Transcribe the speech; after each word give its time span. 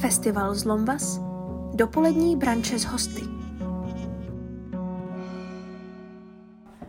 Festival 0.00 0.54
Zlombas, 0.54 1.20
dopolední 1.74 2.36
branče 2.36 2.78
s 2.78 2.84
hosty. 2.84 3.22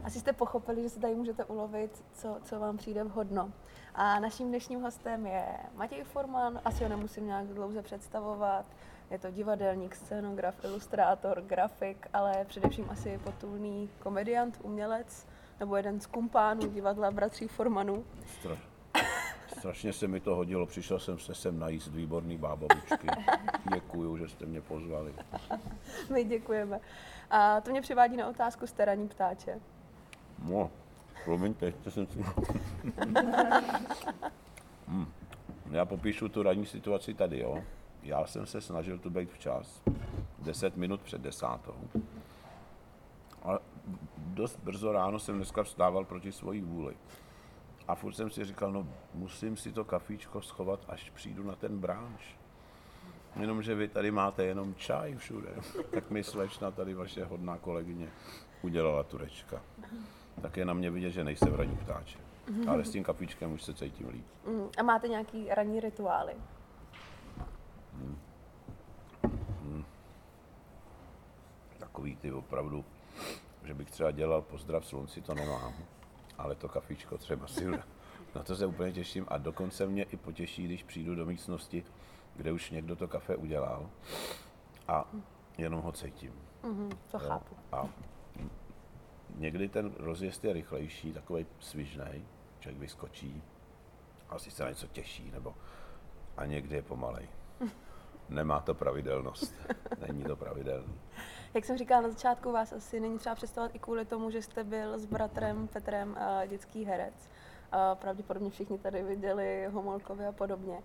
Asi 0.04 0.20
jste 0.20 0.34
pochopili, 0.34 0.82
že 0.84 0.90
se 0.90 1.00
tady 1.00 1.16
můžete 1.16 1.46
ulovit, 1.46 2.04
co, 2.14 2.38
co 2.44 2.60
vám 2.60 2.78
přijde 2.78 3.04
vhodno. 3.04 3.52
A 3.96 4.20
naším 4.20 4.48
dnešním 4.48 4.82
hostem 4.82 5.26
je 5.26 5.46
Matěj 5.76 6.04
Forman, 6.04 6.62
asi 6.66 6.84
ho 6.84 6.90
nemusím 6.90 7.26
nějak 7.26 7.48
dlouze 7.48 7.82
představovat. 7.82 8.66
Je 9.12 9.20
to 9.20 9.32
divadelník, 9.32 9.96
scénograf, 9.96 10.64
ilustrátor, 10.64 11.42
grafik, 11.42 12.08
ale 12.14 12.46
především 12.48 12.86
asi 12.90 13.20
potulný 13.24 13.90
komediant, 14.00 14.60
umělec, 14.64 15.28
nebo 15.60 15.76
jeden 15.76 16.00
z 16.00 16.06
kumpánů 16.06 16.68
divadla 16.68 17.12
bratří 17.12 17.48
Formanů. 17.48 18.04
Stra- 19.60 19.70
strašně 19.70 19.94
se 19.94 20.08
mi 20.08 20.20
to 20.20 20.36
hodilo, 20.36 20.66
přišel 20.66 21.00
jsem 21.00 21.20
se 21.20 21.36
sem 21.36 21.60
najíst 21.60 21.88
výborný 21.88 22.38
bábavučky. 22.38 23.08
Děkuju, 23.74 24.18
že 24.18 24.28
jste 24.28 24.46
mě 24.46 24.62
pozvali. 24.62 25.14
My 26.14 26.24
děkujeme. 26.24 26.80
A 27.30 27.62
to 27.62 27.72
mě 27.72 27.82
přivádí 27.82 28.18
na 28.18 28.28
otázku 28.28 28.68
staraní 28.68 29.08
ptáče. 29.08 29.60
No, 30.50 30.72
promiňte, 31.26 31.66
ještě 31.66 31.92
jsem 31.92 32.08
si... 32.08 32.20
hmm. 34.88 35.12
Já 35.72 35.86
popíšu 35.86 36.30
tu 36.30 36.44
ranní 36.44 36.66
situaci 36.66 37.14
tady, 37.14 37.40
jo. 37.40 37.64
Já 38.04 38.26
jsem 38.26 38.46
se 38.46 38.62
snažil 38.62 39.00
tu 39.00 39.10
být 39.10 39.32
včas, 39.32 39.82
10 40.40 40.78
minut 40.78 41.02
před 41.02 41.22
desátou. 41.22 41.76
Ale 43.42 43.60
dost 44.18 44.60
brzo 44.64 44.92
ráno 44.92 45.20
jsem 45.20 45.36
dneska 45.36 45.64
vstával 45.64 46.06
proti 46.06 46.32
svojí 46.32 46.62
vůli. 46.62 46.96
A 47.90 47.96
furt 47.96 48.14
jsem 48.14 48.30
si 48.30 48.46
říkal, 48.46 48.72
no 48.72 48.88
musím 49.14 49.58
si 49.58 49.72
to 49.72 49.86
kafíčko 49.86 50.42
schovat, 50.42 50.80
až 50.88 51.10
přijdu 51.10 51.44
na 51.44 51.56
ten 51.56 51.80
bránč. 51.80 52.22
Jenomže 53.40 53.76
vy 53.76 53.88
tady 53.88 54.12
máte 54.12 54.44
jenom 54.44 54.76
čaj 54.76 55.16
všude. 55.16 55.50
Tak 55.92 56.10
mi 56.10 56.24
slečna 56.24 56.72
tady 56.72 56.94
vaše 56.94 57.26
hodná 57.26 57.58
kolegyně 57.58 58.10
udělala 58.62 59.04
turečka. 59.04 59.62
Tak 60.42 60.58
je 60.58 60.66
na 60.66 60.74
mě 60.74 60.92
vidět, 60.92 61.12
že 61.12 61.24
nejsem 61.24 61.54
ranní 61.54 61.78
ptáče. 61.78 62.20
Ale 62.68 62.86
s 62.86 62.92
tím 62.92 63.04
kafíčkem 63.04 63.52
už 63.52 63.64
se 63.64 63.74
cítím 63.74 64.10
líp. 64.10 64.26
Mm, 64.48 64.70
A 64.78 64.84
máte 64.84 65.08
nějaký 65.08 65.50
ranní 65.50 65.80
rituály? 65.80 66.34
Takový 71.80 72.16
ty 72.16 72.32
opravdu, 72.32 72.86
že 73.64 73.74
bych 73.74 73.92
třeba 73.92 74.12
dělal 74.12 74.42
pozdrav 74.42 74.86
slunci, 74.86 75.22
to 75.22 75.34
nemám. 75.34 75.74
Ale 76.40 76.56
to 76.56 76.70
kafíčko 76.70 77.18
třeba 77.18 77.48
si 77.48 77.66
Na 78.36 78.44
to 78.44 78.56
se 78.56 78.66
úplně 78.66 78.92
těším 78.92 79.26
a 79.28 79.38
dokonce 79.38 79.88
mě 79.88 80.04
i 80.04 80.18
potěší, 80.18 80.66
když 80.66 80.84
přijdu 80.84 81.16
do 81.16 81.26
místnosti, 81.26 81.84
kde 82.36 82.52
už 82.52 82.72
někdo 82.72 82.96
to 82.96 83.08
kafe 83.08 83.36
udělal 83.36 83.90
a 84.88 85.06
jenom 85.58 85.82
ho 85.82 85.92
cítím. 85.92 86.34
Mhm, 86.64 86.90
to 87.12 87.18
Jo. 87.18 87.20
chápu. 87.28 87.56
A 87.72 87.90
někdy 89.36 89.70
ten 89.70 89.94
rozjezd 89.98 90.44
je 90.46 90.54
rychlejší, 90.54 91.14
takový 91.14 91.46
svižnej, 91.60 92.24
člověk 92.60 92.80
vyskočí, 92.82 93.44
asi 94.30 94.52
se 94.52 94.64
na 94.64 94.70
něco 94.70 94.88
těší, 94.88 95.32
nebo 95.32 95.56
a 96.38 96.46
někdy 96.46 96.76
je 96.76 96.82
pomalej. 96.82 97.28
Nemá 98.30 98.60
to 98.60 98.74
pravidelnost. 98.76 99.54
Není 100.08 100.24
to 100.24 100.36
pravidelný. 100.36 101.00
Jak 101.54 101.66
jsem 101.66 101.78
říkala 101.78 102.02
na 102.02 102.10
začátku, 102.10 102.52
vás 102.52 102.74
asi 102.74 103.00
není 103.00 103.18
třeba 103.18 103.36
představovat 103.36 103.76
i 103.76 103.80
kvůli 103.80 104.06
tomu, 104.06 104.32
že 104.32 104.42
jste 104.42 104.64
byl 104.64 105.00
s 105.00 105.06
bratrem 105.06 105.68
Petrem 105.68 106.18
dětský 106.48 106.86
herec. 106.86 107.30
Pravděpodobně 107.94 108.50
všichni 108.50 108.80
tady 108.80 109.04
viděli 109.04 109.68
Homolkovi 109.72 110.26
a 110.26 110.32
podobně. 110.32 110.82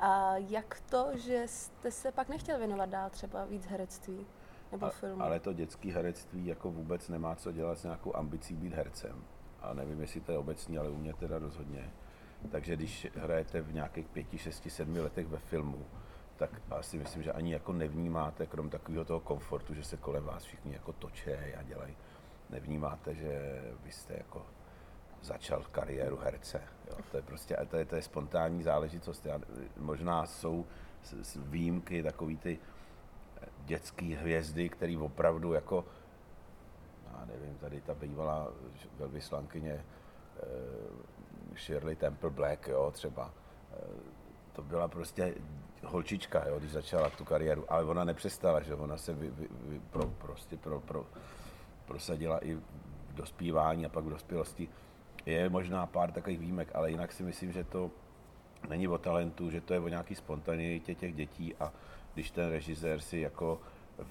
A 0.00 0.36
jak 0.36 0.80
to, 0.90 1.06
že 1.14 1.42
jste 1.46 1.90
se 1.90 2.12
pak 2.12 2.28
nechtěl 2.28 2.58
věnovat 2.58 2.88
dál 2.88 3.10
třeba 3.10 3.44
víc 3.44 3.66
herectví 3.66 4.26
nebo 4.72 4.86
A, 4.86 4.90
filmu? 4.90 5.22
ale 5.22 5.40
to 5.40 5.52
dětské 5.52 5.92
herectví 5.92 6.46
jako 6.46 6.70
vůbec 6.70 7.08
nemá 7.08 7.34
co 7.36 7.52
dělat 7.52 7.78
s 7.78 7.84
nějakou 7.84 8.16
ambicí 8.16 8.54
být 8.54 8.72
hercem. 8.74 9.24
A 9.60 9.74
nevím, 9.74 10.00
jestli 10.00 10.20
to 10.20 10.32
je 10.32 10.38
obecní, 10.38 10.78
ale 10.78 10.90
u 10.90 10.96
mě 10.96 11.14
teda 11.14 11.38
rozhodně. 11.38 11.90
Takže 12.50 12.76
když 12.76 13.06
hrajete 13.14 13.60
v 13.60 13.74
nějakých 13.74 14.08
pěti, 14.08 14.38
šesti, 14.38 14.70
sedmi 14.70 15.00
letech 15.00 15.26
ve 15.26 15.38
filmu, 15.38 15.86
tak 16.38 16.50
asi 16.70 16.98
myslím, 16.98 17.22
že 17.22 17.32
ani 17.32 17.52
jako 17.52 17.72
nevnímáte, 17.72 18.46
krom 18.46 18.70
takového 18.70 19.04
toho 19.04 19.20
komfortu, 19.20 19.74
že 19.74 19.84
se 19.84 19.96
kolem 19.96 20.24
vás 20.24 20.44
všichni 20.44 20.72
jako 20.72 20.92
toče 20.92 21.54
a 21.58 21.62
dělají, 21.62 21.96
nevnímáte, 22.50 23.14
že 23.14 23.62
vy 23.84 23.92
jste 23.92 24.14
jako 24.14 24.46
začal 25.22 25.62
kariéru 25.72 26.16
herce. 26.16 26.62
Jo. 26.90 26.96
To 27.10 27.16
je 27.16 27.22
prostě, 27.22 27.56
to 27.70 27.76
je, 27.76 27.84
to 27.84 27.96
je 27.96 28.02
spontánní 28.02 28.62
záležitost. 28.62 29.26
Já, 29.26 29.38
možná 29.76 30.26
jsou 30.26 30.66
výjimky 31.36 32.02
takový 32.02 32.36
ty 32.36 32.58
dětské 33.64 34.04
hvězdy, 34.04 34.68
který 34.68 34.96
opravdu 34.96 35.52
jako, 35.52 35.84
já 37.12 37.24
nevím, 37.24 37.58
tady 37.58 37.80
ta 37.80 37.94
bývalá 37.94 38.48
velvyslankyně 38.98 39.72
eh, 39.72 40.44
Shirley 41.56 41.96
Temple 41.96 42.30
Black, 42.30 42.68
jo, 42.68 42.90
třeba, 42.90 43.34
eh, 43.72 43.76
to 44.52 44.62
byla 44.62 44.88
prostě 44.88 45.34
holčička, 45.84 46.48
jo, 46.48 46.58
když 46.58 46.72
začala 46.72 47.10
tu 47.10 47.24
kariéru, 47.24 47.64
ale 47.72 47.84
ona 47.84 48.04
nepřestala, 48.04 48.62
že 48.62 48.74
ona 48.74 48.96
se 48.96 49.14
vy, 49.14 49.30
vy, 49.30 49.48
vy, 49.50 49.80
pro, 49.90 50.06
prostě 50.06 50.56
pro, 50.56 50.80
pro, 50.80 51.06
prosadila 51.86 52.38
i 52.38 52.54
v 52.54 52.62
dospívání 53.14 53.86
a 53.86 53.88
pak 53.88 54.04
v 54.04 54.10
dospělosti. 54.10 54.68
Je 55.26 55.48
možná 55.48 55.86
pár 55.86 56.12
takových 56.12 56.38
výjimek, 56.38 56.68
ale 56.74 56.90
jinak 56.90 57.12
si 57.12 57.22
myslím, 57.22 57.52
že 57.52 57.64
to 57.64 57.90
není 58.68 58.88
o 58.88 58.98
talentu, 58.98 59.50
že 59.50 59.60
to 59.60 59.74
je 59.74 59.80
o 59.80 59.88
nějaký 59.88 60.14
spontaneitě 60.14 60.94
těch 60.94 61.14
dětí 61.14 61.54
a 61.60 61.72
když 62.14 62.30
ten 62.30 62.50
režisér 62.50 63.00
si 63.00 63.18
jako 63.18 63.60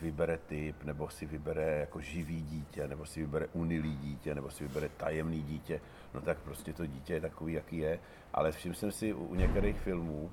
vybere 0.01 0.37
typ, 0.37 0.83
nebo 0.83 1.09
si 1.09 1.25
vybere 1.25 1.79
jako 1.79 2.01
živý 2.01 2.41
dítě, 2.41 2.87
nebo 2.87 3.05
si 3.05 3.21
vybere 3.21 3.47
unilý 3.53 3.97
dítě, 3.97 4.35
nebo 4.35 4.49
si 4.49 4.63
vybere 4.63 4.89
tajemný 4.89 5.41
dítě, 5.41 5.81
no 6.13 6.21
tak 6.21 6.37
prostě 6.37 6.73
to 6.73 6.85
dítě 6.85 7.13
je 7.13 7.21
takový, 7.21 7.53
jaký 7.53 7.77
je. 7.77 7.99
Ale 8.33 8.51
všiml 8.51 8.75
jsem 8.75 8.91
si 8.91 9.13
u 9.13 9.35
některých 9.35 9.79
filmů, 9.79 10.31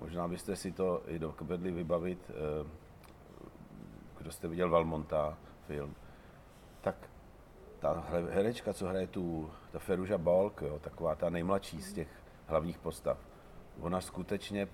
možná 0.00 0.28
byste 0.28 0.56
si 0.56 0.72
to 0.72 1.02
i 1.06 1.18
dovedli 1.18 1.70
vybavit, 1.70 2.30
eh, 2.30 2.66
kdo 4.18 4.32
jste 4.32 4.48
viděl 4.48 4.70
Valmonta 4.70 5.38
film, 5.66 5.94
tak 6.80 6.96
ta 7.78 8.04
herečka, 8.30 8.72
co 8.72 8.86
hraje 8.86 9.06
tu, 9.06 9.50
ta 9.72 9.78
Feruža 9.78 10.18
Balk, 10.18 10.62
jo, 10.62 10.78
taková 10.78 11.14
ta 11.14 11.30
nejmladší 11.30 11.82
z 11.82 11.92
těch 11.92 12.08
hlavních 12.46 12.78
postav, 12.78 13.18
ona 13.80 14.00
skutečně, 14.00 14.68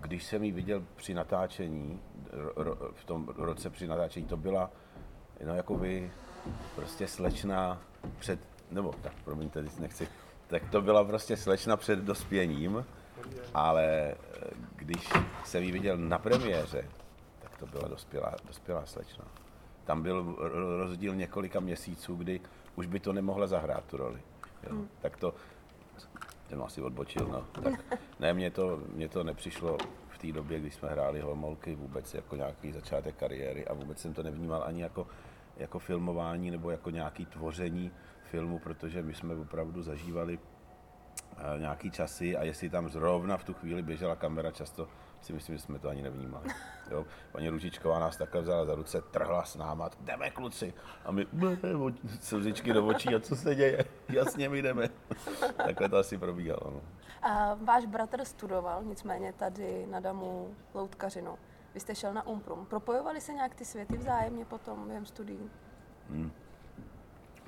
když 0.00 0.24
jsem 0.24 0.44
ji 0.44 0.52
viděl 0.52 0.84
při 0.96 1.14
natáčení, 1.14 2.00
v 2.94 3.04
tom 3.04 3.28
roce 3.36 3.70
při 3.70 3.86
natáčení, 3.86 4.26
to 4.26 4.36
byla, 4.36 4.70
no 5.46 5.54
jako 5.54 5.74
vy, 5.74 6.10
prostě 6.74 7.08
slečna 7.08 7.82
před, 8.18 8.40
nebo 8.70 8.92
tak, 9.02 9.12
promiňte, 9.24 9.64
nechci, 9.78 10.08
tak 10.46 10.70
to 10.70 10.82
byla 10.82 11.04
prostě 11.04 11.36
slečna 11.36 11.76
před 11.76 11.98
dospěním, 11.98 12.84
ale 13.54 13.84
eh, 13.86 14.16
když 14.76 15.10
jsem 15.44 15.62
ji 15.62 15.72
viděl 15.72 15.96
na 15.96 16.18
premiéře, 16.18 16.84
tak 17.38 17.56
to 17.58 17.66
byla 17.66 17.88
dospělá, 17.88 18.34
dospělá 18.46 18.86
slečna. 18.86 19.24
Tam 19.84 20.02
byl 20.02 20.24
ro- 20.24 20.78
rozdíl 20.78 21.14
několika 21.14 21.60
měsíců, 21.60 22.14
kdy 22.14 22.40
už 22.76 22.86
by 22.86 23.00
to 23.00 23.12
nemohla 23.12 23.46
zahrát 23.46 23.84
tu 23.84 23.96
roli. 23.96 24.22
Jo. 24.70 24.76
Tak 25.00 25.16
to, 25.16 25.34
jsem 26.48 26.62
asi 26.62 26.82
odbočil, 26.82 27.26
no. 27.26 27.62
Tak, 27.62 27.98
ne, 28.20 28.34
mně 28.34 28.50
to, 28.50 28.82
mně 28.94 29.08
to 29.08 29.24
nepřišlo 29.24 29.78
v 30.08 30.18
té 30.18 30.32
době, 30.32 30.60
kdy 30.60 30.70
jsme 30.70 30.88
hráli 30.88 31.20
Holmolky 31.20 31.74
vůbec 31.74 32.14
jako 32.14 32.36
nějaký 32.36 32.72
začátek 32.72 33.16
kariéry 33.16 33.66
a 33.66 33.74
vůbec 33.74 33.98
jsem 33.98 34.14
to 34.14 34.22
nevnímal 34.22 34.62
ani 34.66 34.82
jako, 34.82 35.06
jako 35.56 35.78
filmování 35.78 36.50
nebo 36.50 36.70
jako 36.70 36.90
nějaký 36.90 37.26
tvoření 37.26 37.92
filmu, 38.30 38.58
protože 38.58 39.02
my 39.02 39.14
jsme 39.14 39.34
opravdu 39.34 39.82
zažívali 39.82 40.38
nějaký 41.58 41.90
časy 41.90 42.36
a 42.36 42.42
jestli 42.42 42.70
tam 42.70 42.88
zrovna 42.88 43.36
v 43.36 43.44
tu 43.44 43.54
chvíli 43.54 43.82
běžela 43.82 44.16
kamera, 44.16 44.50
často 44.50 44.88
si 45.20 45.32
myslím, 45.32 45.56
že 45.56 45.62
jsme 45.62 45.78
to 45.78 45.88
ani 45.88 46.02
nevnímali. 46.02 46.48
Jo? 46.90 47.06
Paní 47.32 47.48
Ružičková 47.48 47.98
nás 47.98 48.16
takhle 48.16 48.42
vzala 48.42 48.64
za 48.64 48.74
ruce, 48.74 49.02
trhla 49.02 49.44
s 49.44 49.56
náma, 49.56 49.90
jdeme 50.00 50.30
kluci. 50.30 50.74
A 51.04 51.12
my 51.12 51.26
slzičky 52.20 52.72
do 52.72 52.86
očí, 52.86 53.14
a 53.14 53.20
co 53.20 53.36
se 53.36 53.54
děje? 53.54 53.84
Jasně, 54.08 54.48
my 54.48 54.62
jdeme. 54.62 54.88
takhle 55.56 55.88
to 55.88 55.96
asi 55.96 56.18
probíhalo. 56.18 56.70
No. 56.70 56.80
A 57.22 57.54
váš 57.54 57.86
bratr 57.86 58.24
studoval 58.24 58.82
nicméně 58.82 59.32
tady 59.32 59.86
na 59.86 60.00
Damu 60.00 60.54
loutkařinu. 60.74 61.38
Vy 61.74 61.80
jste 61.80 61.94
šel 61.94 62.14
na 62.14 62.26
Umprum. 62.26 62.66
Propojovali 62.66 63.20
se 63.20 63.32
nějak 63.32 63.54
ty 63.54 63.64
světy 63.64 63.96
vzájemně 63.96 64.44
potom 64.44 64.86
během 64.86 65.06
studií? 65.06 65.50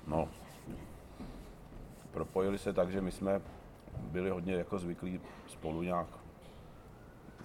No, 0.07 0.29
propojili 2.11 2.59
se 2.59 2.73
tak, 2.73 2.91
že 2.91 3.01
my 3.01 3.13
jsme 3.13 3.41
byli 3.99 4.31
hodně 4.31 4.55
jako 4.55 4.79
zvyklí 4.79 5.21
spolu 5.47 5.83
nějak 5.83 6.07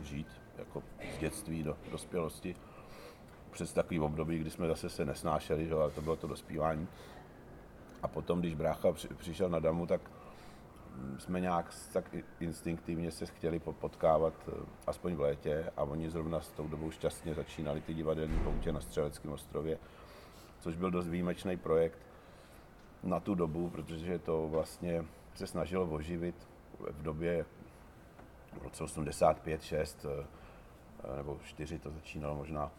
žít, 0.01 0.27
jako 0.57 0.83
z 1.15 1.17
dětství 1.17 1.63
do 1.63 1.77
dospělosti. 1.91 2.55
Přes 3.51 3.73
takový 3.73 3.99
období, 3.99 4.39
kdy 4.39 4.49
jsme 4.49 4.67
zase 4.67 4.89
se 4.89 5.05
nesnášeli, 5.05 5.67
že, 5.67 5.73
ale 5.73 5.91
to 5.91 6.01
bylo 6.01 6.15
to 6.15 6.27
dospívání. 6.27 6.87
A 8.03 8.07
potom, 8.07 8.39
když 8.39 8.55
brácha 8.55 8.91
při- 8.91 9.07
přišel 9.07 9.49
na 9.49 9.59
damu, 9.59 9.85
tak 9.85 10.01
jsme 11.17 11.39
nějak 11.39 11.73
tak 11.93 12.15
instinktivně 12.39 13.11
se 13.11 13.25
chtěli 13.25 13.59
potkávat 13.59 14.33
eh, 14.47 14.51
aspoň 14.87 15.15
v 15.15 15.19
létě 15.19 15.71
a 15.77 15.83
oni 15.83 16.09
zrovna 16.09 16.41
s 16.41 16.51
tou 16.51 16.67
dobou 16.67 16.91
šťastně 16.91 17.33
začínali 17.33 17.81
ty 17.81 17.93
divadelní 17.93 18.39
poutě 18.39 18.71
na 18.71 18.81
Střeleckém 18.81 19.31
ostrově, 19.31 19.77
což 20.59 20.75
byl 20.75 20.91
dost 20.91 21.07
výjimečný 21.07 21.57
projekt 21.57 21.99
na 23.03 23.19
tu 23.19 23.35
dobu, 23.35 23.69
protože 23.69 24.19
to 24.19 24.47
vlastně 24.47 25.05
se 25.37 25.47
snažilo 25.47 25.85
oživit 25.85 26.35
v 26.79 27.01
době 27.01 27.45
v 28.59 28.63
roce 28.63 28.83
85, 28.83 29.63
6 29.63 30.05
nebo 31.17 31.39
4 31.43 31.79
to 31.79 31.91
začínalo 31.91 32.35
možná 32.35 32.71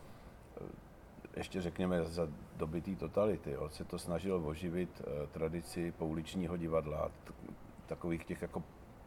ještě 1.39 1.61
řekněme 1.61 2.05
za 2.05 2.29
doby 2.57 2.81
totality, 2.81 3.51
jo, 3.51 3.69
se 3.69 3.85
to 3.85 3.99
snažilo 3.99 4.39
oživit 4.39 5.03
eh, 5.03 5.27
tradici 5.27 5.93
pouličního 5.93 6.57
divadla, 6.57 7.11
takových 7.87 8.25
těch 8.25 8.43
jako 8.43 8.63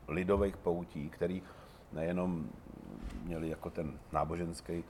lidových 0.08 0.58
poutí, 0.58 1.10
který 1.10 1.44
nejenom 1.94 2.50
měli 3.24 3.50
jako 3.50 3.70
ten 3.70 4.00
náboženský 4.12 4.84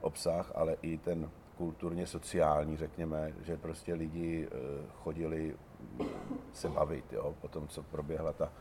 obsah, 0.00 0.52
ale 0.54 0.76
i 0.82 0.98
ten 0.98 1.30
kulturně 1.56 2.06
sociální, 2.06 2.76
řekněme, 2.76 3.32
že 3.42 3.56
prostě 3.56 3.94
lidi 3.94 4.48
eh, 4.50 4.56
chodili 5.02 5.56
se 6.52 6.68
bavit, 6.68 7.12
jo, 7.12 7.34
po 7.40 7.48
tom, 7.48 7.68
co 7.68 7.82
proběhla 7.82 8.32
ta 8.32 8.52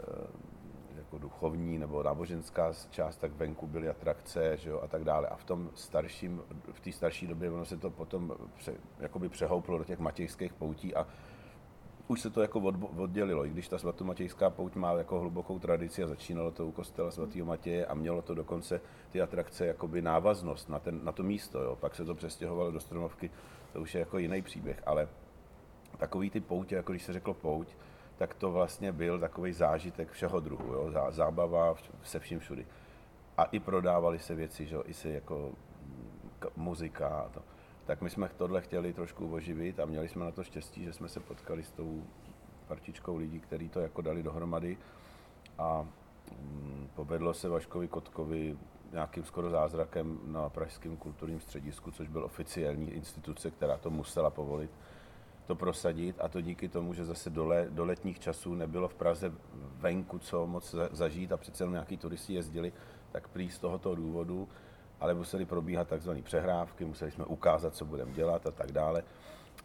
eh, 0.00 0.56
jako 0.96 1.18
duchovní 1.18 1.78
nebo 1.78 2.02
náboženská 2.02 2.72
část, 2.90 3.16
tak 3.16 3.32
venku 3.32 3.66
byly 3.66 3.88
atrakce 3.88 4.56
že 4.56 4.70
jo, 4.70 4.80
a 4.82 4.86
tak 4.86 5.04
dále. 5.04 5.28
A 5.28 5.36
v 5.36 5.44
tom 5.44 5.70
starším, 5.74 6.42
v 6.72 6.80
té 6.80 6.92
starší 6.92 7.26
době 7.26 7.50
ono 7.50 7.64
se 7.64 7.76
to 7.76 7.90
potom 7.90 8.32
pře, 8.56 8.74
jakoby 8.98 9.28
přehouplo 9.28 9.78
do 9.78 9.84
těch 9.84 9.98
matějských 9.98 10.52
poutí 10.52 10.94
a 10.94 11.06
už 12.08 12.20
se 12.20 12.30
to 12.30 12.42
jako 12.42 12.60
od, 12.60 12.74
oddělilo, 12.96 13.46
i 13.46 13.50
když 13.50 13.68
ta 13.68 13.78
svatomatějská 13.78 14.50
pouť 14.50 14.74
má 14.74 14.92
jako 14.92 15.20
hlubokou 15.20 15.58
tradici 15.58 16.02
a 16.02 16.06
začínalo 16.06 16.50
to 16.50 16.66
u 16.66 16.72
kostela 16.72 17.10
svatého 17.10 17.46
Matěje 17.46 17.86
a 17.86 17.94
mělo 17.94 18.22
to 18.22 18.34
dokonce 18.34 18.80
ty 19.10 19.22
atrakce 19.22 19.66
jakoby 19.66 20.02
návaznost 20.02 20.68
na, 20.68 20.78
ten, 20.78 21.04
na 21.04 21.12
to 21.12 21.22
místo, 21.22 21.62
jo. 21.62 21.76
pak 21.76 21.94
se 21.94 22.04
to 22.04 22.14
přestěhovalo 22.14 22.70
do 22.70 22.80
Stromovky, 22.80 23.30
to 23.72 23.80
už 23.80 23.94
je 23.94 23.98
jako 23.98 24.18
jiný 24.18 24.42
příběh, 24.42 24.82
ale 24.86 25.08
takový 25.98 26.30
ty 26.30 26.40
poutě, 26.40 26.74
jako 26.74 26.92
když 26.92 27.02
se 27.02 27.12
řeklo 27.12 27.34
pouť, 27.34 27.68
tak 28.16 28.34
to 28.34 28.52
vlastně 28.52 28.92
byl 28.92 29.18
takový 29.18 29.52
zážitek 29.52 30.10
všeho 30.10 30.40
druhu, 30.40 30.72
jo? 30.72 30.92
zábava 31.10 31.74
se 32.02 32.18
vším 32.18 32.38
všudy. 32.38 32.66
A 33.36 33.44
i 33.44 33.60
prodávali 33.60 34.18
se 34.18 34.34
věci, 34.34 34.66
že? 34.66 34.76
i 34.84 34.94
se 34.94 35.08
jako 35.08 35.52
muzika 36.56 37.08
a 37.08 37.28
to. 37.28 37.42
Tak 37.86 38.02
my 38.02 38.10
jsme 38.10 38.30
tohle 38.36 38.60
chtěli 38.60 38.92
trošku 38.92 39.34
oživit 39.34 39.80
a 39.80 39.84
měli 39.84 40.08
jsme 40.08 40.24
na 40.24 40.30
to 40.30 40.44
štěstí, 40.44 40.84
že 40.84 40.92
jsme 40.92 41.08
se 41.08 41.20
potkali 41.20 41.64
s 41.64 41.70
tou 41.70 42.04
partičkou 42.68 43.16
lidí, 43.16 43.40
kteří 43.40 43.68
to 43.68 43.80
jako 43.80 44.02
dali 44.02 44.22
dohromady 44.22 44.76
a 45.58 45.86
mm, 46.40 46.88
povedlo 46.94 47.34
se 47.34 47.48
Vaškovi 47.48 47.88
Kotkovi 47.88 48.58
nějakým 48.92 49.24
skoro 49.24 49.50
zázrakem 49.50 50.18
na 50.24 50.48
Pražském 50.48 50.96
kulturním 50.96 51.40
středisku, 51.40 51.90
což 51.90 52.08
byl 52.08 52.24
oficiální 52.24 52.90
instituce, 52.90 53.50
která 53.50 53.76
to 53.76 53.90
musela 53.90 54.30
povolit 54.30 54.70
to 55.46 55.54
prosadit 55.54 56.16
a 56.20 56.28
to 56.28 56.40
díky 56.40 56.68
tomu, 56.68 56.94
že 56.94 57.04
zase 57.04 57.30
do, 57.30 57.46
le, 57.46 57.66
do 57.70 57.84
letních 57.84 58.20
časů 58.20 58.54
nebylo 58.54 58.88
v 58.88 58.94
Praze 58.94 59.32
venku 59.78 60.18
co 60.18 60.46
moc 60.46 60.74
zažít 60.92 61.32
a 61.32 61.36
přece 61.36 61.62
jenom 61.62 61.72
nějaký 61.72 61.96
turisti 61.96 62.34
jezdili, 62.34 62.72
tak 63.12 63.28
prý 63.28 63.50
z 63.50 63.58
tohoto 63.58 63.94
důvodu, 63.94 64.48
ale 65.00 65.14
museli 65.14 65.44
probíhat 65.44 65.88
takzvané 65.88 66.22
přehrávky, 66.22 66.84
museli 66.84 67.10
jsme 67.10 67.24
ukázat, 67.24 67.74
co 67.74 67.84
budeme 67.84 68.12
dělat 68.12 68.46
a 68.46 68.50
tak 68.50 68.72
dále. 68.72 69.02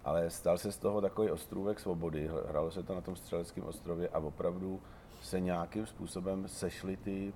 Ale 0.03 0.29
stal 0.29 0.57
se 0.57 0.71
z 0.71 0.77
toho 0.77 1.01
takový 1.01 1.31
ostrůvek 1.31 1.79
svobody, 1.79 2.29
hralo 2.47 2.71
se 2.71 2.83
to 2.83 2.95
na 2.95 3.01
tom 3.01 3.15
Střeleckém 3.15 3.63
ostrově 3.63 4.09
a 4.09 4.19
opravdu 4.19 4.81
se 5.21 5.39
nějakým 5.39 5.85
způsobem 5.85 6.47
sešly 6.47 6.97
ty, 6.97 7.33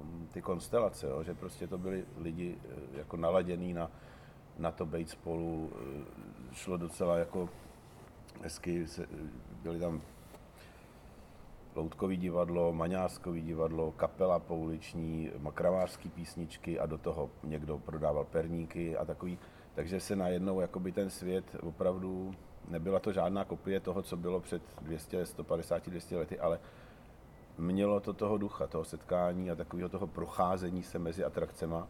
um, 0.00 0.28
ty 0.32 0.42
konstelace, 0.42 1.06
jo? 1.06 1.22
že 1.22 1.34
prostě 1.34 1.66
to 1.66 1.78
byli 1.78 2.04
lidi 2.18 2.58
eh, 2.64 2.98
jako 2.98 3.16
naladěný 3.16 3.72
na, 3.72 3.90
na 4.58 4.70
to 4.70 4.86
být 4.86 5.10
spolu, 5.10 5.70
eh, 5.74 6.54
šlo 6.54 6.76
docela 6.76 7.16
jako 7.18 7.48
hezky, 8.42 8.86
se, 8.86 9.06
byly 9.62 9.80
tam 9.80 10.02
Loutkový 11.74 12.16
divadlo, 12.16 12.72
Maňářskový 12.72 13.42
divadlo, 13.42 13.92
kapela 13.92 14.38
pouliční, 14.38 15.30
makravářský 15.38 16.08
písničky 16.08 16.78
a 16.78 16.86
do 16.86 16.98
toho 16.98 17.30
někdo 17.44 17.78
prodával 17.78 18.24
perníky 18.24 18.96
a 18.96 19.04
takový. 19.04 19.38
Takže 19.74 20.00
se 20.00 20.16
najednou 20.16 20.60
jakoby 20.60 20.92
ten 20.92 21.10
svět 21.10 21.56
opravdu, 21.62 22.34
nebyla 22.68 22.98
to 22.98 23.12
žádná 23.12 23.44
kopie 23.44 23.80
toho, 23.80 24.02
co 24.02 24.16
bylo 24.16 24.40
před 24.40 24.62
200, 24.82 25.26
150, 25.26 25.88
200 25.88 26.16
lety, 26.16 26.38
ale 26.38 26.60
mělo 27.58 28.00
to 28.00 28.12
toho 28.12 28.38
ducha, 28.38 28.66
toho 28.66 28.84
setkání 28.84 29.50
a 29.50 29.54
takového 29.54 29.88
toho 29.88 30.06
procházení 30.06 30.82
se 30.82 30.98
mezi 30.98 31.24
atrakcema 31.24 31.88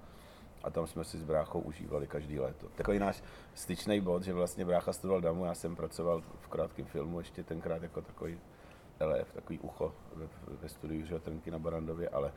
a 0.62 0.70
tam 0.70 0.86
jsme 0.86 1.04
si 1.04 1.18
s 1.18 1.24
bráchou 1.24 1.60
užívali 1.60 2.06
každý 2.06 2.40
léto. 2.40 2.68
Takový 2.68 2.98
náš 2.98 3.22
styčný 3.54 4.00
bod, 4.00 4.22
že 4.22 4.32
vlastně 4.32 4.64
brácha 4.64 4.92
studoval 4.92 5.20
damu, 5.20 5.44
já 5.44 5.54
jsem 5.54 5.76
pracoval 5.76 6.22
v 6.40 6.48
krátkém 6.48 6.84
filmu 6.84 7.18
ještě 7.18 7.44
tenkrát 7.44 7.82
jako 7.82 8.02
takový 8.02 8.38
LF, 9.00 9.32
takový 9.32 9.58
ucho 9.58 9.94
ve, 10.14 10.26
ve 10.62 10.68
studiu 10.68 11.06
že, 11.06 11.18
Trnky 11.18 11.50
na 11.50 11.58
Barandově, 11.58 12.08
ale 12.08 12.32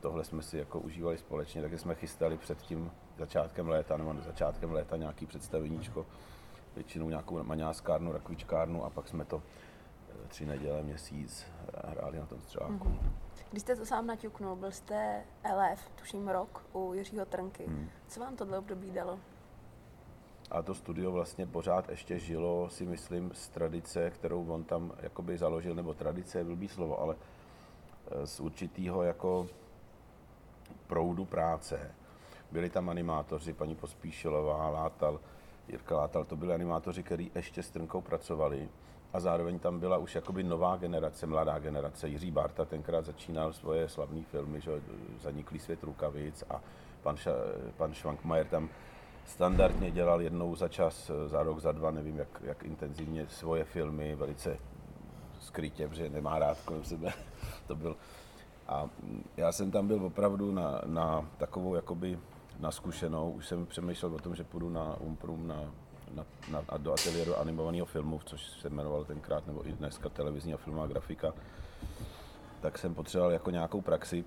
tohle 0.00 0.24
jsme 0.24 0.42
si 0.42 0.58
jako 0.58 0.80
užívali 0.80 1.18
společně, 1.18 1.62
takže 1.62 1.78
jsme 1.78 1.94
chystali 1.94 2.38
před 2.38 2.58
tím 2.58 2.90
začátkem 3.18 3.68
léta, 3.68 3.96
nebo 3.96 4.14
začátkem 4.14 4.72
léta 4.72 4.96
nějaký 4.96 5.26
představeníčko, 5.26 6.06
většinou 6.74 7.08
nějakou 7.08 7.44
maňáskárnu, 7.44 8.12
rakvičkárnu 8.12 8.84
a 8.84 8.90
pak 8.90 9.08
jsme 9.08 9.24
to 9.24 9.42
eh, 10.10 10.28
tři 10.28 10.46
neděle, 10.46 10.82
měsíc 10.82 11.46
hráli 11.84 12.18
na 12.18 12.26
tom 12.26 12.40
střeláku. 12.40 12.88
Mm-hmm. 12.88 13.27
Když 13.50 13.62
jste 13.62 13.76
to 13.76 13.86
sám 13.86 14.06
naťuknul, 14.06 14.56
byl 14.56 14.70
jste 14.70 15.24
LF, 15.56 15.88
tuším 15.88 16.28
rok, 16.28 16.64
u 16.72 16.94
Jiřího 16.94 17.26
Trnky. 17.26 17.66
Hmm. 17.66 17.88
Co 18.08 18.20
vám 18.20 18.36
tohle 18.36 18.58
období 18.58 18.90
dalo? 18.90 19.18
A 20.50 20.62
to 20.62 20.74
studio 20.74 21.12
vlastně 21.12 21.46
pořád 21.46 21.88
ještě 21.88 22.18
žilo, 22.18 22.70
si 22.70 22.86
myslím, 22.86 23.30
z 23.34 23.48
tradice, 23.48 24.10
kterou 24.10 24.46
on 24.46 24.64
tam 24.64 24.92
jakoby 25.00 25.38
založil, 25.38 25.74
nebo 25.74 25.94
tradice 25.94 26.38
je 26.38 26.44
blbý 26.44 26.68
slovo, 26.68 27.00
ale 27.00 27.16
eh, 28.10 28.26
z 28.26 28.40
určitého 28.40 29.02
jako 29.02 29.46
proudu 30.86 31.24
práce. 31.24 31.94
Byli 32.52 32.70
tam 32.70 32.88
animátoři, 32.88 33.52
paní 33.52 33.74
Pospíšilová, 33.74 34.68
Látal, 34.68 35.20
Jirka 35.68 35.96
Látal, 35.96 36.24
to 36.24 36.36
byli 36.36 36.54
animátoři, 36.54 37.02
kteří 37.02 37.30
ještě 37.34 37.62
s 37.62 37.70
Trnkou 37.70 38.00
pracovali 38.00 38.68
a 39.12 39.20
zároveň 39.20 39.58
tam 39.58 39.80
byla 39.80 39.98
už 39.98 40.14
jakoby 40.14 40.42
nová 40.42 40.76
generace, 40.76 41.26
mladá 41.26 41.58
generace. 41.58 42.08
Jiří 42.08 42.30
Barta 42.30 42.64
tenkrát 42.64 43.04
začínal 43.04 43.52
svoje 43.52 43.88
slavné 43.88 44.22
filmy, 44.22 44.60
že 44.60 44.70
Zaniklý 45.20 45.58
svět 45.58 45.82
rukavic 45.82 46.44
a 46.50 46.60
pan, 47.02 47.16
Ša, 47.16 47.32
pan 47.76 47.94
Švankmajer 47.94 48.46
tam 48.46 48.68
standardně 49.26 49.90
dělal 49.90 50.22
jednou 50.22 50.54
za 50.54 50.68
čas, 50.68 51.10
za 51.26 51.42
rok, 51.42 51.60
za 51.60 51.72
dva, 51.72 51.90
nevím 51.90 52.18
jak, 52.18 52.42
jak 52.42 52.62
intenzivně 52.62 53.26
svoje 53.28 53.64
filmy, 53.64 54.14
velice 54.14 54.58
skrytě, 55.40 55.88
protože 55.88 56.08
nemá 56.08 56.38
rád 56.38 56.60
kolem 56.64 56.84
sebe. 56.84 57.12
to 57.66 57.76
byl. 57.76 57.96
A 58.68 58.88
já 59.36 59.52
jsem 59.52 59.70
tam 59.70 59.86
byl 59.88 60.04
opravdu 60.04 60.52
na, 60.52 60.80
na 60.86 61.28
takovou 61.38 61.74
jakoby 61.74 62.18
na 62.58 62.70
zkušenou. 62.70 63.30
Už 63.30 63.46
jsem 63.46 63.66
přemýšlel 63.66 64.14
o 64.14 64.18
tom, 64.18 64.34
že 64.34 64.44
půjdu 64.44 64.70
na 64.70 64.96
Umprum 65.00 65.46
na 65.48 65.72
na, 66.14 66.26
na, 66.50 66.64
do 66.78 66.92
ateliéru 66.92 67.36
animovaného 67.36 67.86
filmu, 67.86 68.20
což 68.24 68.46
se 68.46 68.70
jmenoval 68.70 69.04
tenkrát, 69.04 69.46
nebo 69.46 69.68
i 69.68 69.72
dneska 69.72 70.08
televizní 70.08 70.54
a 70.54 70.56
filmová 70.56 70.86
grafika, 70.86 71.34
tak 72.60 72.78
jsem 72.78 72.94
potřeboval 72.94 73.32
jako 73.32 73.50
nějakou 73.50 73.80
praxi 73.80 74.24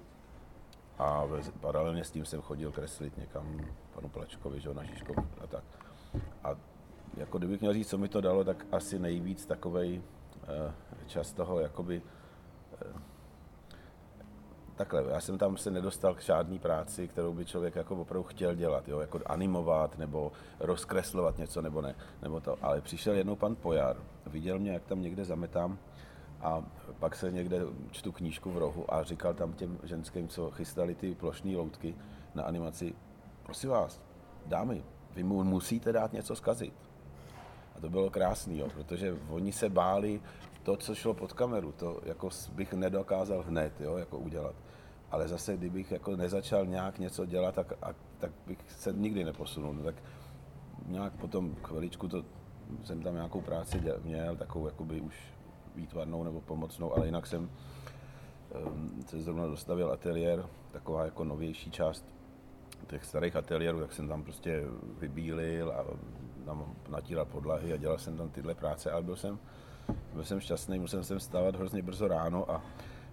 a 0.99 1.23
paralelně 1.59 2.03
s 2.03 2.11
tím 2.11 2.25
jsem 2.25 2.41
chodil 2.41 2.71
kreslit 2.71 3.17
někam 3.17 3.59
panu 3.93 4.09
Plačkovi, 4.09 4.61
že, 4.61 4.73
na 4.73 4.83
Žižkov 4.83 5.17
a 5.17 5.47
tak. 5.47 5.63
A 6.43 6.55
jako 7.17 7.37
kdybych 7.37 7.61
měl 7.61 7.73
říct, 7.73 7.89
co 7.89 7.97
mi 7.97 8.07
to 8.07 8.21
dalo, 8.21 8.43
tak 8.43 8.65
asi 8.71 8.99
nejvíc 8.99 9.45
takovej 9.45 10.01
eh, 10.43 10.73
čas 11.07 11.33
toho 11.33 11.59
jakoby 11.59 12.01
eh, 12.01 12.85
takhle, 14.85 15.11
já 15.11 15.21
jsem 15.21 15.37
tam 15.37 15.57
se 15.57 15.71
nedostal 15.71 16.13
k 16.13 16.21
žádný 16.21 16.59
práci, 16.59 17.07
kterou 17.07 17.33
by 17.33 17.45
člověk 17.45 17.75
jako 17.75 17.95
opravdu 17.95 18.23
chtěl 18.23 18.55
dělat, 18.55 18.87
jo, 18.87 18.99
jako 18.99 19.19
animovat 19.25 19.97
nebo 19.97 20.31
rozkreslovat 20.59 21.37
něco 21.37 21.61
nebo 21.61 21.81
ne, 21.81 21.95
nebo 22.21 22.39
to. 22.39 22.57
Ale 22.61 22.81
přišel 22.81 23.13
jednou 23.13 23.35
pan 23.35 23.55
Pojar, 23.55 23.97
viděl 24.25 24.59
mě, 24.59 24.71
jak 24.71 24.85
tam 24.85 25.01
někde 25.01 25.25
zametám 25.25 25.77
a 26.41 26.63
pak 26.99 27.15
se 27.15 27.31
někde 27.31 27.61
čtu 27.91 28.11
knížku 28.11 28.51
v 28.51 28.57
rohu 28.57 28.93
a 28.93 29.03
říkal 29.03 29.33
tam 29.33 29.53
těm 29.53 29.79
ženským, 29.83 30.27
co 30.27 30.51
chystali 30.51 30.95
ty 30.95 31.15
plošné 31.15 31.57
loutky 31.57 31.95
na 32.35 32.43
animaci, 32.43 32.93
prosím 33.43 33.69
vás, 33.69 34.01
dámy, 34.45 34.83
vy 35.15 35.23
mu 35.23 35.43
musíte 35.43 35.91
dát 35.91 36.13
něco 36.13 36.35
zkazit. 36.35 36.73
A 37.75 37.79
to 37.79 37.89
bylo 37.89 38.09
krásný, 38.09 38.57
jo, 38.57 38.67
protože 38.73 39.17
oni 39.29 39.51
se 39.51 39.69
báli 39.69 40.21
to, 40.63 40.77
co 40.77 40.95
šlo 40.95 41.13
pod 41.13 41.33
kameru, 41.33 41.71
to 41.71 41.99
jako 42.03 42.29
bych 42.53 42.73
nedokázal 42.73 43.43
hned 43.47 43.81
jo, 43.81 43.97
jako 43.97 44.17
udělat. 44.17 44.55
Ale 45.11 45.27
zase, 45.27 45.57
kdybych 45.57 45.91
jako 45.91 46.15
nezačal 46.15 46.65
nějak 46.65 46.99
něco 46.99 47.25
dělat, 47.25 47.55
tak, 47.55 47.73
a, 47.81 47.93
tak 48.19 48.31
bych 48.47 48.57
se 48.67 48.93
nikdy 48.93 49.23
neposunul. 49.23 49.73
No, 49.73 49.83
tak 49.83 49.95
nějak 50.87 51.13
potom 51.13 51.55
chviličku 51.63 52.07
to, 52.07 52.23
jsem 52.83 53.01
tam 53.01 53.13
nějakou 53.13 53.41
práci 53.41 53.79
děl, 53.79 53.99
měl, 54.03 54.35
takovou 54.35 54.65
jakoby 54.65 55.01
už 55.01 55.15
výtvarnou 55.75 56.23
nebo 56.23 56.41
pomocnou, 56.41 56.93
ale 56.93 57.05
jinak 57.05 57.27
jsem 57.27 57.49
um, 58.65 59.03
se 59.07 59.21
zrovna 59.21 59.45
dostavil 59.45 59.91
ateliér, 59.91 60.45
taková 60.71 61.05
jako 61.05 61.23
novější 61.23 61.71
část 61.71 62.05
těch 62.87 63.05
starých 63.05 63.35
ateliérů, 63.35 63.79
tak 63.79 63.93
jsem 63.93 64.07
tam 64.07 64.23
prostě 64.23 64.63
vybílil 64.99 65.71
a 65.71 65.85
tam 66.45 66.75
natíral 66.89 67.25
podlahy 67.25 67.73
a 67.73 67.77
dělal 67.77 67.97
jsem 67.97 68.17
tam 68.17 68.29
tyhle 68.29 68.55
práce, 68.55 68.91
ale 68.91 69.03
byl 69.03 69.15
jsem, 69.15 69.39
byl 70.13 70.23
jsem 70.23 70.39
šťastný, 70.39 70.79
musel 70.79 71.03
jsem 71.03 71.19
stávat 71.19 71.55
hrozně 71.55 71.81
brzo 71.81 72.07
ráno 72.07 72.51
a 72.51 72.61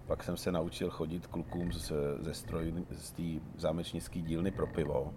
pak 0.08 0.24
jsem 0.24 0.36
se 0.36 0.52
naučil 0.52 0.90
chodit 0.90 1.26
klukům 1.26 1.72
z, 1.72 1.92
ze 2.20 2.34
stroj, 2.34 2.74
z 2.90 3.10
té 3.12 3.22
zámečnické 3.56 4.20
dílny 4.20 4.50
pro 4.50 4.66
pivo 4.66 5.14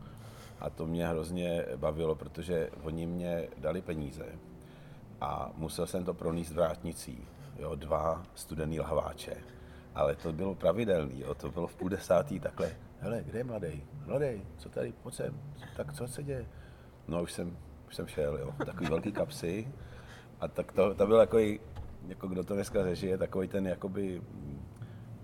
a 0.59 0.69
to 0.69 0.87
mě 0.87 1.07
hrozně 1.07 1.65
bavilo, 1.75 2.15
protože 2.15 2.69
oni 2.83 3.05
mě 3.05 3.47
dali 3.57 3.81
peníze 3.81 4.25
a 5.21 5.51
musel 5.55 5.87
jsem 5.87 6.03
to 6.03 6.13
pronést 6.13 6.51
vrátnicí, 6.51 7.27
jo, 7.59 7.75
dva 7.75 8.23
studený 8.35 8.79
lahváče. 8.79 9.37
Ale 9.95 10.15
to 10.15 10.33
bylo 10.33 10.55
pravidelný, 10.55 11.19
jo, 11.19 11.35
to 11.35 11.51
bylo 11.51 11.67
v 11.67 11.75
půl 11.75 11.89
desátý 11.89 12.39
takhle, 12.39 12.71
hele, 12.99 13.23
kde 13.23 13.39
je 13.39 13.43
mladý? 13.43 13.83
Mladý, 14.05 14.43
co 14.57 14.69
tady, 14.69 14.93
pojď 15.03 15.15
sem, 15.15 15.41
tak 15.77 15.93
co 15.93 16.07
se 16.07 16.23
děje? 16.23 16.45
No 17.07 17.23
už 17.23 17.31
jsem, 17.31 17.57
už 17.87 17.95
jsem 17.95 18.07
šel, 18.07 18.37
jo, 18.37 18.53
takový 18.65 18.89
velký 18.89 19.11
kapsy 19.11 19.67
a 20.39 20.47
tak 20.47 20.71
to, 20.71 20.93
to 20.93 21.07
byl 21.07 21.17
jako, 21.19 21.37
jako 22.07 22.27
kdo 22.27 22.43
to 22.43 22.53
dneska 22.53 22.83
řežije, 22.83 23.17
takový 23.17 23.47
ten 23.47 23.67
jakoby 23.67 24.21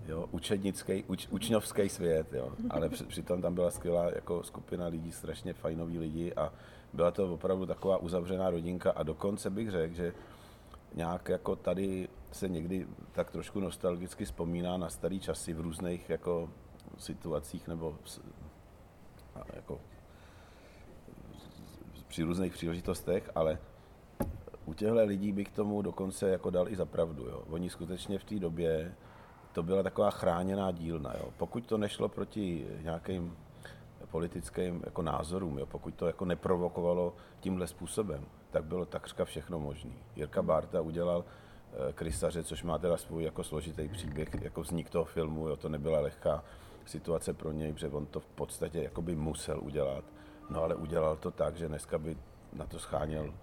jo, 0.08 0.30
učednický, 0.32 1.04
uč, 1.04 1.28
učňovský 1.28 1.90
svět, 1.90 2.34
jo. 2.34 2.52
ale 2.70 2.90
při, 2.90 3.04
přitom 3.04 3.42
tam 3.42 3.54
byla 3.54 3.72
skvělá 3.72 4.12
jako 4.16 4.44
skupina 4.44 4.88
lidí, 4.88 5.12
strašně 5.12 5.54
fajnoví 5.54 6.00
lidi 6.00 6.34
a 6.34 6.54
byla 6.94 7.12
to 7.12 7.34
opravdu 7.34 7.66
taková 7.66 7.98
uzavřená 7.98 8.50
rodinka 8.50 8.92
a 8.92 9.04
dokonce 9.04 9.50
bych 9.50 9.72
řekl, 9.72 9.96
že 9.96 10.14
nějak 10.96 11.30
jako 11.30 11.56
tady 11.56 12.10
se 12.32 12.50
někdy 12.50 12.88
tak 13.12 13.32
trošku 13.32 13.60
nostalgicky 13.60 14.26
vzpomíná 14.26 14.78
na 14.78 14.90
starý 14.90 15.20
časy 15.20 15.54
v 15.54 15.62
různých 15.62 16.10
jako 16.10 16.50
situacích 16.98 17.68
nebo 17.68 17.98
jako 19.54 19.80
při 22.08 22.24
různých 22.24 22.54
příležitostech, 22.54 23.32
ale 23.36 23.60
u 24.66 24.74
těchto 24.74 25.06
lidí 25.06 25.32
bych 25.32 25.52
tomu 25.52 25.82
dokonce 25.82 26.30
jako 26.30 26.50
dal 26.50 26.68
i 26.70 26.76
za 26.76 26.86
pravdu. 26.86 27.26
Jo. 27.26 27.44
Oni 27.50 27.70
skutečně 27.70 28.20
v 28.20 28.24
té 28.24 28.40
době 28.40 28.96
to 29.58 29.64
byla 29.64 29.84
taková 29.84 30.12
chráněná 30.12 30.72
dílna. 30.72 31.14
Jo. 31.14 31.30
Pokud 31.38 31.66
to 31.66 31.78
nešlo 31.78 32.10
proti 32.10 32.68
nějakým 32.82 33.38
politickým 34.12 34.82
jako 34.86 35.02
názorům, 35.02 35.60
jo, 35.60 35.66
pokud 35.66 35.96
to 35.96 36.08
jako 36.08 36.26
neprovokovalo 36.26 37.14
tímhle 37.40 37.68
způsobem, 37.68 38.26
tak 38.52 38.64
bylo 38.64 38.86
takřka 38.86 39.26
všechno 39.26 39.60
možné. 39.60 39.92
Jirka 40.16 40.42
Barta 40.42 40.82
udělal 40.82 41.26
e, 41.90 41.94
Krysaře, 41.94 42.44
což 42.44 42.64
má 42.64 42.78
teda 42.78 42.98
svůj 42.98 43.24
jako 43.24 43.44
složitý 43.44 43.88
příběh, 43.88 44.30
jako 44.42 44.62
vznik 44.62 44.90
toho 44.90 45.06
filmu, 45.06 45.48
jo, 45.48 45.56
to 45.56 45.70
nebyla 45.70 46.00
lehká 46.00 46.44
situace 46.86 47.34
pro 47.34 47.52
něj, 47.52 47.74
protože 47.74 47.88
on 47.88 48.06
to 48.06 48.20
v 48.20 48.28
podstatě 48.28 48.84
jako 48.84 49.02
by 49.02 49.16
musel 49.16 49.60
udělat, 49.64 50.04
no 50.50 50.64
ale 50.64 50.76
udělal 50.76 51.16
to 51.16 51.32
tak, 51.32 51.58
že 51.58 51.68
dneska 51.68 51.98
by 51.98 52.18
na 52.54 52.66
to 52.66 52.80
scháněl 52.80 53.34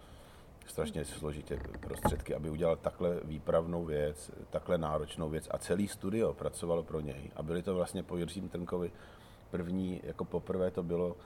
strašně 0.67 1.05
složitě 1.05 1.61
prostředky, 1.81 2.35
aby 2.35 2.51
udělal 2.51 2.77
takhle 2.77 3.21
výpravnou 3.25 3.85
věc, 3.85 4.31
takhle 4.51 4.79
náročnou 4.79 5.31
věc 5.31 5.49
a 5.51 5.59
celý 5.59 5.89
studio 5.89 6.35
pracovalo 6.35 6.83
pro 6.83 7.01
něj. 7.01 7.31
A 7.37 7.43
byli 7.43 7.63
to 7.63 7.75
vlastně 7.75 8.03
po 8.03 8.17
Jiřím 8.17 8.49
Trnkovi 8.49 8.93
první, 9.51 10.01
jako 10.05 10.25
poprvé 10.25 10.71
to 10.71 10.83
bylo 10.83 11.17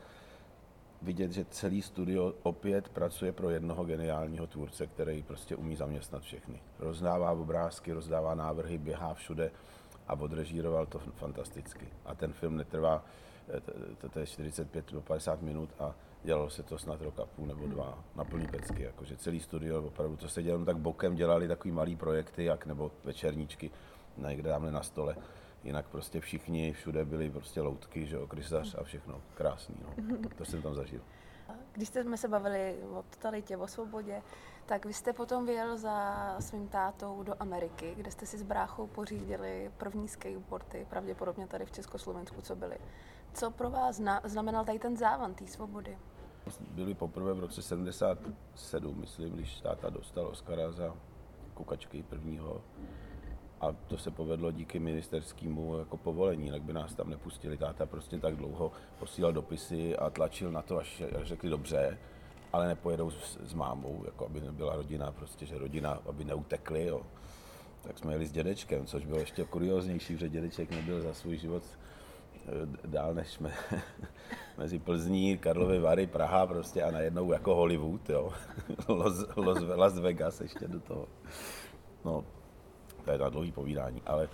vidět, 1.02 1.32
že 1.32 1.44
celý 1.44 1.82
studio 1.82 2.34
opět 2.42 2.88
pracuje 2.88 3.32
pro 3.32 3.50
jednoho 3.50 3.84
geniálního 3.84 4.46
tvůrce, 4.46 4.86
který 4.86 5.22
prostě 5.22 5.56
umí 5.56 5.76
zaměstnat 5.76 6.22
všechny. 6.22 6.60
Rozdává 6.78 7.30
obrázky, 7.30 7.92
rozdává 7.92 8.34
návrhy, 8.34 8.78
běhá 8.78 9.14
všude 9.14 9.50
a 10.08 10.12
odrežíroval 10.14 10.86
to 10.86 10.98
fantasticky. 10.98 11.88
A 12.04 12.14
ten 12.14 12.32
film 12.32 12.56
netrvá, 12.56 13.04
to, 13.98 14.08
to 14.08 14.18
je 14.18 14.26
45 14.26 14.92
do 14.92 15.00
50 15.00 15.42
minut 15.42 15.70
a 15.78 15.94
dělalo 16.28 16.50
se 16.50 16.62
to 16.62 16.78
snad 16.78 17.00
rok 17.00 17.20
a 17.20 17.26
půl 17.26 17.46
nebo 17.46 17.66
dva 17.66 18.04
na 18.16 18.24
plný 18.24 18.46
pecky, 18.46 18.82
jakože 18.82 19.16
celý 19.16 19.40
studio 19.40 19.82
opravdu, 19.82 20.16
to 20.16 20.28
se 20.28 20.42
dělalo 20.42 20.64
tak 20.64 20.76
bokem, 20.76 21.14
dělali 21.14 21.48
takový 21.48 21.72
malý 21.72 21.96
projekty, 21.96 22.44
jak 22.44 22.66
nebo 22.66 22.90
večerníčky, 23.04 23.70
někde 24.16 24.50
dáme 24.50 24.70
na 24.72 24.82
stole. 24.82 25.16
Jinak 25.64 25.88
prostě 25.88 26.20
všichni, 26.20 26.72
všude 26.72 27.04
byly 27.04 27.30
prostě 27.30 27.60
loutky, 27.60 28.06
že 28.06 28.16
jo, 28.16 28.26
krysař 28.26 28.76
a 28.78 28.84
všechno. 28.84 29.20
Krásný, 29.34 29.74
no. 29.82 30.18
To 30.36 30.44
jsem 30.44 30.62
tam 30.62 30.74
zažil. 30.74 31.00
Když 31.72 31.88
jsme 31.88 32.16
se 32.16 32.28
bavili 32.28 32.76
o 32.92 33.04
totalitě, 33.10 33.56
o 33.56 33.66
svobodě, 33.66 34.22
tak 34.66 34.86
vy 34.86 34.92
jste 34.92 35.12
potom 35.12 35.46
vyjel 35.46 35.76
za 35.76 36.36
svým 36.40 36.68
tátou 36.68 37.22
do 37.22 37.34
Ameriky, 37.40 37.94
kde 37.96 38.10
jste 38.10 38.26
si 38.26 38.38
s 38.38 38.42
bráchou 38.42 38.86
pořídili 38.86 39.70
první 39.76 40.08
skateboardy, 40.08 40.86
pravděpodobně 40.90 41.46
tady 41.46 41.66
v 41.66 41.70
Československu, 41.70 42.42
co 42.42 42.56
byly. 42.56 42.76
Co 43.34 43.50
pro 43.50 43.70
vás 43.70 44.00
znamenal 44.24 44.64
tady 44.64 44.78
ten 44.78 44.96
závan 44.96 45.34
té 45.34 45.46
svobody? 45.46 45.98
Byli 46.70 46.94
poprvé 46.94 47.34
v 47.34 47.40
roce 47.40 47.62
77, 47.62 49.00
myslím, 49.00 49.30
když 49.30 49.60
táta 49.60 49.90
dostal 49.90 50.26
Oscara 50.26 50.70
za 50.70 50.94
kukačky 51.54 52.02
prvního. 52.02 52.62
A 53.60 53.72
to 53.72 53.98
se 53.98 54.10
povedlo 54.10 54.52
díky 54.52 54.78
ministerskému 54.78 55.78
jako 55.78 55.96
povolení, 55.96 56.44
jinak 56.44 56.62
by 56.62 56.72
nás 56.72 56.94
tam 56.94 57.10
nepustili. 57.10 57.56
Táta 57.56 57.86
prostě 57.86 58.18
tak 58.18 58.36
dlouho 58.36 58.72
posílal 58.98 59.32
dopisy 59.32 59.96
a 59.96 60.10
tlačil 60.10 60.52
na 60.52 60.62
to, 60.62 60.78
až, 60.78 61.02
řekli 61.22 61.50
dobře, 61.50 61.98
ale 62.52 62.68
nepojedou 62.68 63.10
s, 63.10 63.38
s 63.40 63.54
mámou, 63.54 64.02
jako 64.04 64.26
aby 64.26 64.40
nebyla 64.40 64.76
rodina, 64.76 65.12
prostě, 65.12 65.46
že 65.46 65.58
rodina, 65.58 65.98
aby 66.08 66.24
neutekli. 66.24 66.86
Jo. 66.86 67.02
Tak 67.82 67.98
jsme 67.98 68.12
jeli 68.12 68.26
s 68.26 68.32
dědečkem, 68.32 68.86
což 68.86 69.06
bylo 69.06 69.18
ještě 69.18 69.44
kurioznější, 69.44 70.16
že 70.16 70.28
dědeček 70.28 70.70
nebyl 70.70 71.00
za 71.00 71.14
svůj 71.14 71.36
život 71.36 71.62
dál 72.84 73.14
než 73.14 73.30
jsme 73.30 73.52
mezi 74.58 74.78
Plzní, 74.78 75.38
Karlovy 75.38 75.78
Vary, 75.78 76.06
Praha 76.06 76.46
prostě 76.46 76.82
a 76.82 76.90
najednou 76.90 77.32
jako 77.32 77.54
Hollywood, 77.54 78.10
jo. 78.10 78.32
Los, 78.88 79.26
Los, 79.36 79.58
Las 79.76 79.98
Vegas 79.98 80.40
ještě 80.40 80.68
do 80.68 80.80
toho. 80.80 81.08
No, 82.04 82.24
to 83.04 83.10
je 83.10 83.18
na 83.18 83.28
dlouhý 83.28 83.52
povídání, 83.52 84.02
ale 84.06 84.28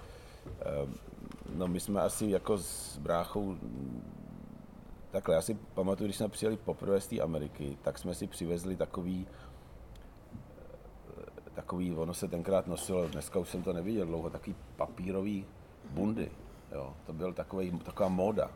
ehm, 0.61 0.94
no 1.54 1.68
my 1.68 1.80
jsme 1.80 2.00
asi 2.00 2.26
jako 2.26 2.59
s 2.59 2.99
bráchou 2.99 3.56
takhle, 5.11 5.35
já 5.35 5.42
si 5.42 5.54
pamatuju, 5.54 6.06
když 6.06 6.16
jsme 6.16 6.28
přijeli 6.28 6.56
poprvé 6.56 7.00
z 7.00 7.06
té 7.06 7.21
Ameriky, 7.21 7.78
tak 7.83 7.99
jsme 7.99 8.14
si 8.14 8.26
přivezli 8.26 8.76
takový 8.76 9.26
takový, 11.54 11.94
ono 11.94 12.14
se 12.14 12.28
tenkrát 12.28 12.66
nosilo, 12.66 13.09
dneska 13.09 13.38
už 13.38 13.49
jsem 13.49 13.62
to 13.62 13.73
neviděl 13.73 14.06
dlouho, 14.06 14.30
takový 14.30 14.56
papírový 14.76 15.47
bundy, 15.90 16.30
jo, 16.73 16.94
to 17.06 17.12
byl 17.12 17.33
takový, 17.33 17.78
taková 17.78 18.09
móda. 18.09 18.50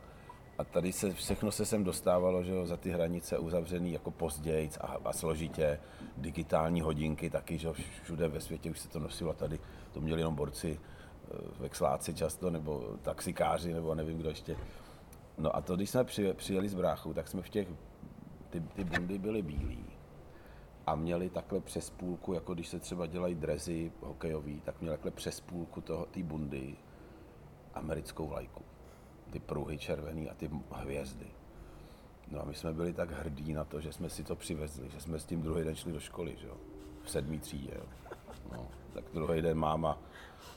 A 0.58 0.64
tady 0.64 0.92
se 0.92 1.12
všechno 1.12 1.52
se 1.52 1.66
sem 1.66 1.84
dostávalo, 1.84 2.42
že 2.42 2.52
jo, 2.52 2.66
za 2.66 2.76
ty 2.76 2.90
hranice 2.90 3.38
uzavřený 3.38 3.92
jako 3.92 4.10
později 4.10 4.70
a, 4.80 4.96
a 5.04 5.12
složitě. 5.12 5.80
Digitální 6.16 6.80
hodinky 6.80 7.30
taky, 7.30 7.58
že 7.58 7.66
jo, 7.66 7.74
všude 8.02 8.28
ve 8.28 8.40
světě 8.40 8.70
už 8.70 8.78
se 8.78 8.88
to 8.88 8.98
nosilo. 8.98 9.34
Tady 9.34 9.58
to 9.92 10.00
měli 10.00 10.20
jenom 10.20 10.34
borci, 10.34 10.80
eh, 10.80 11.36
vexláci 11.58 12.14
často, 12.14 12.50
nebo 12.50 12.96
taxikáři, 13.02 13.74
nebo 13.74 13.94
nevím 13.94 14.18
kdo 14.18 14.28
ještě. 14.28 14.56
No 15.38 15.56
a 15.56 15.60
to, 15.60 15.76
když 15.76 15.90
jsme 15.90 16.04
přijeli 16.34 16.68
z 16.68 16.74
bráchu, 16.74 17.14
tak 17.14 17.28
jsme 17.28 17.42
v 17.42 17.48
těch, 17.48 17.68
ty, 18.50 18.60
ty 18.60 18.84
bundy 18.84 19.18
byly 19.18 19.42
bílí 19.42 19.84
a 20.86 20.94
měli 20.94 21.30
takhle 21.30 21.60
přes 21.60 21.90
půlku, 21.90 22.32
jako 22.32 22.54
když 22.54 22.68
se 22.68 22.80
třeba 22.80 23.06
dělají 23.06 23.34
drezy 23.34 23.92
hokejový, 24.00 24.60
tak 24.60 24.80
měli 24.80 24.96
takhle 24.96 25.10
přes 25.10 25.40
půlku 25.40 25.80
té 26.10 26.22
bundy 26.22 26.76
americkou 27.78 28.26
vlajku 28.26 28.62
ty 29.30 29.40
pruhy 29.40 29.78
červený 29.78 30.30
a 30.30 30.34
ty 30.34 30.50
hvězdy. 30.72 31.26
No 32.30 32.40
a 32.40 32.44
my 32.44 32.54
jsme 32.54 32.72
byli 32.72 32.92
tak 32.92 33.10
hrdí 33.10 33.52
na 33.52 33.64
to, 33.64 33.80
že 33.80 33.92
jsme 33.92 34.10
si 34.10 34.24
to 34.24 34.36
přivezli, 34.36 34.90
že 34.90 35.00
jsme 35.00 35.18
s 35.18 35.24
tím 35.24 35.42
druhý 35.42 35.64
den 35.64 35.74
šli 35.74 35.92
do 35.92 36.00
školy, 36.00 36.36
že 36.40 36.46
jo? 36.46 36.56
v 37.02 37.10
sedmý 37.10 37.40
třídě. 37.40 37.70
Jo? 37.74 37.82
No, 38.52 38.68
tak 38.94 39.04
druhý 39.14 39.42
den 39.42 39.58
máma, 39.58 39.98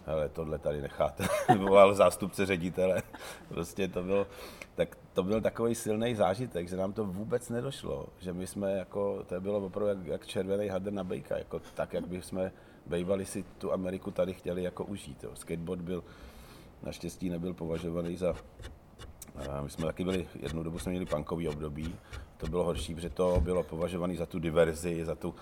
hele, 0.05 0.29
tohle 0.29 0.59
tady 0.59 0.81
necháte, 0.81 1.23
volal 1.57 1.93
zástupce 1.93 2.45
ředitele. 2.45 3.03
prostě 3.47 3.87
to 3.87 4.03
bylo, 4.03 4.27
tak 4.75 4.97
to 5.13 5.23
byl 5.23 5.41
takový 5.41 5.75
silný 5.75 6.15
zážitek, 6.15 6.69
že 6.69 6.77
nám 6.77 6.93
to 6.93 7.05
vůbec 7.05 7.49
nedošlo, 7.49 8.07
že 8.19 8.33
my 8.33 8.47
jsme 8.47 8.73
jako, 8.73 9.23
to 9.23 9.41
bylo 9.41 9.59
opravdu 9.59 9.87
jak, 9.89 10.05
jak 10.05 10.27
červený 10.27 10.67
hadr 10.67 10.91
na 10.91 11.03
bejka, 11.03 11.37
jako 11.37 11.61
tak, 11.73 11.93
jak 11.93 12.07
by 12.07 12.21
jsme 12.21 12.51
bejvali 12.85 13.25
si 13.25 13.43
tu 13.43 13.73
Ameriku 13.73 14.11
tady 14.11 14.33
chtěli 14.33 14.63
jako 14.63 14.85
užít. 14.85 15.23
Jo. 15.23 15.31
Skateboard 15.33 15.81
byl 15.81 16.03
naštěstí 16.83 17.29
nebyl 17.29 17.53
považovaný 17.53 18.17
za... 18.17 18.35
My 19.63 19.69
jsme 19.69 19.85
taky 19.85 20.03
byli, 20.03 20.27
jednu 20.39 20.63
dobu 20.63 20.79
jsme 20.79 20.89
měli 20.89 21.05
punkový 21.05 21.47
období, 21.47 21.95
to 22.37 22.47
bylo 22.47 22.63
horší, 22.63 22.95
protože 22.95 23.09
to 23.09 23.41
bylo 23.41 23.63
považované 23.63 24.15
za 24.15 24.25
tu 24.25 24.39
diverzi, 24.39 25.05
za, 25.05 25.15
tu, 25.15 25.35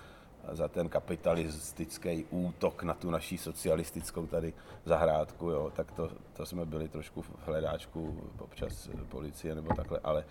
za 0.52 0.68
ten 0.68 0.90
kapitalistický 0.90 2.26
útok 2.30 2.84
na 2.84 2.94
tu 2.94 3.10
naší 3.10 3.38
socialistickou 3.38 4.28
tady 4.28 4.54
zahrádku, 4.86 5.50
jo, 5.50 5.72
tak 5.76 5.92
to, 5.92 6.10
to 6.34 6.46
jsme 6.46 6.66
byli 6.66 6.88
trošku 6.88 7.22
v 7.22 7.32
hledáčku 7.46 8.22
občas 8.40 8.90
policie 9.10 9.56
nebo 9.56 9.74
takhle, 9.74 10.00
ale 10.04 10.26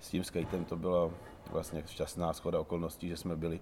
s 0.00 0.08
tím 0.08 0.24
skatem 0.24 0.64
to 0.64 0.76
bylo 0.76 1.12
vlastně 1.50 1.82
šťastná 1.86 2.32
schoda 2.32 2.60
okolností, 2.60 3.08
že 3.08 3.16
jsme 3.16 3.36
byli 3.36 3.60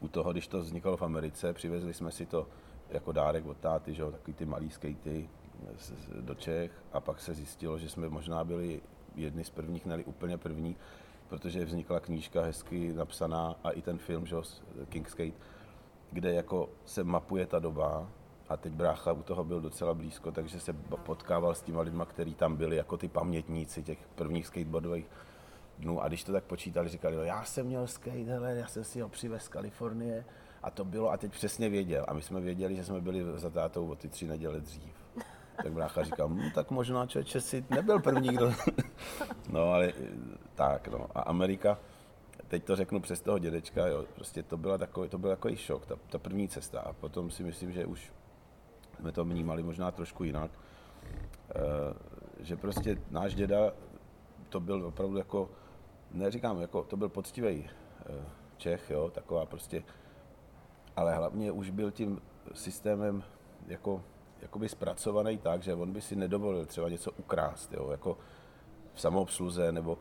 u 0.00 0.08
toho, 0.08 0.32
když 0.32 0.46
to 0.46 0.60
vznikalo 0.60 0.96
v 0.96 1.02
Americe, 1.02 1.52
přivezli 1.52 1.94
jsme 1.94 2.10
si 2.10 2.26
to 2.26 2.46
jako 2.90 3.12
dárek 3.12 3.46
od 3.46 3.56
táty, 3.56 3.94
že 3.94 4.02
jo, 4.02 4.10
takový 4.10 4.34
ty 4.34 4.44
malý 4.44 4.70
skatey 4.70 5.28
do 6.20 6.34
Čech 6.34 6.70
a 6.92 7.00
pak 7.00 7.20
se 7.20 7.34
zjistilo, 7.34 7.78
že 7.78 7.88
jsme 7.88 8.08
možná 8.08 8.44
byli 8.44 8.80
jedni 9.14 9.44
z 9.44 9.50
prvních, 9.50 9.86
neli 9.86 10.04
úplně 10.04 10.38
první, 10.38 10.76
protože 11.28 11.64
vznikla 11.64 12.00
knížka 12.00 12.42
hezky 12.42 12.92
napsaná 12.92 13.56
a 13.64 13.70
i 13.70 13.82
ten 13.82 13.98
film, 13.98 14.26
že 14.26 14.36
King 14.88 15.08
Skate, 15.08 15.36
kde 16.12 16.32
jako 16.32 16.68
se 16.84 17.04
mapuje 17.04 17.46
ta 17.46 17.58
doba 17.58 18.08
a 18.48 18.56
teď 18.56 18.72
brácha 18.72 19.12
u 19.12 19.22
toho 19.22 19.44
byl 19.44 19.60
docela 19.60 19.94
blízko, 19.94 20.32
takže 20.32 20.60
se 20.60 20.72
potkával 21.04 21.54
s 21.54 21.62
těma 21.62 21.82
lidma, 21.82 22.04
kteří 22.04 22.34
tam 22.34 22.56
byli 22.56 22.76
jako 22.76 22.96
ty 22.96 23.08
pamětníci 23.08 23.82
těch 23.82 23.98
prvních 24.14 24.46
skateboardových 24.46 25.06
dnů. 25.78 26.02
A 26.02 26.08
když 26.08 26.24
to 26.24 26.32
tak 26.32 26.44
počítali, 26.44 26.88
říkali, 26.88 27.14
jo, 27.14 27.22
já 27.22 27.44
jsem 27.44 27.66
měl 27.66 27.86
skate, 27.86 28.24
hele, 28.24 28.56
já 28.56 28.66
jsem 28.66 28.84
si 28.84 29.00
ho 29.00 29.08
přivez 29.08 29.42
z 29.42 29.48
Kalifornie. 29.48 30.24
A 30.62 30.70
to 30.70 30.84
bylo 30.84 31.10
a 31.10 31.16
teď 31.16 31.32
přesně 31.32 31.68
věděl. 31.68 32.04
A 32.08 32.14
my 32.14 32.22
jsme 32.22 32.40
věděli, 32.40 32.76
že 32.76 32.84
jsme 32.84 33.00
byli 33.00 33.24
za 33.34 33.50
tátou 33.50 33.88
o 33.90 33.94
ty 33.94 34.08
tři 34.08 34.26
neděle 34.26 34.60
dřív. 34.60 34.94
Tak 35.62 35.72
brácha 35.72 36.02
říkal, 36.02 36.28
hm, 36.28 36.50
tak 36.54 36.70
možná 36.70 37.06
člověče 37.06 37.40
si 37.40 37.64
nebyl 37.70 38.00
první, 38.00 38.28
kdo... 38.28 38.52
no 39.50 39.72
ale 39.72 39.92
tak, 40.54 40.88
no. 40.88 41.06
A 41.14 41.20
Amerika, 41.20 41.78
teď 42.48 42.64
to 42.64 42.76
řeknu 42.76 43.00
přes 43.00 43.20
toho 43.20 43.38
dědečka, 43.38 43.86
jo, 43.86 44.04
prostě 44.14 44.42
to, 44.42 44.56
byla 44.56 44.78
takový, 44.78 45.08
to 45.08 45.18
byl 45.18 45.30
takový 45.30 45.56
šok, 45.56 45.86
ta, 45.86 45.96
ta 46.10 46.18
první 46.18 46.48
cesta. 46.48 46.80
A 46.80 46.92
potom 46.92 47.30
si 47.30 47.42
myslím, 47.42 47.72
že 47.72 47.86
už 47.86 48.12
jsme 48.96 49.12
to 49.12 49.24
vnímali 49.24 49.62
možná 49.62 49.90
trošku 49.90 50.24
jinak. 50.24 50.50
E, 51.54 52.44
že 52.44 52.56
prostě 52.56 52.98
náš 53.10 53.34
děda, 53.34 53.72
to 54.48 54.60
byl 54.60 54.86
opravdu 54.86 55.16
jako, 55.16 55.50
neříkám, 56.10 56.60
jako, 56.60 56.82
to 56.82 56.96
byl 56.96 57.08
poctivý 57.08 57.48
e, 57.48 57.68
Čech, 58.56 58.90
jo, 58.90 59.10
taková 59.10 59.46
prostě, 59.46 59.82
ale 60.96 61.14
hlavně 61.14 61.52
už 61.52 61.70
byl 61.70 61.90
tím 61.90 62.20
systémem 62.54 63.22
jako 63.66 64.02
jakoby 64.42 64.68
zpracovaný 64.68 65.38
tak, 65.38 65.62
že 65.62 65.74
on 65.74 65.92
by 65.92 66.00
si 66.00 66.16
nedovolil 66.16 66.66
třeba 66.66 66.88
něco 66.88 67.10
ukrást, 67.10 67.72
jo, 67.72 67.88
jako 67.90 68.18
v 68.94 69.00
samoobsluze, 69.00 69.72
nebo 69.72 69.98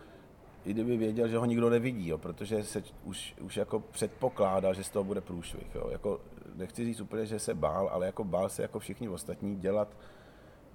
i 0.65 0.73
kdyby 0.73 0.97
věděl, 0.97 1.27
že 1.27 1.37
ho 1.37 1.45
nikdo 1.45 1.69
nevidí, 1.69 2.07
jo, 2.07 2.17
protože 2.17 2.63
se 2.63 2.83
už, 3.03 3.35
už 3.41 3.57
jako 3.57 3.79
předpokládá, 3.79 4.73
že 4.73 4.83
z 4.83 4.89
toho 4.89 5.03
bude 5.03 5.21
průšvih. 5.21 5.75
Jo. 5.75 5.89
Jako, 5.91 6.21
nechci 6.55 6.85
říct 6.85 7.01
úplně, 7.01 7.25
že 7.25 7.39
se 7.39 7.53
bál, 7.53 7.89
ale 7.91 8.05
jako 8.05 8.23
bál 8.23 8.49
se 8.49 8.61
jako 8.61 8.79
všichni 8.79 9.09
ostatní 9.09 9.55
dělat 9.55 9.87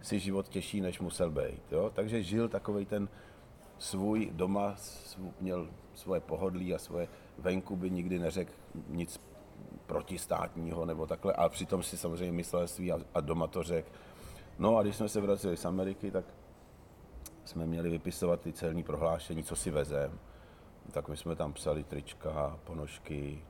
si 0.02 0.18
život 0.18 0.48
těžší, 0.48 0.80
než 0.80 1.00
musel 1.00 1.30
být. 1.30 1.72
Jo. 1.72 1.90
Takže 1.94 2.22
žil 2.22 2.48
takový 2.48 2.86
ten 2.86 3.08
svůj 3.78 4.30
doma, 4.32 4.74
svůj, 4.76 5.30
měl 5.40 5.68
svoje 5.94 6.20
pohodlí 6.20 6.74
a 6.74 6.78
svoje 6.78 7.08
venku 7.38 7.76
by 7.76 7.90
nikdy 7.90 8.18
neřekl 8.18 8.52
nic 8.88 9.20
protistátního 9.90 10.84
nebo 10.84 11.06
takhle, 11.06 11.32
ale 11.32 11.48
přitom 11.48 11.82
si 11.82 11.96
samozřejmě 11.96 12.32
myslel 12.32 12.68
svý 12.68 12.92
a, 12.92 12.98
a 13.14 13.20
doma 13.20 13.46
to 13.46 13.62
řekl. 13.62 13.90
No 14.58 14.76
a 14.76 14.82
když 14.82 14.96
jsme 14.96 15.08
se 15.08 15.20
vraceli 15.20 15.56
z 15.56 15.64
Ameriky, 15.64 16.10
tak 16.10 16.24
jsme 17.44 17.66
měli 17.66 17.90
vypisovat 17.90 18.40
ty 18.40 18.52
celní 18.52 18.82
prohlášení, 18.82 19.42
co 19.42 19.56
si 19.56 19.70
vezem. 19.70 20.18
Tak 20.92 21.08
my 21.08 21.16
jsme 21.16 21.36
tam 21.36 21.52
psali 21.52 21.84
trička, 21.84 22.58
ponožky, 22.64 23.42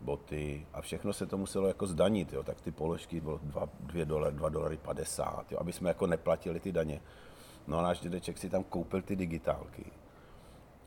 boty 0.00 0.66
a 0.72 0.80
všechno 0.80 1.12
se 1.12 1.26
to 1.26 1.38
muselo 1.38 1.68
jako 1.68 1.86
zdanit, 1.86 2.32
jo. 2.32 2.42
tak 2.42 2.60
ty 2.60 2.70
položky 2.70 3.20
bylo 3.20 3.38
2, 3.42 3.68
2 3.80 4.04
dolary, 4.04 4.36
2 4.36 4.48
dolary 4.48 4.76
50, 4.76 5.52
jo, 5.52 5.58
aby 5.60 5.72
jsme 5.72 5.90
jako 5.90 6.06
neplatili 6.06 6.60
ty 6.60 6.72
daně. 6.72 7.00
No 7.66 7.78
a 7.78 7.82
náš 7.82 8.00
dědeček 8.00 8.38
si 8.38 8.50
tam 8.50 8.64
koupil 8.64 9.02
ty 9.02 9.16
digitálky. 9.16 9.84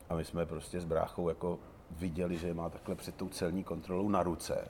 A 0.08 0.16
my 0.16 0.24
jsme 0.24 0.46
prostě 0.46 0.80
s 0.80 0.84
bráchou 0.84 1.28
jako 1.28 1.58
viděli, 1.90 2.38
že 2.38 2.54
má 2.54 2.70
takhle 2.70 2.94
před 2.94 3.14
tou 3.14 3.28
celní 3.28 3.64
kontrolou 3.64 4.08
na 4.08 4.22
ruce 4.22 4.68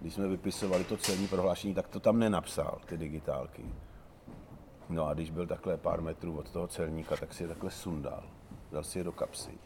když 0.00 0.14
jsme 0.14 0.28
vypisovali 0.28 0.84
to 0.84 0.96
celní 0.96 1.28
prohlášení, 1.28 1.74
tak 1.74 1.88
to 1.88 2.00
tam 2.00 2.18
nenapsal, 2.18 2.78
ty 2.86 2.96
digitálky. 2.96 3.64
No 4.88 5.06
a 5.06 5.14
když 5.14 5.30
byl 5.30 5.46
takhle 5.46 5.76
pár 5.76 6.00
metrů 6.00 6.38
od 6.38 6.50
toho 6.50 6.66
celníka, 6.66 7.16
tak 7.16 7.34
si 7.34 7.42
je 7.42 7.48
takhle 7.48 7.70
sundal, 7.70 8.22
dal 8.72 8.84
si 8.84 8.98
je 8.98 9.04
do 9.04 9.12
kapsy. 9.12 9.58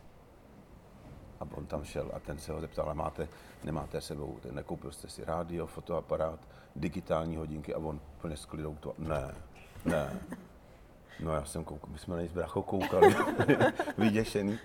A 1.41 1.45
on 1.55 1.67
tam 1.67 1.85
šel 1.85 2.11
a 2.15 2.21
ten 2.21 2.39
se 2.39 2.53
ho 2.53 2.61
zeptal, 2.61 2.85
ale 2.85 2.95
máte, 2.95 3.29
nemáte 3.65 4.01
sebou, 4.01 4.39
nekoupil 4.51 4.93
jste 4.93 5.09
si 5.09 5.25
rádio, 5.25 5.67
fotoaparát, 5.67 6.41
digitální 6.77 7.37
hodinky 7.37 7.75
a 7.75 7.79
on 7.79 8.01
plně 8.21 8.37
s 8.37 8.45
klidou 8.45 8.75
to, 8.81 8.95
ne, 8.99 9.35
ne. 9.85 10.21
No 11.21 11.35
já 11.35 11.45
jsem 11.45 11.65
koukal, 11.65 11.91
my 11.93 11.99
jsme 11.99 12.15
na 12.15 12.21
něj 12.21 12.29
s 12.29 12.33
brachou 12.33 12.63
koukali, 12.63 13.17
vyděšený. 13.99 14.59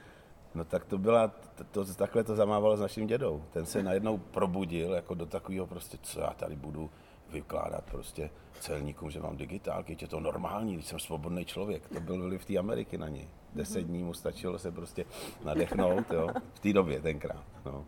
No 0.55 0.65
tak 0.65 0.85
to 0.85 0.97
byla, 0.97 1.27
to, 1.27 1.63
to, 1.63 1.93
takhle 1.93 2.23
to 2.23 2.35
zamávalo 2.35 2.77
s 2.77 2.79
naším 2.79 3.07
dědou. 3.07 3.43
Ten 3.51 3.65
se 3.65 3.83
najednou 3.83 4.17
probudil 4.17 4.93
jako 4.93 5.13
do 5.13 5.25
takového 5.25 5.67
prostě, 5.67 5.97
co 6.01 6.19
já 6.19 6.29
tady 6.29 6.55
budu 6.55 6.89
vykládat 7.29 7.83
prostě 7.91 8.29
celníkům, 8.59 9.11
že 9.11 9.19
mám 9.19 9.37
digitálky, 9.37 9.97
je 10.01 10.07
to 10.07 10.19
normální, 10.19 10.73
když 10.73 10.85
jsem 10.85 10.99
svobodný 10.99 11.45
člověk. 11.45 11.89
To 11.89 11.99
byl 11.99 12.23
vliv 12.23 12.45
té 12.45 12.57
Ameriky 12.57 12.97
na 12.97 13.07
něj. 13.07 13.27
Deset 13.53 13.81
dní 13.81 14.03
mu 14.03 14.13
stačilo 14.13 14.59
se 14.59 14.71
prostě 14.71 15.05
nadechnout, 15.45 16.11
jo, 16.11 16.27
v 16.53 16.59
té 16.59 16.73
době 16.73 17.01
tenkrát. 17.01 17.43
No. 17.65 17.85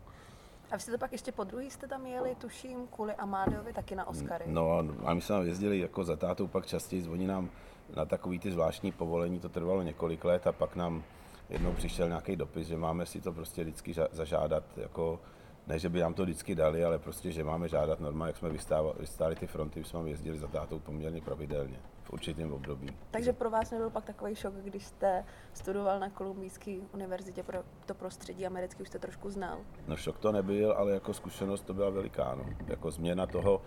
A 0.71 0.75
vy 0.75 0.81
jste 0.81 0.91
to 0.91 0.97
pak 0.97 1.11
ještě 1.11 1.31
po 1.31 1.43
druhý 1.43 1.71
jste 1.71 1.87
tam 1.87 2.05
jeli, 2.05 2.35
tuším, 2.35 2.87
kvůli 2.87 3.13
Amádiovi 3.13 3.73
taky 3.73 3.95
na 3.95 4.07
Oscary. 4.07 4.45
No 4.47 4.83
a 5.05 5.13
my 5.13 5.21
jsme 5.21 5.35
tam 5.35 5.45
jezdili 5.45 5.79
jako 5.79 6.03
za 6.03 6.15
tátou 6.15 6.47
pak 6.47 6.65
častěji, 6.65 7.01
zvoní 7.01 7.27
nám 7.27 7.49
na 7.95 8.05
takový 8.05 8.39
ty 8.39 8.51
zvláštní 8.51 8.91
povolení, 8.91 9.39
to 9.39 9.49
trvalo 9.49 9.81
několik 9.81 10.25
let 10.25 10.47
a 10.47 10.51
pak 10.51 10.75
nám 10.75 11.03
jednou 11.51 11.73
přišel 11.73 12.07
nějaký 12.07 12.35
dopis, 12.35 12.67
že 12.67 12.77
máme 12.77 13.05
si 13.05 13.21
to 13.21 13.33
prostě 13.33 13.63
vždycky 13.63 13.93
zažádat, 14.11 14.63
jako, 14.77 15.19
ne, 15.67 15.79
že 15.79 15.89
by 15.89 15.99
nám 15.99 16.13
to 16.13 16.23
vždycky 16.23 16.55
dali, 16.55 16.85
ale 16.85 16.99
prostě, 16.99 17.31
že 17.31 17.43
máme 17.43 17.67
žádat 17.67 17.99
normálně, 17.99 18.29
jak 18.29 18.37
jsme 18.37 18.49
vystávali, 18.49 18.95
vystáli 18.99 19.35
ty 19.35 19.47
fronty, 19.47 19.83
jsme 19.83 20.09
jezdili 20.09 20.39
za 20.39 20.47
tátou 20.47 20.79
poměrně 20.79 21.21
pravidelně 21.21 21.79
v 22.03 22.13
určitém 22.13 22.53
období. 22.53 22.87
Takže 23.11 23.33
pro 23.33 23.49
vás 23.49 23.71
nebyl 23.71 23.89
pak 23.89 24.05
takový 24.05 24.35
šok, 24.35 24.53
když 24.53 24.85
jste 24.85 25.25
studoval 25.53 25.99
na 25.99 26.09
Kolumbijské 26.09 26.77
univerzitě 26.93 27.43
pro 27.43 27.59
to 27.85 27.93
prostředí 27.93 28.45
americké, 28.47 28.81
už 28.81 28.87
jste 28.87 28.99
trošku 28.99 29.29
znal? 29.29 29.57
No 29.87 29.97
šok 29.97 30.17
to 30.17 30.31
nebyl, 30.31 30.71
ale 30.71 30.91
jako 30.91 31.13
zkušenost 31.13 31.61
to 31.61 31.73
byla 31.73 31.89
veliká, 31.89 32.35
no. 32.35 32.45
Jako 32.67 32.91
změna 32.91 33.27
toho, 33.27 33.61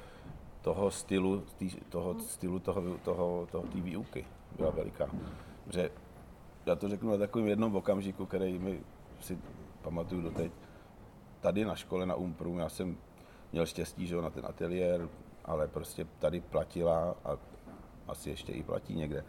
toho 0.60 0.90
stylu, 0.90 1.40
tý, 1.56 1.70
toho 1.88 2.20
stylu 2.20 2.58
toho, 2.58 2.82
toho, 2.98 3.46
toho, 3.50 3.64
té 3.66 3.80
výuky 3.80 4.26
byla 4.56 4.70
veliká. 4.70 5.10
Že 5.70 5.90
já 6.66 6.74
to 6.74 6.88
řeknu 6.88 7.10
na 7.10 7.16
takovém 7.16 7.48
jednom 7.48 7.76
okamžiku, 7.76 8.26
který 8.26 8.58
mi 8.58 8.80
si 9.20 9.38
pamatuju 9.82 10.22
doteď. 10.22 10.52
Tady 11.40 11.64
na 11.64 11.76
škole 11.76 12.06
na 12.06 12.14
Umpru, 12.14 12.58
já 12.58 12.68
jsem 12.68 12.96
měl 13.52 13.66
štěstí, 13.66 14.06
že 14.06 14.16
na 14.16 14.30
ten 14.30 14.46
ateliér, 14.46 15.08
ale 15.44 15.68
prostě 15.68 16.06
tady 16.18 16.40
platila 16.40 17.14
a 17.24 17.36
asi 18.08 18.30
ještě 18.30 18.52
i 18.52 18.62
platí 18.62 18.94
někde 18.94 19.24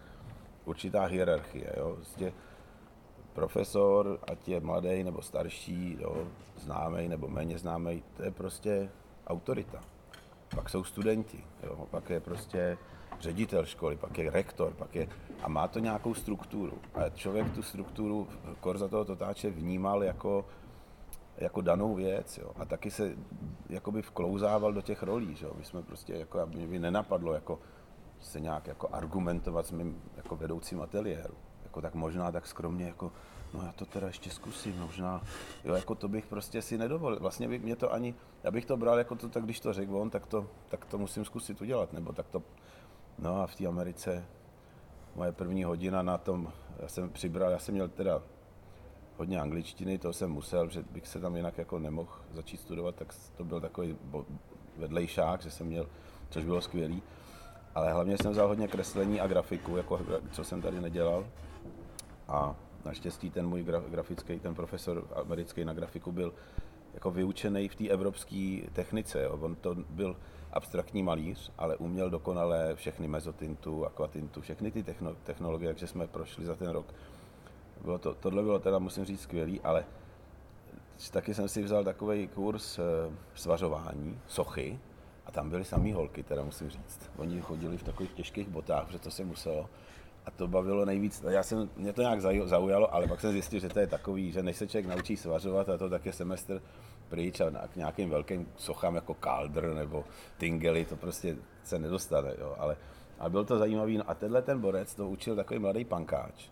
určitá 0.65 1.05
hierarchie. 1.05 1.73
Jo? 1.77 1.93
Prostě 1.95 2.33
profesor, 3.33 4.19
ať 4.31 4.47
je 4.47 4.59
mladý 4.59 5.03
nebo 5.03 5.21
starší, 5.21 5.97
jo, 5.99 6.27
známý 6.57 7.07
nebo 7.07 7.27
méně 7.27 7.57
známý, 7.57 8.03
to 8.17 8.23
je 8.23 8.31
prostě 8.31 8.89
autorita. 9.27 9.81
Pak 10.55 10.69
jsou 10.69 10.83
studenti, 10.83 11.43
jo, 11.63 11.87
pak 11.91 12.09
je 12.09 12.19
prostě 12.19 12.77
ředitel 13.19 13.65
školy, 13.65 13.97
pak 13.97 14.17
je 14.17 14.31
rektor, 14.31 14.73
pak 14.73 14.95
je, 14.95 15.07
a 15.43 15.49
má 15.49 15.67
to 15.67 15.79
nějakou 15.79 16.13
strukturu. 16.13 16.77
A 16.93 17.09
člověk 17.09 17.53
tu 17.53 17.61
strukturu 17.61 18.27
kor 18.59 18.77
za 18.77 18.87
toho 18.87 19.05
totáče 19.05 19.49
vnímal 19.49 20.03
jako, 20.03 20.45
jako 21.37 21.61
danou 21.61 21.95
věc, 21.95 22.37
jo. 22.37 22.51
A 22.55 22.65
taky 22.65 22.91
se 22.91 23.15
jakoby 23.69 24.01
vklouzával 24.01 24.73
do 24.73 24.81
těch 24.81 25.03
rolí, 25.03 25.35
že 25.35 25.45
jo. 25.45 25.53
My 25.57 25.65
jsme 25.65 25.81
prostě, 25.81 26.13
jako, 26.13 26.45
mě 26.45 26.67
by 26.67 26.79
nenapadlo, 26.79 27.33
jako 27.33 27.59
se 28.19 28.39
nějak 28.39 28.67
jako 28.67 28.89
argumentovat 28.91 29.65
s 29.65 29.71
mým 29.71 30.01
jako 30.17 30.35
vedoucím 30.35 30.81
ateliéru. 30.81 31.33
Jako 31.63 31.81
tak 31.81 31.95
možná 31.95 32.31
tak 32.31 32.47
skromně, 32.47 32.85
jako 32.85 33.11
no 33.53 33.63
já 33.65 33.71
to 33.71 33.85
teda 33.85 34.07
ještě 34.07 34.29
zkusím, 34.29 34.79
možná, 34.79 35.21
jo, 35.63 35.73
jako 35.73 35.95
to 35.95 36.07
bych 36.07 36.25
prostě 36.25 36.61
si 36.61 36.77
nedovolil. 36.77 37.19
Vlastně 37.19 37.47
by 37.47 37.59
mě 37.59 37.75
to 37.75 37.93
ani, 37.93 38.15
já 38.43 38.51
bych 38.51 38.65
to 38.65 38.77
bral 38.77 38.97
jako 38.97 39.15
to, 39.15 39.29
tak 39.29 39.43
když 39.43 39.59
to 39.59 39.73
řekl 39.73 39.97
on, 39.97 40.09
tak 40.09 40.25
to, 40.25 40.47
tak 40.67 40.85
to 40.85 40.97
musím 40.97 41.25
zkusit 41.25 41.61
udělat, 41.61 41.93
nebo 41.93 42.13
tak 42.13 42.27
to 42.27 42.43
No 43.19 43.41
a 43.41 43.47
v 43.47 43.55
té 43.55 43.67
Americe 43.67 44.25
moje 45.15 45.31
první 45.31 45.63
hodina 45.63 46.01
na 46.01 46.17
tom, 46.17 46.53
já 46.79 46.87
jsem 46.87 47.09
přibral, 47.09 47.51
já 47.51 47.59
jsem 47.59 47.73
měl 47.73 47.87
teda 47.87 48.21
hodně 49.17 49.41
angličtiny, 49.41 49.97
to 49.97 50.13
jsem 50.13 50.31
musel, 50.31 50.69
že 50.69 50.83
bych 50.91 51.07
se 51.07 51.19
tam 51.19 51.35
jinak 51.35 51.57
jako 51.57 51.79
nemohl 51.79 52.11
začít 52.33 52.59
studovat, 52.59 52.95
tak 52.95 53.13
to 53.37 53.43
byl 53.43 53.61
takový 53.61 53.97
vedlejšák, 54.77 55.41
že 55.41 55.51
jsem 55.51 55.67
měl, 55.67 55.87
což 56.29 56.45
bylo 56.45 56.61
skvělý. 56.61 57.01
Ale 57.75 57.93
hlavně 57.93 58.17
jsem 58.17 58.31
vzal 58.31 58.47
hodně 58.47 58.67
kreslení 58.67 59.21
a 59.21 59.27
grafiku, 59.27 59.77
jako, 59.77 59.99
co 60.31 60.43
jsem 60.43 60.61
tady 60.61 60.81
nedělal. 60.81 61.27
A 62.27 62.55
naštěstí 62.85 63.29
ten 63.29 63.47
můj 63.47 63.65
grafický, 63.89 64.39
ten 64.39 64.55
profesor 64.55 65.07
americký 65.15 65.65
na 65.65 65.73
grafiku 65.73 66.11
byl 66.11 66.33
jako 66.93 67.11
vyučený 67.11 67.67
v 67.67 67.75
té 67.75 67.87
evropské 67.87 68.61
technice. 68.73 69.23
Jo. 69.23 69.37
On 69.41 69.55
to 69.55 69.75
byl 69.75 70.15
abstraktní 70.55 71.03
malíř, 71.03 71.51
ale 71.57 71.77
uměl 71.77 72.09
dokonale 72.09 72.75
všechny 72.75 73.07
mezotintu, 73.07 73.85
akvatintu, 73.85 74.41
všechny 74.41 74.71
ty 74.71 74.83
technologie, 75.23 75.69
takže 75.69 75.87
jsme 75.87 76.07
prošli 76.07 76.45
za 76.45 76.55
ten 76.55 76.69
rok. 76.69 76.85
Bylo 77.81 77.97
to, 77.97 78.13
tohle 78.13 78.43
bylo 78.43 78.59
teda, 78.59 78.79
musím 78.79 79.05
říct, 79.05 79.21
skvělý, 79.21 79.61
ale 79.61 79.85
taky 81.11 81.33
jsem 81.33 81.49
si 81.49 81.63
vzal 81.63 81.83
takový 81.83 82.27
kurz 82.27 82.79
eh, 82.79 82.81
svařování, 83.35 84.19
sochy, 84.27 84.79
A 85.25 85.31
tam 85.31 85.49
byly 85.49 85.65
samý 85.65 85.93
holky, 85.93 86.23
teda 86.23 86.43
musím 86.43 86.69
říct. 86.69 87.09
Oni 87.17 87.41
chodili 87.41 87.77
v 87.77 87.83
takových 87.83 88.13
těžkých 88.13 88.49
botách, 88.49 88.85
protože 88.85 88.99
to 88.99 89.11
se 89.11 89.23
muselo. 89.23 89.69
A 90.25 90.31
to 90.31 90.47
bavilo 90.47 90.85
nejvíc. 90.85 91.23
Já 91.29 91.43
jsem, 91.43 91.69
mě 91.77 91.93
to 91.93 92.01
nějak 92.01 92.21
zaujalo, 92.21 92.93
ale 92.93 93.07
pak 93.07 93.21
jsem 93.21 93.31
zjistil, 93.31 93.59
že 93.59 93.69
to 93.69 93.79
je 93.79 93.87
takový, 93.87 94.31
že 94.31 94.43
než 94.43 94.57
se 94.57 94.67
člověk 94.67 94.95
naučí 94.95 95.17
svařovat, 95.17 95.69
a 95.69 95.77
to 95.77 95.89
tak 95.89 96.05
je 96.05 96.13
semestr 96.13 96.61
pryč 97.09 97.41
a 97.41 97.67
k 97.67 97.75
nějakým 97.75 98.09
velkým 98.09 98.47
sochám 98.57 98.95
jako 98.95 99.13
Kaldr 99.13 99.73
nebo 99.73 100.03
Tingely, 100.37 100.85
to 100.85 100.95
prostě 100.95 101.37
se 101.63 101.79
nedostane. 101.79 102.33
Jo. 102.39 102.55
Ale, 102.57 102.77
ale 103.19 103.29
byl 103.29 103.45
to 103.45 103.57
zajímavý. 103.57 103.97
No 103.97 104.09
a 104.09 104.13
tenhle 104.13 104.41
ten 104.41 104.61
borec 104.61 104.95
to 104.95 105.09
učil 105.09 105.35
takový 105.35 105.59
mladý 105.59 105.85
pankáč. 105.85 106.49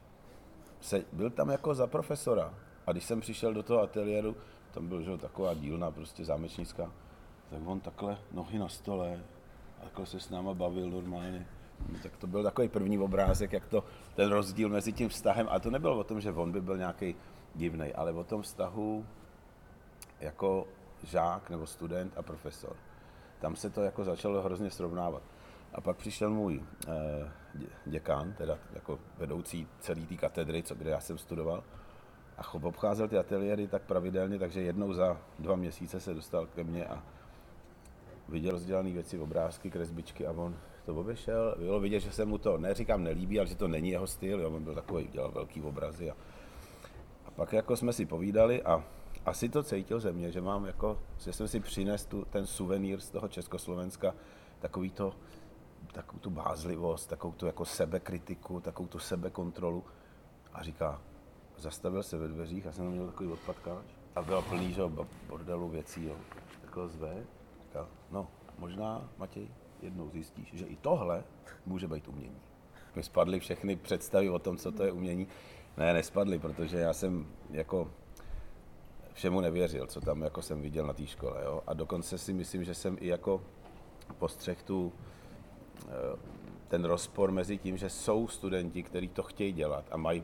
Se, 0.81 1.05
byl 1.13 1.29
tam 1.29 1.49
jako 1.49 1.75
za 1.75 1.87
profesora. 1.87 2.53
A 2.87 2.91
když 2.91 3.03
jsem 3.03 3.21
přišel 3.21 3.53
do 3.53 3.63
toho 3.63 3.81
ateliéru, 3.81 4.35
tam 4.73 4.87
byl 4.87 5.01
že, 5.01 5.17
taková 5.17 5.53
dílna, 5.53 5.91
prostě 5.91 6.25
zámečnická, 6.25 6.91
tak 7.49 7.59
on 7.65 7.79
takhle 7.79 8.17
nohy 8.31 8.59
na 8.59 8.69
stole, 8.69 9.19
takhle 9.83 10.05
se 10.05 10.19
s 10.19 10.29
náma 10.29 10.53
bavil 10.53 10.89
normálně. 10.89 11.47
No, 11.89 11.99
tak 12.03 12.17
to 12.17 12.27
byl 12.27 12.43
takový 12.43 12.67
první 12.67 12.99
obrázek, 12.99 13.53
jak 13.53 13.67
to, 13.67 13.83
ten 14.15 14.29
rozdíl 14.29 14.69
mezi 14.69 14.93
tím 14.93 15.09
vztahem, 15.09 15.47
a 15.49 15.59
to 15.59 15.71
nebylo 15.71 15.97
o 15.97 16.03
tom, 16.03 16.21
že 16.21 16.31
on 16.31 16.51
by 16.51 16.61
byl 16.61 16.77
nějaký 16.77 17.15
divný, 17.55 17.93
ale 17.93 18.11
o 18.11 18.23
tom 18.23 18.41
vztahu 18.41 19.05
jako 20.23 20.67
žák 21.03 21.49
nebo 21.49 21.67
student 21.67 22.17
a 22.17 22.21
profesor. 22.21 22.75
Tam 23.39 23.55
se 23.55 23.69
to 23.69 23.83
jako 23.83 24.03
začalo 24.03 24.41
hrozně 24.41 24.69
srovnávat. 24.69 25.23
A 25.73 25.81
pak 25.81 25.97
přišel 25.97 26.29
můj 26.29 26.63
eh, 26.87 27.31
děkan, 27.85 28.33
teda 28.33 28.57
jako 28.73 28.99
vedoucí 29.17 29.67
celé 29.79 30.01
té 30.01 30.15
katedry, 30.15 30.63
co, 30.63 30.75
kde 30.75 30.89
já 30.89 30.99
jsem 30.99 31.17
studoval, 31.17 31.63
a 32.37 32.53
obcházel 32.53 33.07
ty 33.07 33.17
ateliéry 33.17 33.67
tak 33.67 33.81
pravidelně, 33.81 34.39
takže 34.39 34.61
jednou 34.61 34.93
za 34.93 35.17
dva 35.39 35.55
měsíce 35.55 35.99
se 35.99 36.13
dostal 36.13 36.45
ke 36.45 36.63
mně 36.63 36.85
a 36.85 37.03
viděl 38.29 38.51
rozdělané 38.51 38.91
věci, 38.91 39.19
obrázky, 39.19 39.71
kresbičky 39.71 40.27
a 40.27 40.31
on 40.31 40.55
to 40.85 40.95
obešel. 40.95 41.55
Bylo 41.57 41.79
vidět, 41.79 41.99
že 41.99 42.11
se 42.11 42.25
mu 42.25 42.37
to, 42.37 42.57
neříkám 42.57 43.03
nelíbí, 43.03 43.39
ale 43.39 43.47
že 43.47 43.55
to 43.55 43.67
není 43.67 43.89
jeho 43.89 44.07
styl, 44.07 44.41
jo, 44.41 44.51
on 44.51 44.63
byl 44.63 44.75
takový, 44.75 45.07
dělal 45.07 45.31
velký 45.31 45.61
obrazy. 45.61 46.11
A, 46.11 46.15
a 47.25 47.31
pak 47.31 47.53
jako 47.53 47.77
jsme 47.77 47.93
si 47.93 48.05
povídali 48.05 48.63
a 48.63 48.83
asi 49.25 49.49
to 49.49 49.63
cítil 49.63 49.99
ze 49.99 50.11
mě, 50.11 50.31
že 50.31 50.41
mám 50.41 50.65
jako, 50.65 50.99
že 51.17 51.33
jsem 51.33 51.47
si 51.47 51.59
přinesl 51.59 52.07
tu, 52.09 52.25
ten 52.25 52.47
suvenýr 52.47 52.99
z 52.99 53.09
toho 53.09 53.27
Československa, 53.27 54.15
takový 54.59 54.89
to, 54.89 55.13
takovou 55.91 56.19
tu 56.19 56.29
bázlivost, 56.29 57.09
takovou 57.09 57.33
tu 57.33 57.45
jako 57.45 57.65
sebekritiku, 57.65 58.59
takovou 58.59 58.87
tu 58.87 58.99
sebekontrolu. 58.99 59.83
A 60.53 60.63
říká, 60.63 61.01
zastavil 61.57 62.03
se 62.03 62.17
ve 62.17 62.27
dveřích, 62.27 62.65
já 62.65 62.71
jsem 62.71 62.85
měl 62.85 63.05
takový 63.05 63.29
odpadkáč 63.29 63.85
a 64.15 64.21
byl 64.21 64.41
plný, 64.41 64.73
že 64.73 64.81
bordelu 65.27 65.69
věcí, 65.69 66.05
jo. 66.05 66.15
Tak 66.61 66.75
ho 66.75 66.87
zve, 66.87 67.23
říká, 67.61 67.87
no, 68.11 68.27
možná, 68.57 69.09
Matěj, 69.17 69.47
jednou 69.81 70.09
zjistíš, 70.09 70.53
že 70.53 70.65
i 70.65 70.75
tohle 70.75 71.23
může 71.65 71.87
být 71.87 72.07
umění. 72.07 72.41
My 72.95 73.03
spadly 73.03 73.39
všechny 73.39 73.75
představy 73.75 74.29
o 74.29 74.39
tom, 74.39 74.57
co 74.57 74.71
to 74.71 74.83
je 74.83 74.91
umění. 74.91 75.27
Ne, 75.77 75.93
nespadly, 75.93 76.39
protože 76.39 76.77
já 76.77 76.93
jsem 76.93 77.27
jako 77.49 77.91
všemu 79.13 79.41
nevěřil, 79.41 79.87
co 79.87 80.01
tam 80.01 80.21
jako 80.21 80.41
jsem 80.41 80.61
viděl 80.61 80.87
na 80.87 80.93
té 80.93 81.07
škole. 81.07 81.41
Jo? 81.45 81.61
A 81.67 81.73
dokonce 81.73 82.17
si 82.17 82.33
myslím, 82.33 82.63
že 82.63 82.73
jsem 82.73 82.97
i 82.99 83.07
jako 83.07 83.41
postřeh 84.17 84.63
tu, 84.63 84.93
eh, 85.87 86.17
ten 86.67 86.85
rozpor 86.85 87.31
mezi 87.31 87.57
tím, 87.57 87.77
že 87.77 87.89
jsou 87.89 88.27
studenti, 88.27 88.83
kteří 88.83 89.07
to 89.07 89.23
chtějí 89.23 89.51
dělat 89.51 89.85
a 89.91 89.97
mají 89.97 90.23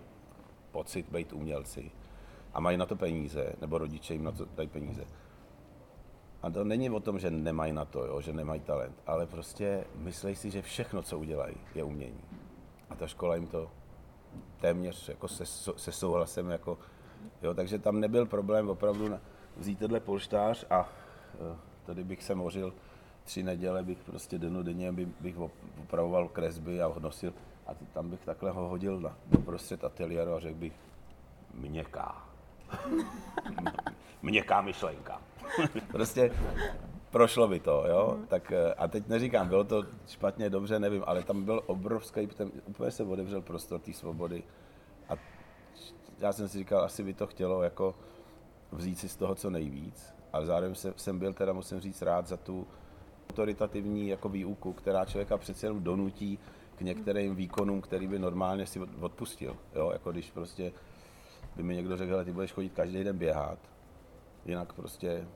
pocit 0.72 1.12
být 1.12 1.34
umělci 1.34 1.92
a 2.54 2.60
mají 2.60 2.78
na 2.78 2.86
to 2.86 2.96
peníze, 2.96 3.54
nebo 3.62 3.78
rodiče 3.78 4.14
jim 4.14 4.24
na 4.24 4.32
to 4.32 4.46
dají 4.56 4.70
peníze. 4.70 5.06
A 6.42 6.50
to 6.50 6.64
není 6.64 6.90
o 6.90 7.00
tom, 7.00 7.20
že 7.20 7.32
nemají 7.32 7.74
na 7.74 7.86
to, 7.86 8.06
jo, 8.06 8.22
že 8.22 8.34
nemají 8.34 8.62
talent, 8.62 8.96
ale 9.08 9.26
prostě 9.26 9.86
myslí 9.96 10.36
si, 10.36 10.52
že 10.52 10.62
všechno, 10.62 11.04
co 11.04 11.20
udělají, 11.20 11.56
je 11.76 11.84
umění. 11.84 12.24
A 12.90 12.96
ta 12.96 13.08
škola 13.08 13.36
jim 13.36 13.48
to 13.48 13.72
téměř 14.60 15.10
jako 15.10 15.28
se, 15.28 15.46
se 15.78 15.92
souhlasem, 15.92 16.50
jako, 16.50 16.78
jo, 17.42 17.54
takže 17.54 17.80
tam 17.80 18.00
nebyl 18.00 18.26
problém 18.26 18.70
opravdu 18.70 19.16
vzít 19.58 19.80
tenhle 19.80 20.00
polštář 20.00 20.66
a 20.70 20.90
e, 21.54 21.58
tady 21.86 22.04
bych 22.04 22.24
se 22.24 22.36
mořil 22.36 22.74
tři 23.24 23.44
neděle, 23.44 23.84
bych 23.84 23.98
prostě 23.98 24.38
denně 24.40 24.92
by, 24.92 25.08
bych 25.20 25.36
opravoval 25.82 26.28
kresby 26.28 26.82
a 26.82 26.94
nosil 27.00 27.34
a 27.68 27.72
tam 27.94 28.10
bych 28.10 28.26
takhle 28.26 28.52
ho 28.52 28.68
hodil 28.68 29.00
na, 29.00 29.18
do 29.26 29.38
prostřed 29.40 29.84
ateliéru 29.84 30.34
a 30.34 30.40
řekl 30.40 30.58
bych, 30.58 30.74
měkká. 31.54 32.26
měkká 34.22 34.62
myšlenka. 34.62 35.22
prostě 35.92 36.32
prošlo 37.10 37.48
by 37.48 37.60
to, 37.60 37.84
jo. 37.88 38.18
Tak, 38.28 38.52
eh, 38.52 38.74
a 38.74 38.88
teď 38.88 39.08
neříkám, 39.08 39.48
bylo 39.48 39.64
to 39.64 39.84
špatně, 40.08 40.50
dobře, 40.50 40.80
nevím, 40.80 41.04
ale 41.08 41.24
tam 41.24 41.44
byl 41.44 41.64
obrovský, 41.66 42.28
ten, 42.28 42.52
úplně 42.66 42.92
se 42.92 43.04
otevřel 43.04 43.42
prostor 43.42 43.80
té 43.80 43.94
svobody. 43.94 44.44
Já 46.20 46.34
jsem 46.34 46.48
si 46.48 46.58
říkal, 46.58 46.84
asi 46.84 47.04
by 47.04 47.14
to 47.14 47.28
chtělo 47.28 47.64
jako 47.64 47.96
vzít 48.72 49.00
si 49.00 49.10
z 49.10 49.16
toho 49.16 49.36
co 49.36 49.50
nejvíc. 49.50 50.14
Ale 50.34 50.46
zároveň 50.46 50.76
jsem, 50.96 51.20
byl 51.20 51.34
teda, 51.34 51.54
musím 51.54 51.80
říct, 51.80 52.02
rád 52.02 52.28
za 52.28 52.38
tu 52.38 52.68
autoritativní 53.30 54.08
jako 54.08 54.30
výuku, 54.30 54.74
která 54.74 55.06
člověka 55.06 55.38
přece 55.38 55.66
jenom 55.66 55.84
donutí 55.84 56.40
k 56.76 56.82
některým 56.82 57.36
výkonům, 57.36 57.82
který 57.82 58.08
by 58.08 58.20
normálně 58.20 58.66
si 58.66 58.80
odpustil. 58.80 59.58
Jo? 59.76 59.90
Jako 59.94 60.12
když 60.12 60.32
prostě 60.32 60.72
by 61.56 61.64
mi 61.64 61.76
někdo 61.76 61.98
řekl, 61.98 62.20
že 62.20 62.26
ty 62.26 62.32
budeš 62.32 62.52
chodit 62.52 62.74
každý 62.74 63.04
den 63.04 63.18
běhat, 63.18 63.60
jinak 64.46 64.74
prostě, 64.74 65.28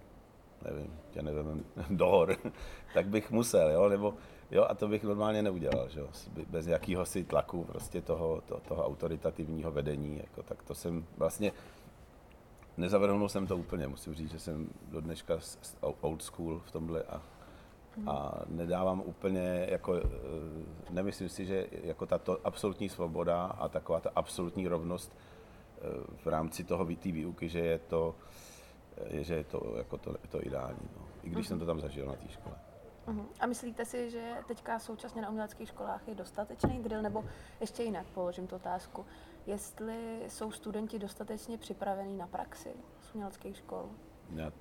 nevím, 0.65 0.99
tě 1.11 1.21
nevím, 1.21 1.65
do 1.89 2.07
hor, 2.07 2.37
tak 2.93 3.07
bych 3.07 3.31
musel, 3.31 3.69
jo? 3.69 3.89
Nebo, 3.89 4.13
jo, 4.51 4.65
a 4.69 4.73
to 4.73 4.87
bych 4.87 5.03
normálně 5.03 5.41
neudělal, 5.41 5.89
že 5.89 5.99
jo? 5.99 6.07
bez 6.49 6.67
si 7.03 7.23
tlaku 7.23 7.63
prostě 7.63 8.01
toho, 8.01 8.41
to, 8.41 8.59
toho 8.67 8.85
autoritativního 8.85 9.71
vedení, 9.71 10.17
jako, 10.17 10.43
tak 10.43 10.63
to 10.63 10.75
jsem 10.75 11.05
vlastně, 11.17 11.51
nezavrhnul 12.77 13.29
jsem 13.29 13.47
to 13.47 13.57
úplně, 13.57 13.87
musím 13.87 14.13
říct, 14.13 14.31
že 14.31 14.39
jsem 14.39 14.69
do 14.91 15.01
dneška 15.01 15.39
old 16.01 16.21
school 16.21 16.61
v 16.65 16.71
tomhle 16.71 17.03
a 17.03 17.21
a 18.07 18.41
nedávám 18.47 19.01
úplně, 19.05 19.67
jako, 19.69 19.95
eh, 19.95 20.03
nemyslím 20.89 21.29
si, 21.29 21.45
že 21.45 21.67
jako 21.83 22.05
tato 22.05 22.39
absolutní 22.43 22.89
svoboda 22.89 23.45
a 23.45 23.69
taková 23.69 23.99
ta 23.99 24.09
absolutní 24.15 24.67
rovnost 24.67 25.11
eh, 25.15 25.81
v 26.23 26.27
rámci 26.27 26.63
toho 26.63 26.85
té 26.85 27.11
výuky, 27.11 27.49
že 27.49 27.59
je 27.59 27.79
to, 27.79 28.15
eh, 28.97 29.23
že 29.23 29.35
je 29.35 29.43
to, 29.43 29.73
jako 29.77 29.97
to, 29.97 30.15
to 30.29 30.45
ideální. 30.45 30.89
No. 30.97 31.05
I 31.23 31.29
když 31.29 31.47
jsem 31.47 31.59
to 31.59 31.65
tam 31.65 31.79
zažil 31.79 32.05
na 32.05 32.15
té 32.15 32.29
škole. 32.29 32.55
Uh-huh. 33.07 33.25
A 33.39 33.45
myslíte 33.45 33.85
si, 33.85 34.09
že 34.09 34.33
teďka 34.47 34.79
současně 34.79 35.21
na 35.21 35.29
uměleckých 35.29 35.69
školách 35.69 36.07
je 36.07 36.15
dostatečný 36.15 36.83
drill, 36.83 37.01
nebo 37.01 37.25
ještě 37.61 37.83
jinak 37.83 38.05
položím 38.13 38.47
tu 38.47 38.55
otázku, 38.55 39.05
jestli 39.45 40.23
jsou 40.27 40.51
studenti 40.51 40.99
dostatečně 40.99 41.57
připravení 41.57 42.17
na 42.17 42.27
praxi 42.27 42.69
z 43.01 43.13
uměleckých 43.13 43.57
škol? 43.57 43.89
Já, 44.35 44.51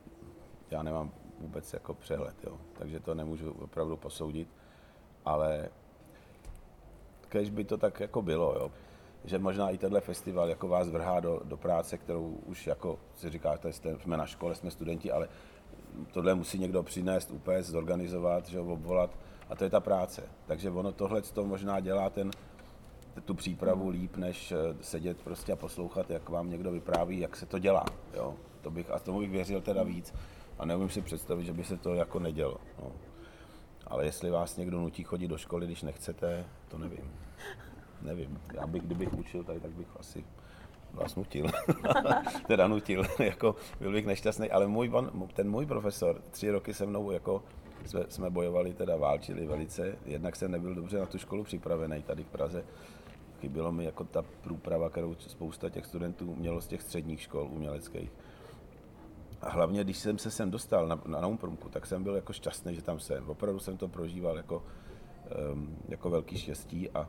já 0.70 0.82
nemám 0.82 1.10
vůbec 1.40 1.72
jako 1.72 1.94
přehled, 1.94 2.44
jo. 2.44 2.58
takže 2.72 3.00
to 3.00 3.14
nemůžu 3.14 3.52
opravdu 3.52 3.96
posoudit, 3.96 4.48
ale 5.24 5.68
když 7.28 7.50
by 7.50 7.64
to 7.64 7.78
tak 7.78 8.00
jako 8.00 8.22
bylo, 8.22 8.54
jo. 8.54 8.72
že 9.24 9.38
možná 9.38 9.70
i 9.70 9.78
tenhle 9.78 10.00
festival 10.00 10.48
jako 10.48 10.68
vás 10.68 10.88
vrhá 10.88 11.20
do, 11.20 11.40
do 11.44 11.56
práce, 11.56 11.98
kterou 11.98 12.28
už 12.46 12.66
jako 12.66 12.98
si 13.14 13.30
říkáte, 13.30 13.72
jste, 13.72 13.98
jsme 13.98 14.16
na 14.16 14.26
škole, 14.26 14.54
jsme 14.54 14.70
studenti, 14.70 15.12
ale 15.12 15.28
tohle 16.12 16.34
musí 16.34 16.58
někdo 16.58 16.82
přinést, 16.82 17.30
úplně 17.30 17.62
zorganizovat, 17.62 18.48
že 18.48 18.60
obvolat 18.60 19.10
a 19.50 19.56
to 19.56 19.64
je 19.64 19.70
ta 19.70 19.80
práce. 19.80 20.22
Takže 20.46 20.70
ono 20.70 20.92
tohle 20.92 21.22
to 21.22 21.44
možná 21.44 21.80
dělá 21.80 22.10
ten, 22.10 22.30
tu 23.24 23.34
přípravu 23.34 23.88
líp, 23.88 24.16
než 24.16 24.52
eh, 24.52 24.56
sedět 24.80 25.22
prostě 25.22 25.52
a 25.52 25.56
poslouchat, 25.56 26.10
jak 26.10 26.28
vám 26.28 26.50
někdo 26.50 26.72
vypráví, 26.72 27.20
jak 27.20 27.36
se 27.36 27.46
to 27.46 27.58
dělá. 27.58 27.84
Jo? 28.14 28.34
To 28.62 28.70
bych, 28.70 28.90
a 28.90 28.98
tomu 28.98 29.18
bych 29.18 29.30
věřil 29.30 29.60
teda 29.60 29.82
víc. 29.82 30.14
A 30.58 30.66
neumím 30.66 30.90
si 30.90 31.02
představit, 31.02 31.44
že 31.44 31.52
by 31.52 31.64
se 31.64 31.76
to 31.76 31.94
jako 31.94 32.18
nedělo. 32.18 32.56
No. 32.82 32.92
Ale 33.86 34.04
jestli 34.04 34.30
vás 34.30 34.56
někdo 34.56 34.80
nutí 34.80 35.02
chodit 35.02 35.28
do 35.28 35.38
školy, 35.38 35.66
když 35.66 35.82
nechcete, 35.82 36.44
to 36.68 36.78
nevím. 36.78 37.12
Nevím. 38.02 38.40
Já 38.54 38.66
bych, 38.66 38.82
kdybych 38.82 39.12
učil 39.12 39.44
tady, 39.44 39.60
tak 39.60 39.70
bych 39.70 39.86
asi 39.98 40.24
vás 40.92 41.16
nutil. 41.16 41.46
teda 42.46 42.68
nutil, 42.68 43.02
jako 43.18 43.56
byl 43.80 43.92
bych 43.92 44.06
nešťastný, 44.06 44.50
ale 44.50 44.66
můj, 44.66 44.92
ten 45.32 45.50
můj 45.50 45.66
profesor, 45.66 46.22
tři 46.30 46.50
roky 46.50 46.74
se 46.74 46.86
mnou 46.86 47.10
jako 47.10 47.42
jsme, 47.84 48.04
jsme 48.08 48.30
bojovali, 48.30 48.74
teda 48.74 48.96
válčili 48.96 49.46
velice. 49.46 49.98
Jednak 50.04 50.36
jsem 50.36 50.50
nebyl 50.50 50.74
dobře 50.74 50.98
na 50.98 51.06
tu 51.06 51.18
školu 51.18 51.44
připravený 51.44 52.02
tady 52.02 52.24
v 52.24 52.28
Praze. 52.28 52.64
Chybělo 53.40 53.72
mi 53.72 53.84
jako 53.84 54.04
ta 54.04 54.22
průprava, 54.40 54.90
kterou 54.90 55.14
spousta 55.14 55.70
těch 55.70 55.86
studentů 55.86 56.34
mělo 56.34 56.60
z 56.60 56.66
těch 56.66 56.82
středních 56.82 57.20
škol 57.20 57.48
uměleckých 57.50 58.10
a 59.42 59.50
hlavně, 59.50 59.84
když 59.84 59.98
jsem 59.98 60.18
se 60.18 60.30
sem 60.30 60.50
dostal 60.50 60.88
na, 60.88 61.02
na 61.06 61.20
Naumprumku, 61.20 61.68
tak 61.68 61.86
jsem 61.86 62.02
byl 62.02 62.14
jako 62.14 62.32
šťastný, 62.32 62.74
že 62.74 62.82
tam 62.82 63.00
jsem. 63.00 63.30
Opravdu 63.30 63.60
jsem 63.60 63.76
to 63.76 63.88
prožíval 63.88 64.36
jako, 64.36 64.62
um, 65.52 65.76
jako 65.88 66.10
velký 66.10 66.38
štěstí 66.38 66.90
a 66.90 67.08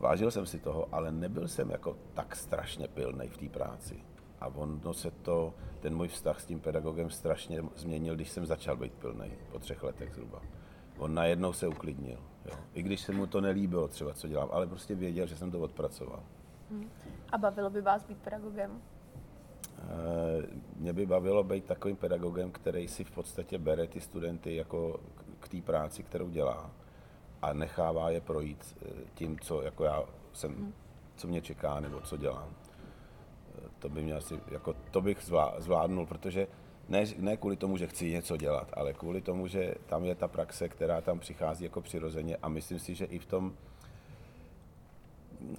vážil 0.00 0.30
jsem 0.30 0.46
si 0.46 0.58
toho, 0.58 0.88
ale 0.92 1.12
nebyl 1.12 1.48
jsem 1.48 1.70
jako 1.70 1.96
tak 2.14 2.36
strašně 2.36 2.88
pilný 2.88 3.28
v 3.28 3.36
té 3.36 3.48
práci. 3.48 3.96
A 4.40 4.46
ono 4.46 4.94
se 4.94 5.10
to, 5.10 5.54
ten 5.80 5.96
můj 5.96 6.08
vztah 6.08 6.40
s 6.40 6.46
tím 6.46 6.60
pedagogem 6.60 7.10
strašně 7.10 7.62
změnil, 7.76 8.14
když 8.14 8.30
jsem 8.30 8.46
začal 8.46 8.76
být 8.76 8.92
pilný 8.92 9.32
po 9.52 9.58
třech 9.58 9.82
letech 9.82 10.14
zhruba. 10.14 10.42
on 10.98 11.14
najednou 11.14 11.52
se 11.52 11.68
uklidnil. 11.68 12.18
Jo. 12.44 12.58
I 12.74 12.82
když 12.82 13.00
se 13.00 13.12
mu 13.12 13.26
to 13.26 13.40
nelíbilo 13.40 13.88
třeba, 13.88 14.14
co 14.14 14.28
dělám, 14.28 14.48
ale 14.52 14.66
prostě 14.66 14.94
věděl, 14.94 15.26
že 15.26 15.36
jsem 15.36 15.50
to 15.50 15.60
odpracoval. 15.60 16.22
Hmm. 16.70 16.90
A 17.32 17.38
bavilo 17.38 17.70
by 17.70 17.80
vás 17.80 18.04
být 18.04 18.18
pedagogem? 18.18 18.82
Eh, 19.78 20.46
mě 20.76 20.92
by 20.92 21.06
bavilo 21.06 21.44
být 21.44 21.64
takovým 21.64 21.96
pedagogem, 21.96 22.50
který 22.50 22.88
si 22.88 23.04
v 23.04 23.10
podstatě 23.10 23.58
bere 23.58 23.86
ty 23.86 24.00
studenty 24.00 24.56
jako 24.56 25.00
k 25.40 25.48
té 25.48 25.60
práci, 25.60 26.02
kterou 26.02 26.30
dělá 26.30 26.70
a 27.42 27.52
nechává 27.52 28.10
je 28.10 28.20
projít 28.20 28.76
eh, 28.82 28.88
tím, 29.14 29.38
co 29.38 29.62
jako 29.62 29.84
já 29.84 30.02
jsem, 30.32 30.54
hmm. 30.54 30.72
co 31.16 31.28
mě 31.28 31.40
čeká 31.40 31.80
nebo 31.80 32.00
co 32.00 32.16
dělám. 32.16 32.48
Eh, 33.58 33.68
to 33.78 33.88
by 33.88 34.02
mě 34.02 34.14
asi, 34.14 34.40
jako 34.50 34.74
to 34.90 35.00
bych 35.00 35.18
zvládnul, 35.58 36.06
protože 36.06 36.46
ne, 36.88 37.04
ne 37.18 37.36
kvůli 37.36 37.56
tomu, 37.56 37.76
že 37.76 37.86
chci 37.86 38.10
něco 38.10 38.36
dělat, 38.36 38.70
ale 38.72 38.92
kvůli 38.92 39.20
tomu, 39.20 39.46
že 39.46 39.74
tam 39.86 40.04
je 40.04 40.14
ta 40.14 40.28
praxe, 40.28 40.68
která 40.68 41.00
tam 41.00 41.18
přichází 41.18 41.64
jako 41.64 41.80
přirozeně 41.80 42.36
a 42.36 42.48
myslím 42.48 42.78
si, 42.78 42.94
že 42.94 43.04
i 43.04 43.18
v 43.18 43.26
tom, 43.26 43.52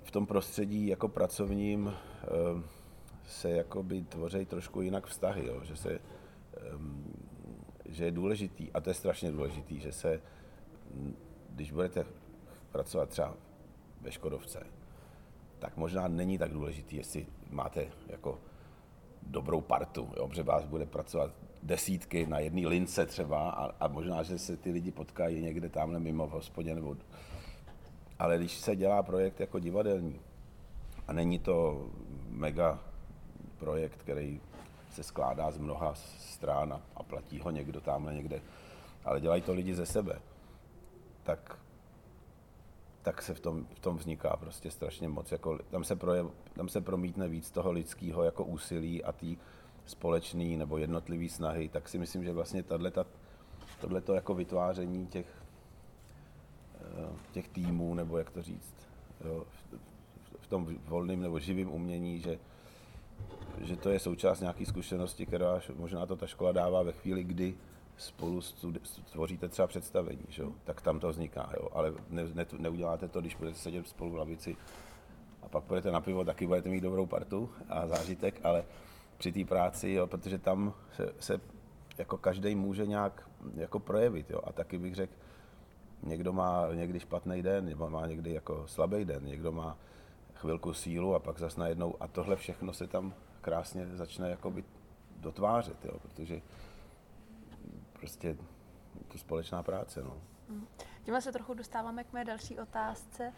v 0.04 0.12
tom 0.12 0.26
prostředí 0.26 0.88
jako 0.88 1.08
pracovním 1.08 1.94
se 3.28 3.50
jakoby 3.50 4.02
tvoří 4.02 4.46
trošku 4.46 4.82
jinak 4.82 5.08
vztahy, 5.08 5.48
jo? 5.48 5.62
že 5.64 5.76
se 5.76 6.00
že 7.92 8.06
je 8.06 8.12
důležitý, 8.12 8.72
a 8.72 8.82
to 8.82 8.90
je 8.90 8.94
strašně 8.94 9.32
důležitý, 9.32 9.80
že 9.80 9.92
se, 9.92 10.22
když 11.56 11.72
budete 11.72 12.06
pracovat 12.72 13.10
třeba 13.10 13.34
ve 14.02 14.12
Škodovce, 14.12 14.64
tak 15.60 15.78
možná 15.78 16.08
není 16.08 16.38
tak 16.38 16.52
důležitý, 16.52 16.96
jestli 16.96 17.28
máte 17.50 17.88
jako 18.08 18.40
dobrou 19.22 19.62
partu, 19.62 20.10
jo? 20.18 20.28
protože 20.28 20.44
vás 20.44 20.66
bude 20.66 20.86
pracovat 20.86 21.32
desítky 21.64 22.26
na 22.26 22.40
jedné 22.40 22.68
lince 22.68 23.06
třeba 23.06 23.50
a, 23.50 23.72
a 23.80 23.88
možná, 23.88 24.24
že 24.24 24.38
se 24.40 24.58
ty 24.58 24.72
lidi 24.72 24.92
potkají 24.92 25.42
někde 25.42 25.70
tamhle 25.70 26.00
mimo 26.00 26.28
v 26.28 26.32
hospodě 26.32 26.76
nebo... 26.76 26.98
Ale 28.20 28.38
když 28.38 28.58
se 28.58 28.76
dělá 28.76 29.04
projekt 29.04 29.40
jako 29.40 29.60
divadelní 29.60 30.20
a 31.08 31.14
není 31.14 31.40
to 31.40 31.86
mega 32.30 32.80
projekt, 33.58 33.96
který 33.98 34.42
se 34.92 35.04
skládá 35.04 35.52
z 35.52 35.58
mnoha 35.58 35.94
strán 36.20 36.74
a, 36.74 36.82
a 36.96 37.04
platí 37.04 37.40
ho 37.40 37.52
někdo 37.52 37.82
tamhle 37.82 38.14
někde, 38.14 38.42
ale 39.06 39.22
dělají 39.22 39.42
to 39.42 39.54
lidi 39.54 39.76
ze 39.76 39.86
sebe, 39.86 40.20
tak, 41.24 41.58
tak 43.02 43.22
se 43.22 43.34
v 43.34 43.40
tom, 43.40 43.66
v 43.74 43.80
tom 43.80 43.98
vzniká 43.98 44.38
prostě 44.38 44.72
strašně 44.72 45.10
moc. 45.10 45.32
Jako, 45.32 45.60
tam, 45.72 45.84
se 45.84 45.96
projev, 45.96 46.28
tam 46.54 46.70
se 46.70 46.82
promítne 46.82 47.28
víc 47.28 47.52
toho 47.52 47.72
lidského 47.72 48.24
jako 48.24 48.44
úsilí 48.44 49.04
a 49.04 49.12
té 49.12 49.28
společný 49.86 50.58
nebo 50.58 50.78
jednotlivý 50.78 51.30
snahy, 51.30 51.70
tak 51.70 51.90
si 51.90 51.98
myslím, 51.98 52.24
že 52.24 52.32
vlastně 52.32 52.64
tohle 52.64 54.02
to 54.02 54.14
jako 54.14 54.34
vytváření 54.34 55.08
těch, 55.08 55.44
eh, 56.76 57.16
těch 57.32 57.48
týmů, 57.48 57.94
nebo 57.94 58.18
jak 58.18 58.30
to 58.30 58.42
říct, 58.42 58.76
jo, 59.26 59.46
v 60.40 60.48
tom 60.48 60.76
volným 60.86 61.22
nebo 61.22 61.40
živým 61.40 61.72
umění, 61.72 62.20
že, 62.20 62.40
že 63.62 63.76
to 63.76 63.90
je 63.90 64.00
součást 64.00 64.40
nějaké 64.40 64.66
zkušenosti, 64.66 65.26
která 65.26 65.62
možná 65.76 66.06
to 66.06 66.16
ta 66.16 66.28
škola 66.28 66.52
dává 66.52 66.84
ve 66.84 66.92
chvíli, 66.92 67.24
kdy 67.24 67.56
spolu 68.02 68.42
tvoříte 69.12 69.48
třeba 69.48 69.68
představení, 69.68 70.26
že? 70.30 70.44
tak 70.64 70.82
tam 70.82 71.00
to 71.00 71.10
vzniká, 71.10 71.52
jo? 71.60 71.68
ale 71.72 71.94
ne, 72.10 72.24
ne, 72.34 72.46
neuděláte 72.58 73.08
to, 73.08 73.22
když 73.22 73.36
budete 73.36 73.58
sedět 73.58 73.88
spolu 73.88 74.12
v 74.12 74.16
lavici 74.16 74.58
a 75.42 75.48
pak 75.48 75.64
budete 75.64 75.92
na 75.92 76.02
pivo, 76.02 76.26
taky 76.26 76.48
budete 76.48 76.70
mít 76.70 76.82
dobrou 76.82 77.06
partu 77.06 77.50
a 77.70 77.88
zážitek, 77.88 78.40
ale 78.44 78.64
při 79.18 79.32
té 79.32 79.46
práci, 79.46 79.92
jo, 79.92 80.08
protože 80.08 80.38
tam 80.38 80.74
se, 80.96 81.14
se 81.20 81.42
jako 81.98 82.18
každý 82.18 82.56
může 82.56 82.88
nějak 82.88 83.30
jako 83.56 83.80
projevit, 83.80 84.30
jo, 84.30 84.42
a 84.44 84.52
taky 84.52 84.78
bych 84.78 84.96
řekl, 84.96 85.14
někdo 86.04 86.34
má 86.34 86.68
někdy 86.74 87.00
špatný 87.00 87.44
den, 87.44 87.66
nebo 87.66 87.90
má 87.90 88.08
někdy 88.08 88.34
jako 88.34 88.64
slabý 88.68 89.06
den, 89.06 89.26
někdo 89.26 89.52
má 89.52 89.78
chvilku 90.34 90.74
sílu 90.74 91.16
a 91.16 91.20
pak 91.20 91.40
zase 91.40 91.60
najednou, 91.60 91.96
a 92.00 92.08
tohle 92.08 92.36
všechno 92.36 92.74
se 92.74 92.88
tam 92.88 93.14
krásně 93.42 93.86
začne 93.86 94.30
jakoby 94.30 94.64
dotvářet, 95.20 95.86
jo, 95.86 95.94
protože 96.02 96.42
prostě 98.02 98.38
to 99.08 99.18
společná 99.18 99.64
práce. 99.64 100.04
No. 100.04 100.18
Mm. 100.50 100.68
Tímhle 101.04 101.22
se 101.22 101.32
trochu 101.32 101.54
dostáváme 101.54 102.04
k 102.04 102.14
mé 102.14 102.26
další 102.26 102.60
otázce. 102.60 103.34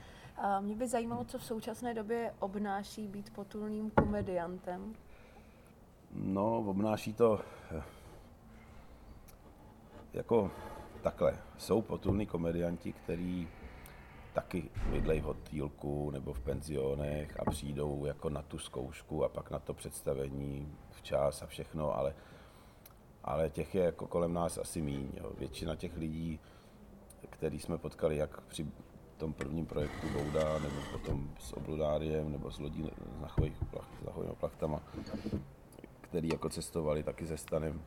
Mě 0.59 0.75
by 0.75 0.87
zajímalo, 0.87 1.25
co 1.25 1.37
v 1.37 1.45
současné 1.45 1.93
době 1.93 2.33
obnáší 2.39 3.07
být 3.07 3.33
potulným 3.33 3.91
komediantem. 3.91 4.95
No, 6.11 6.57
obnáší 6.57 7.13
to 7.13 7.39
eh, 7.71 7.83
jako 10.13 10.51
takhle. 11.01 11.37
Jsou 11.57 11.81
potulní 11.81 12.25
komedianti, 12.25 12.93
který 12.93 13.47
taky 14.33 14.69
bydlejí 14.91 15.21
v 15.21 15.23
hotýlku 15.23 16.11
nebo 16.11 16.33
v 16.33 16.39
penzionech 16.39 17.39
a 17.39 17.51
přijdou 17.51 18.05
jako 18.05 18.29
na 18.29 18.41
tu 18.41 18.59
zkoušku 18.59 19.23
a 19.23 19.29
pak 19.29 19.51
na 19.51 19.59
to 19.59 19.73
představení 19.73 20.77
včas 20.91 21.41
a 21.41 21.45
všechno, 21.45 21.97
ale, 21.97 22.15
ale 23.23 23.49
těch 23.49 23.75
je 23.75 23.83
jako 23.83 24.07
kolem 24.07 24.33
nás 24.33 24.57
asi 24.57 24.81
míň. 24.81 25.09
Jo. 25.17 25.31
Většina 25.37 25.75
těch 25.75 25.97
lidí, 25.97 26.39
který 27.29 27.59
jsme 27.59 27.77
potkali 27.77 28.17
jak 28.17 28.41
při 28.41 28.67
tom 29.17 29.33
prvním 29.33 29.65
projektu 29.65 30.07
Bouda, 30.09 30.59
nebo 30.59 30.75
potom 30.91 31.29
s 31.39 31.53
Obludáriem, 31.53 32.31
nebo 32.31 32.51
s 32.51 32.59
lodí 32.59 32.89
s 33.17 33.21
nachovými 33.21 33.55
plachtama, 34.39 34.81
který 36.01 36.29
jako 36.29 36.49
cestovali 36.49 37.03
taky 37.03 37.25
ze 37.25 37.37
stanem, 37.37 37.81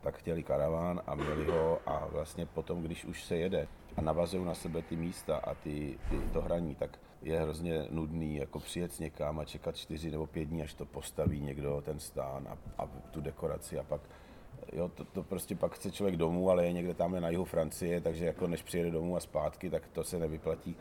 tak 0.00 0.16
chtěli 0.16 0.42
karaván 0.42 1.00
a 1.06 1.14
měli 1.14 1.50
ho 1.50 1.80
a 1.86 2.06
vlastně 2.06 2.46
potom, 2.46 2.82
když 2.82 3.04
už 3.04 3.24
se 3.24 3.36
jede 3.36 3.68
a 3.96 4.00
navazují 4.00 4.44
na 4.44 4.54
sebe 4.54 4.82
ty 4.82 4.96
místa 4.96 5.36
a 5.36 5.54
ty, 5.54 5.98
ty 6.10 6.20
to 6.32 6.42
hraní, 6.42 6.74
tak 6.74 6.98
je 7.22 7.40
hrozně 7.40 7.86
nudný 7.90 8.36
jako 8.36 8.58
přijet 8.58 9.00
někam 9.00 9.38
a 9.38 9.44
čekat 9.44 9.76
čtyři 9.76 10.10
nebo 10.10 10.26
pět 10.26 10.44
dní, 10.44 10.62
až 10.62 10.74
to 10.74 10.84
postaví 10.84 11.40
někdo, 11.40 11.82
ten 11.84 11.98
stán 11.98 12.48
a, 12.48 12.82
a 12.82 12.86
tu 12.86 13.20
dekoraci 13.20 13.78
a 13.78 13.82
pak 13.82 14.00
jo, 14.72 14.88
to, 14.88 15.04
to, 15.04 15.22
prostě 15.22 15.54
pak 15.54 15.74
chce 15.74 15.90
člověk 15.90 16.16
domů, 16.16 16.50
ale 16.50 16.66
je 16.66 16.72
někde 16.72 16.94
tam 16.94 17.20
na 17.20 17.28
jihu 17.28 17.44
Francie, 17.44 18.00
takže 18.00 18.24
jako 18.24 18.46
než 18.46 18.62
přijede 18.62 18.90
domů 18.90 19.16
a 19.16 19.20
zpátky, 19.20 19.70
tak 19.70 19.82
to 19.92 20.04
se 20.04 20.18
nevyplatí. 20.18 20.76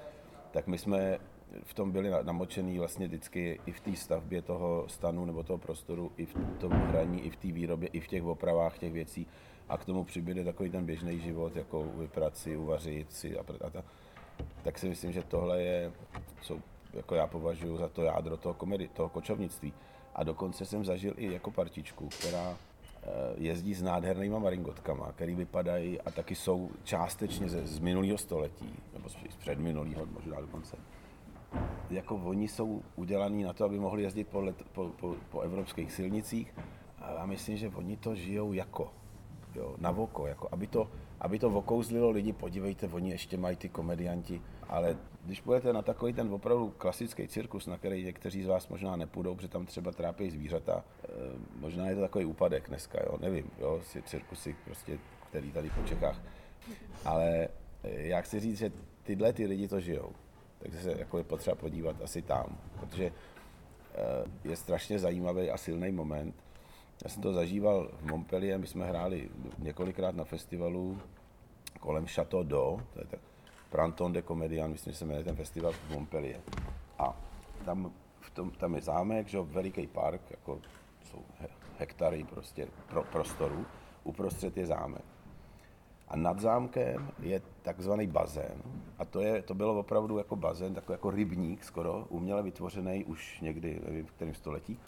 Tak 0.51 0.67
my 0.67 0.77
jsme 0.77 1.19
v 1.63 1.73
tom 1.73 1.91
byli 1.91 2.11
namočený 2.23 2.79
vlastně 2.79 3.07
vždycky 3.07 3.59
i 3.65 3.71
v 3.71 3.79
té 3.79 3.95
stavbě 3.95 4.41
toho 4.41 4.85
stanu 4.87 5.25
nebo 5.25 5.43
toho 5.43 5.57
prostoru, 5.57 6.11
i 6.17 6.25
v 6.25 6.33
tom 6.59 6.71
hraní, 6.71 7.21
i 7.21 7.29
v 7.29 7.35
té 7.35 7.47
výrobě, 7.51 7.89
i 7.89 7.99
v 7.99 8.07
těch 8.07 8.23
opravách 8.23 8.77
těch 8.77 8.93
věcí. 8.93 9.27
A 9.69 9.77
k 9.77 9.85
tomu 9.85 10.03
přibyde 10.03 10.43
takový 10.43 10.69
ten 10.69 10.85
běžný 10.85 11.19
život, 11.19 11.55
jako 11.55 11.83
vyprat 11.83 12.37
si, 12.37 12.57
uvařit 12.57 13.13
si 13.13 13.37
a, 13.37 13.41
a 13.65 13.69
ta, 13.69 13.83
tak 14.63 14.79
si 14.79 14.89
myslím, 14.89 15.11
že 15.11 15.23
tohle 15.23 15.61
je, 15.61 15.91
co 16.41 16.59
jako 16.93 17.15
já 17.15 17.27
považuji 17.27 17.77
za 17.77 17.89
to 17.89 18.03
jádro 18.03 18.37
toho 18.37 18.53
komedy, 18.53 18.87
toho 18.87 19.09
kočovnictví. 19.09 19.73
A 20.15 20.23
dokonce 20.23 20.65
jsem 20.65 20.85
zažil 20.85 21.13
i 21.17 21.33
jako 21.33 21.51
partičku, 21.51 22.07
která 22.07 22.57
jezdí 23.35 23.73
s 23.73 23.81
nádhernýma 23.81 24.39
maringotkama, 24.39 25.11
který 25.11 25.35
vypadají 25.35 26.01
a 26.01 26.11
taky 26.11 26.35
jsou 26.35 26.69
částečně 26.83 27.49
z, 27.49 27.67
z 27.67 27.79
minulého 27.79 28.17
století, 28.17 28.75
nebo 28.93 29.09
z 29.09 29.35
předminulého 29.39 30.05
možná 30.05 30.41
dokonce. 30.41 30.77
Jako 31.89 32.15
oni 32.15 32.47
jsou 32.47 32.81
udělaný 32.95 33.43
na 33.43 33.53
to, 33.53 33.65
aby 33.65 33.79
mohli 33.79 34.03
jezdit 34.03 34.27
po, 34.27 34.41
let, 34.41 34.63
po, 34.71 34.89
po, 34.99 35.15
po 35.29 35.41
evropských 35.41 35.91
silnicích 35.91 36.53
a 37.01 37.11
já 37.11 37.25
myslím, 37.25 37.57
že 37.57 37.69
oni 37.69 37.97
to 37.97 38.15
žijou 38.15 38.53
jako, 38.53 38.93
jo, 39.55 39.75
na 39.77 39.91
voko, 39.91 40.27
jako 40.27 40.47
aby 40.51 40.67
to, 40.67 40.89
aby 41.21 41.39
to 41.39 41.49
vokouzlilo 41.49 42.09
lidi, 42.09 42.33
podívejte, 42.33 42.87
oni 42.87 43.09
ještě 43.09 43.37
mají 43.37 43.55
ty 43.55 43.69
komedianti, 43.69 44.41
ale 44.69 44.97
když 45.25 45.41
budete 45.41 45.73
na 45.73 45.81
takový 45.81 46.13
ten 46.13 46.33
opravdu 46.33 46.73
klasický 46.77 47.27
cirkus, 47.27 47.67
na 47.67 47.77
který 47.77 48.03
někteří 48.03 48.43
z 48.43 48.47
vás 48.47 48.67
možná 48.67 48.95
nepůjdou, 48.95 49.35
protože 49.35 49.47
tam 49.47 49.65
třeba 49.65 49.91
trápí 49.91 50.29
zvířata, 50.29 50.83
e, 51.03 51.07
možná 51.59 51.87
je 51.87 51.95
to 51.95 52.01
takový 52.01 52.25
úpadek 52.25 52.67
dneska, 52.67 52.99
jo, 53.03 53.17
nevím, 53.21 53.51
jo, 53.59 53.81
cirkusy 54.05 54.55
prostě, 54.65 54.97
který 55.29 55.51
tady 55.51 55.69
po 55.69 55.83
Čechách, 55.83 56.21
ale 57.05 57.47
eh, 57.83 58.07
já 58.07 58.21
chci 58.21 58.39
říct, 58.39 58.57
že 58.57 58.71
tyhle 59.03 59.33
ty 59.33 59.45
lidi 59.45 59.67
to 59.67 59.79
žijou 59.79 60.11
takže 60.63 60.79
se 60.81 60.99
jako 60.99 61.17
je 61.17 61.23
potřeba 61.23 61.55
podívat 61.55 62.01
asi 62.01 62.21
tam, 62.21 62.57
protože 62.79 63.05
eh, 63.05 64.49
je 64.49 64.55
strašně 64.55 64.99
zajímavý 64.99 65.49
a 65.49 65.57
silný 65.57 65.91
moment. 65.91 66.35
Já 67.03 67.09
jsem 67.09 67.21
to 67.21 67.33
zažíval 67.33 67.91
v 67.99 68.05
Montpellier, 68.05 68.59
my 68.59 68.67
jsme 68.67 68.85
hráli 68.85 69.29
několikrát 69.57 70.15
na 70.15 70.23
festivalu 70.23 71.01
kolem 71.79 72.05
Chateau 72.07 72.43
d'Eau, 72.43 72.79
to 72.93 72.99
je 72.99 73.05
tak 73.05 73.19
Pranton 73.73 74.13
de 74.13 74.21
Comedian, 74.21 74.71
myslím, 74.71 74.93
že 74.93 74.99
se 74.99 75.05
jmenuje 75.05 75.23
ten 75.23 75.35
festival 75.35 75.71
v 75.71 75.89
Montpellier. 75.89 76.41
A 76.99 77.17
tam, 77.65 77.91
v 78.19 78.29
tom, 78.29 78.51
tam 78.51 78.75
je 78.75 78.81
zámek, 78.81 79.27
že 79.27 79.39
veliký 79.41 79.87
park, 79.87 80.21
jako 80.31 80.59
jsou 81.03 81.17
hektary 81.77 82.23
prostě 82.23 82.67
pro, 82.89 83.03
prostoru, 83.03 83.65
uprostřed 84.03 84.57
je 84.57 84.67
zámek. 84.67 85.05
A 86.07 86.15
nad 86.15 86.39
zámkem 86.39 87.11
je 87.19 87.41
takzvaný 87.61 88.07
bazén. 88.07 88.61
A 88.97 89.05
to, 89.05 89.21
je, 89.21 89.41
to 89.41 89.53
bylo 89.53 89.79
opravdu 89.79 90.17
jako 90.17 90.35
bazén, 90.35 90.73
takový 90.73 90.93
jako 90.93 91.11
rybník 91.11 91.63
skoro, 91.63 92.05
uměle 92.09 92.43
vytvořený 92.43 93.05
už 93.05 93.41
někdy, 93.41 93.81
nevím 93.85 94.05
v 94.05 94.11
kterém 94.11 94.33
století. 94.33 94.79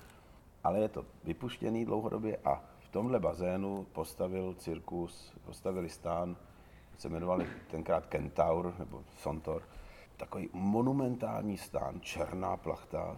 Ale 0.63 0.79
je 0.79 0.89
to 0.89 1.05
vypuštěný 1.23 1.85
dlouhodobě 1.85 2.37
a 2.45 2.63
v 2.79 2.89
tomhle 2.89 3.19
bazénu 3.19 3.85
postavil 3.93 4.53
cirkus, 4.53 5.33
postavili 5.45 5.89
stán 5.89 6.35
se 6.97 7.07
jmenovali 7.07 7.47
tenkrát 7.71 8.05
Kentaur 8.05 8.73
nebo 8.79 9.03
Sontor. 9.17 9.61
Takový 10.17 10.49
monumentální 10.53 11.57
stán, 11.57 12.01
černá 12.01 12.57
plachta, 12.57 13.17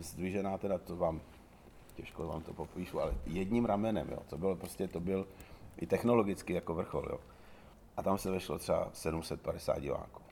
zdvižená 0.00 0.58
teda, 0.58 0.78
to 0.78 0.96
vám, 0.96 1.20
těžko 1.94 2.26
vám 2.26 2.42
to 2.42 2.52
popíšu, 2.52 3.00
ale 3.00 3.14
jedním 3.26 3.64
ramenem, 3.64 4.08
jo. 4.10 4.18
To 4.26 4.38
bylo 4.38 4.56
prostě, 4.56 4.88
to 4.88 5.00
byl 5.00 5.26
i 5.76 5.86
technologicky 5.86 6.52
jako 6.52 6.74
vrchol, 6.74 7.06
jo. 7.10 7.20
A 7.96 8.02
tam 8.02 8.18
se 8.18 8.30
vešlo 8.30 8.58
třeba 8.58 8.90
750 8.92 9.78
diváků. 9.78 10.22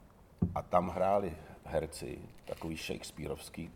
A 0.55 0.63
tam 0.63 0.89
hráli 0.89 1.37
herci, 1.65 2.19
takový 2.45 2.77
Shakespeareovský 2.77 3.71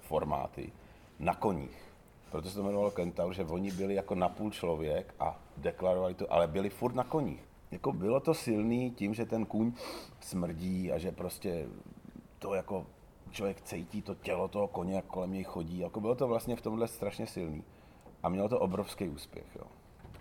formáty, 0.00 0.72
na 1.18 1.34
koních. 1.34 1.94
Proto 2.30 2.48
se 2.48 2.54
to 2.54 2.60
jmenovalo 2.60 2.90
Kentaur, 2.90 3.34
že 3.34 3.44
oni 3.44 3.70
byli 3.70 3.94
jako 3.94 4.14
napůl 4.14 4.50
člověk 4.50 5.14
a 5.20 5.40
deklarovali 5.56 6.14
to, 6.14 6.32
ale 6.32 6.46
byli 6.46 6.70
furt 6.70 6.94
na 6.94 7.04
koních. 7.04 7.53
Jako 7.74 7.92
bylo 7.92 8.20
to 8.20 8.34
silný 8.34 8.90
tím, 8.90 9.14
že 9.14 9.26
ten 9.26 9.46
kůň 9.46 9.72
smrdí 10.20 10.92
a 10.92 10.98
že 10.98 11.12
prostě 11.12 11.66
to 12.38 12.54
jako 12.54 12.86
člověk 13.30 13.60
cítí 13.60 14.02
to 14.02 14.14
tělo 14.14 14.48
toho 14.48 14.68
koně, 14.68 14.94
jak 14.94 15.04
kolem 15.04 15.32
něj 15.32 15.44
chodí. 15.44 15.78
Jako 15.78 16.00
bylo 16.00 16.14
to 16.14 16.28
vlastně 16.28 16.56
v 16.56 16.62
tomhle 16.62 16.88
strašně 16.88 17.26
silný. 17.26 17.64
A 18.22 18.28
mělo 18.28 18.48
to 18.48 18.60
obrovský 18.60 19.08
úspěch. 19.08 19.46
Jo. 19.56 19.66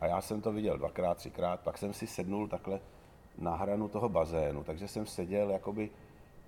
A 0.02 0.08
já 0.08 0.22
jsem 0.22 0.42
to 0.42 0.52
viděl 0.52 0.78
dvakrát, 0.78 1.18
třikrát, 1.18 1.60
pak 1.60 1.78
jsem 1.78 1.94
si 1.94 2.08
sednul 2.08 2.48
takhle 2.48 2.80
na 3.38 3.56
hranu 3.56 3.88
toho 3.88 4.10
bazénu, 4.10 4.64
takže 4.64 4.88
jsem 4.88 5.06
seděl 5.06 5.50
jakoby 5.50 5.90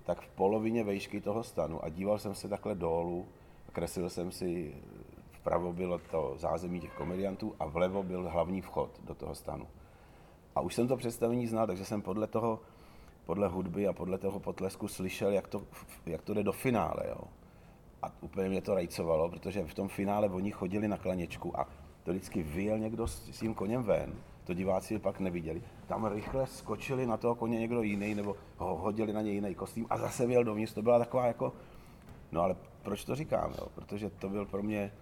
tak 0.04 0.20
v 0.20 0.28
polovině 0.28 0.84
vejšky 0.84 1.20
toho 1.20 1.42
stanu 1.42 1.84
a 1.84 1.88
díval 1.88 2.18
jsem 2.18 2.34
se 2.34 2.48
takhle 2.48 2.74
dolů, 2.74 3.26
kreslil 3.72 4.10
jsem 4.10 4.32
si, 4.32 4.74
vpravo 5.30 5.72
bylo 5.72 5.98
to 5.98 6.34
zázemí 6.36 6.80
těch 6.80 6.94
komediantů 6.94 7.54
a 7.60 7.66
vlevo 7.66 8.02
byl 8.02 8.30
hlavní 8.30 8.60
vchod 8.60 8.90
do 9.04 9.14
toho 9.14 9.34
stanu. 9.34 9.66
A 10.56 10.60
už 10.60 10.74
jsem 10.74 10.88
to 10.88 10.96
představení 10.96 11.46
znal, 11.46 11.66
takže 11.66 11.84
jsem 11.84 12.02
podle 12.02 12.26
toho, 12.26 12.60
podle 13.26 13.48
hudby 13.48 13.88
a 13.88 13.92
podle 13.92 14.18
toho 14.18 14.40
potlesku 14.40 14.88
slyšel, 14.88 15.30
jak 15.30 15.48
to, 15.48 15.62
jak 16.06 16.22
to 16.22 16.34
jde 16.34 16.42
do 16.42 16.52
finále. 16.52 17.02
Jo. 17.08 17.20
A 18.02 18.12
úplně 18.20 18.48
mě 18.48 18.62
to 18.62 18.74
rajcovalo, 18.74 19.28
protože 19.28 19.64
v 19.64 19.74
tom 19.74 19.88
finále 19.88 20.28
oni 20.28 20.50
chodili 20.50 20.88
na 20.88 20.96
klaněčku 20.96 21.60
a 21.60 21.68
to 22.02 22.10
vždycky 22.10 22.42
vyjel 22.42 22.78
někdo 22.78 23.06
s 23.06 23.40
tím 23.40 23.54
koněm 23.54 23.82
ven, 23.82 24.14
to 24.44 24.54
diváci 24.54 24.98
pak 24.98 25.20
neviděli. 25.20 25.62
Tam 25.86 26.06
rychle 26.06 26.46
skočili 26.46 27.06
na 27.06 27.16
toho 27.16 27.34
koně 27.34 27.58
někdo 27.58 27.82
jiný, 27.82 28.14
nebo 28.14 28.36
ho 28.56 28.76
hodili 28.76 29.12
na 29.12 29.22
něj 29.22 29.34
jiný 29.34 29.54
kostým 29.54 29.86
a 29.90 29.98
zase 29.98 30.26
vyjel 30.26 30.44
dovnitř. 30.44 30.72
To 30.72 30.82
byla 30.82 30.98
taková 30.98 31.26
jako... 31.26 31.52
No 32.32 32.40
ale 32.40 32.56
proč 32.82 33.04
to 33.04 33.14
říkám, 33.14 33.54
jo? 33.58 33.68
Protože 33.74 34.10
to 34.10 34.28
byl 34.28 34.46
pro 34.46 34.62
mě... 34.62 34.92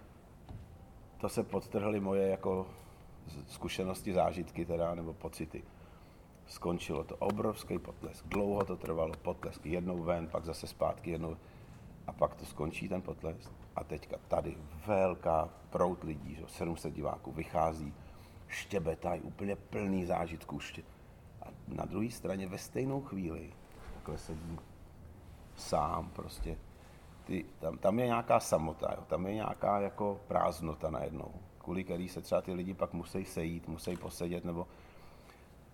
To 1.19 1.29
se 1.29 1.43
podtrhly 1.43 2.01
moje 2.01 2.29
jako 2.29 2.67
zkušenosti, 3.47 4.13
zážitky 4.13 4.65
teda, 4.65 4.95
nebo 4.95 5.13
pocity. 5.15 5.63
Skončilo 6.47 7.05
to 7.05 7.17
obrovský 7.17 7.79
potlesk. 7.79 8.27
Dlouho 8.27 8.65
to 8.65 8.77
trvalo, 8.77 9.13
potlesk. 9.23 9.67
Jednou 9.67 10.03
ven, 10.03 10.29
pak 10.29 10.45
zase 10.45 10.67
zpátky, 10.67 11.11
jednou 11.11 11.37
a 12.07 12.13
pak 12.13 12.35
to 12.35 12.47
skončí 12.47 12.89
ten 12.89 13.03
potlesk. 13.03 13.51
A 13.77 13.85
teďka 13.85 14.17
tady 14.29 14.57
velká 14.87 15.49
prout 15.71 16.05
lidí, 16.05 16.35
že 16.35 16.45
700 16.49 16.95
diváků 16.95 17.33
vychází, 17.33 17.95
štěbetají, 18.49 19.21
úplně 19.21 19.57
plný 19.57 20.07
zážitků. 20.07 20.59
A 21.43 21.47
na 21.69 21.85
druhé 21.85 22.11
straně 22.11 22.49
ve 22.49 22.59
stejnou 22.59 23.01
chvíli 23.01 23.53
takhle 23.95 24.19
sedí 24.19 24.59
sám 25.57 26.11
prostě. 26.11 26.59
Ty, 27.25 27.45
tam, 27.59 27.79
tam 27.79 27.99
je 27.99 28.07
nějaká 28.07 28.41
samota, 28.41 28.95
jo, 28.97 29.05
tam 29.07 29.27
je 29.27 29.35
nějaká 29.35 29.81
jako 29.81 30.21
prázdnota 30.29 30.91
najednou, 30.91 31.33
kvůli 31.65 31.85
který 31.85 32.09
se 32.09 32.21
třeba 32.21 32.43
ty 32.43 32.53
lidi 32.53 32.75
pak 32.75 32.93
musí 32.93 33.25
sejít, 33.25 33.69
musí 33.69 33.97
posedět, 33.97 34.45
nebo 34.45 34.67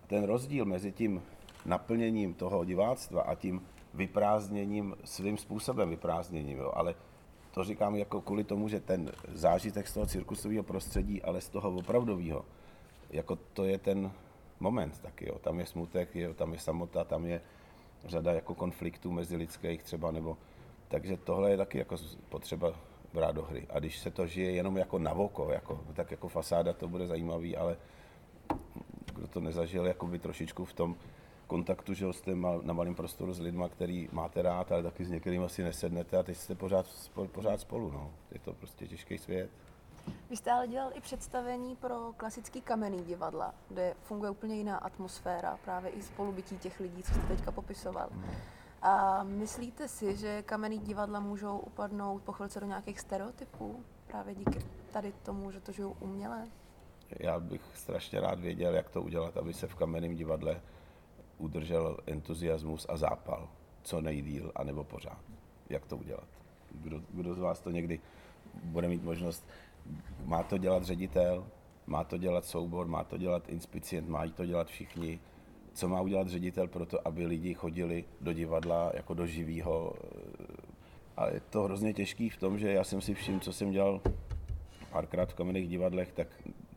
ten 0.07 0.23
rozdíl 0.23 0.65
mezi 0.65 0.91
tím 0.91 1.21
naplněním 1.65 2.33
toho 2.33 2.65
diváctva 2.65 3.21
a 3.21 3.35
tím 3.35 3.61
vyprázdněním, 3.93 4.95
svým 5.03 5.37
způsobem 5.37 5.89
vyprázdněním, 5.89 6.57
jo, 6.57 6.71
ale 6.75 6.95
to 7.51 7.63
říkám 7.63 7.95
jako 7.95 8.21
kvůli 8.21 8.43
tomu, 8.43 8.69
že 8.69 8.79
ten 8.79 9.11
zážitek 9.27 9.87
z 9.87 9.93
toho 9.93 10.05
cirkusového 10.05 10.63
prostředí, 10.63 11.21
ale 11.21 11.41
z 11.41 11.49
toho 11.49 11.75
opravdového, 11.75 12.45
jako 13.09 13.35
to 13.35 13.63
je 13.65 13.77
ten 13.77 14.11
moment 14.59 14.99
taky, 14.99 15.29
jo. 15.29 15.39
Tam 15.39 15.59
je 15.59 15.65
smutek, 15.65 16.15
jo, 16.15 16.33
tam 16.33 16.53
je 16.53 16.59
samota, 16.59 17.03
tam 17.03 17.25
je 17.25 17.41
řada 18.05 18.33
jako 18.33 18.55
konfliktů 18.55 19.11
mezi 19.11 19.35
lidských 19.35 19.83
třeba, 19.83 20.11
nebo 20.11 20.37
takže 20.87 21.17
tohle 21.17 21.51
je 21.51 21.57
taky 21.57 21.77
jako 21.77 21.95
potřeba 22.29 22.73
brát 23.13 23.35
do 23.35 23.43
hry. 23.43 23.67
A 23.69 23.79
když 23.79 23.99
se 23.99 24.11
to 24.11 24.27
žije 24.27 24.51
jenom 24.51 24.77
jako 24.77 24.99
na 24.99 25.13
voko, 25.13 25.51
jako, 25.51 25.83
tak 25.93 26.11
jako 26.11 26.27
fasáda 26.27 26.73
to 26.73 26.87
bude 26.87 27.07
zajímavý, 27.07 27.57
ale 27.57 27.77
kdo 29.15 29.27
to 29.27 29.39
nezažil 29.39 29.87
jako 29.87 30.07
by 30.07 30.19
trošičku 30.19 30.65
v 30.65 30.73
tom 30.73 30.95
kontaktu, 31.47 31.93
že 31.93 32.13
jste 32.13 32.31
na 32.61 32.73
malém 32.73 32.95
prostoru 32.95 33.33
s 33.33 33.39
lidma, 33.39 33.69
který 33.69 34.09
máte 34.11 34.41
rád, 34.41 34.71
ale 34.71 34.83
taky 34.83 35.05
s 35.05 35.09
některým 35.09 35.43
asi 35.43 35.63
nesednete 35.63 36.17
a 36.17 36.23
teď 36.23 36.37
jste 36.37 36.55
pořád, 36.55 36.85
pořád 37.31 37.59
spolu. 37.59 37.91
No. 37.91 38.11
Je 38.31 38.39
to 38.39 38.53
prostě 38.53 38.87
těžký 38.87 39.17
svět. 39.17 39.49
Vy 40.29 40.37
jste 40.37 40.51
ale 40.51 40.67
dělal 40.67 40.91
i 40.93 41.01
představení 41.01 41.75
pro 41.75 42.13
klasický 42.17 42.61
kamenný 42.61 43.03
divadla, 43.03 43.53
kde 43.69 43.93
funguje 44.03 44.31
úplně 44.31 44.55
jiná 44.55 44.77
atmosféra, 44.77 45.57
právě 45.65 45.91
i 45.91 46.01
spolubytí 46.01 46.57
těch 46.57 46.79
lidí, 46.79 47.03
co 47.03 47.13
jste 47.13 47.27
teďka 47.27 47.51
popisoval. 47.51 48.07
Mm. 48.11 48.23
A 48.81 49.23
myslíte 49.23 49.87
si, 49.87 50.15
že 50.17 50.43
kamenný 50.43 50.79
divadla 50.79 51.19
můžou 51.19 51.57
upadnout 51.57 52.23
po 52.23 52.31
chvilce 52.31 52.59
do 52.59 52.65
nějakých 52.65 52.99
stereotypů, 52.99 53.83
právě 54.07 54.35
díky 54.35 54.59
tady 54.93 55.13
tomu, 55.23 55.51
že 55.51 55.59
to 55.59 55.71
žijou 55.71 55.95
uměle? 55.99 56.47
Já 57.19 57.39
bych 57.39 57.61
strašně 57.73 58.19
rád 58.21 58.39
věděl, 58.39 58.75
jak 58.75 58.89
to 58.89 59.01
udělat, 59.01 59.37
aby 59.37 59.53
se 59.53 59.67
v 59.67 59.75
kamenném 59.75 60.15
divadle 60.15 60.61
udržel 61.37 61.97
entuziasmus 62.07 62.85
a 62.89 62.97
zápal 62.97 63.49
co 63.83 64.01
nejdíl, 64.01 64.51
anebo 64.55 64.83
pořád. 64.83 65.21
Jak 65.69 65.85
to 65.85 65.97
udělat? 65.97 66.27
Kdo, 66.71 67.01
kdo 67.09 67.35
z 67.35 67.39
vás 67.39 67.59
to 67.59 67.71
někdy 67.71 67.99
bude 68.63 68.87
mít 68.87 69.03
možnost 69.03 69.45
má 70.25 70.43
to 70.43 70.57
dělat 70.57 70.83
ředitel, 70.83 71.47
má 71.87 72.03
to 72.03 72.17
dělat 72.17 72.45
soubor, 72.45 72.87
má 72.87 73.03
to 73.03 73.17
dělat 73.17 73.49
inspicient, 73.49 74.09
mají 74.09 74.31
to 74.31 74.45
dělat 74.45 74.67
všichni. 74.67 75.19
Co 75.81 75.87
má 75.87 76.01
udělat 76.01 76.27
ředitel 76.27 76.67
pro 76.67 76.85
to, 76.85 77.07
aby 77.07 77.25
lidi 77.25 77.53
chodili 77.53 78.05
do 78.21 78.33
divadla 78.33 78.91
jako 78.93 79.13
do 79.13 79.27
živého. 79.27 79.93
A 81.17 81.27
je 81.27 81.41
to 81.49 81.63
hrozně 81.63 81.93
těžký 81.93 82.29
v 82.29 82.37
tom, 82.37 82.59
že 82.59 82.71
já 82.71 82.83
jsem 82.83 83.01
si 83.01 83.13
všiml, 83.13 83.39
co 83.39 83.53
jsem 83.53 83.71
dělal 83.71 84.01
párkrát 84.91 85.31
v 85.31 85.33
kamenných 85.33 85.69
divadlech, 85.69 86.11
tak 86.11 86.27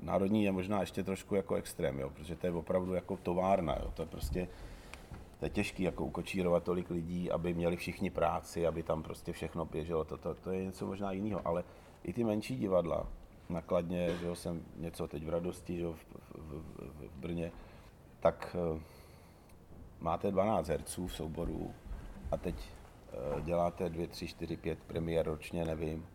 národní 0.02 0.44
je 0.44 0.52
možná 0.52 0.80
ještě 0.80 1.02
trošku 1.02 1.34
jako 1.34 1.54
extrém, 1.54 1.98
jo, 1.98 2.10
protože 2.10 2.36
to 2.36 2.46
je 2.46 2.52
opravdu 2.52 2.94
jako 2.94 3.16
továrna, 3.16 3.76
jo, 3.82 3.92
to 3.94 4.02
je 4.02 4.06
prostě 4.06 4.48
to 5.38 5.46
je 5.46 5.50
těžký 5.50 5.82
jako 5.82 6.04
ukočírovat 6.04 6.64
tolik 6.64 6.90
lidí, 6.90 7.30
aby 7.30 7.54
měli 7.54 7.76
všichni 7.76 8.10
práci, 8.10 8.66
aby 8.66 8.82
tam 8.82 9.02
prostě 9.02 9.32
všechno 9.32 9.64
běželo, 9.64 10.04
to, 10.04 10.16
to, 10.16 10.34
to 10.34 10.50
je 10.50 10.64
něco 10.64 10.86
možná 10.86 11.12
jiného, 11.12 11.40
ale 11.44 11.64
i 12.04 12.12
ty 12.12 12.24
menší 12.24 12.56
divadla, 12.56 13.06
nakladně, 13.48 14.16
že 14.20 14.26
jo, 14.26 14.34
jsem 14.34 14.62
něco 14.76 15.08
teď 15.08 15.24
v 15.24 15.28
radosti, 15.28 15.76
že 15.76 15.82
jo, 15.82 15.92
v, 15.92 16.06
v, 16.38 16.62
v, 16.78 17.08
v 17.08 17.16
Brně, 17.16 17.52
tak 18.24 18.56
uh, 18.56 18.80
máte 20.00 20.30
12 20.30 20.68
herců 20.68 21.06
v 21.06 21.14
souboru 21.14 21.74
a 22.30 22.36
teď 22.36 22.54
uh, 22.54 23.40
děláte 23.40 23.88
2, 23.88 24.06
3, 24.06 24.28
4, 24.28 24.56
5 24.56 24.78
premiér 24.78 25.26
ročně, 25.26 25.64
nevím. 25.64 26.06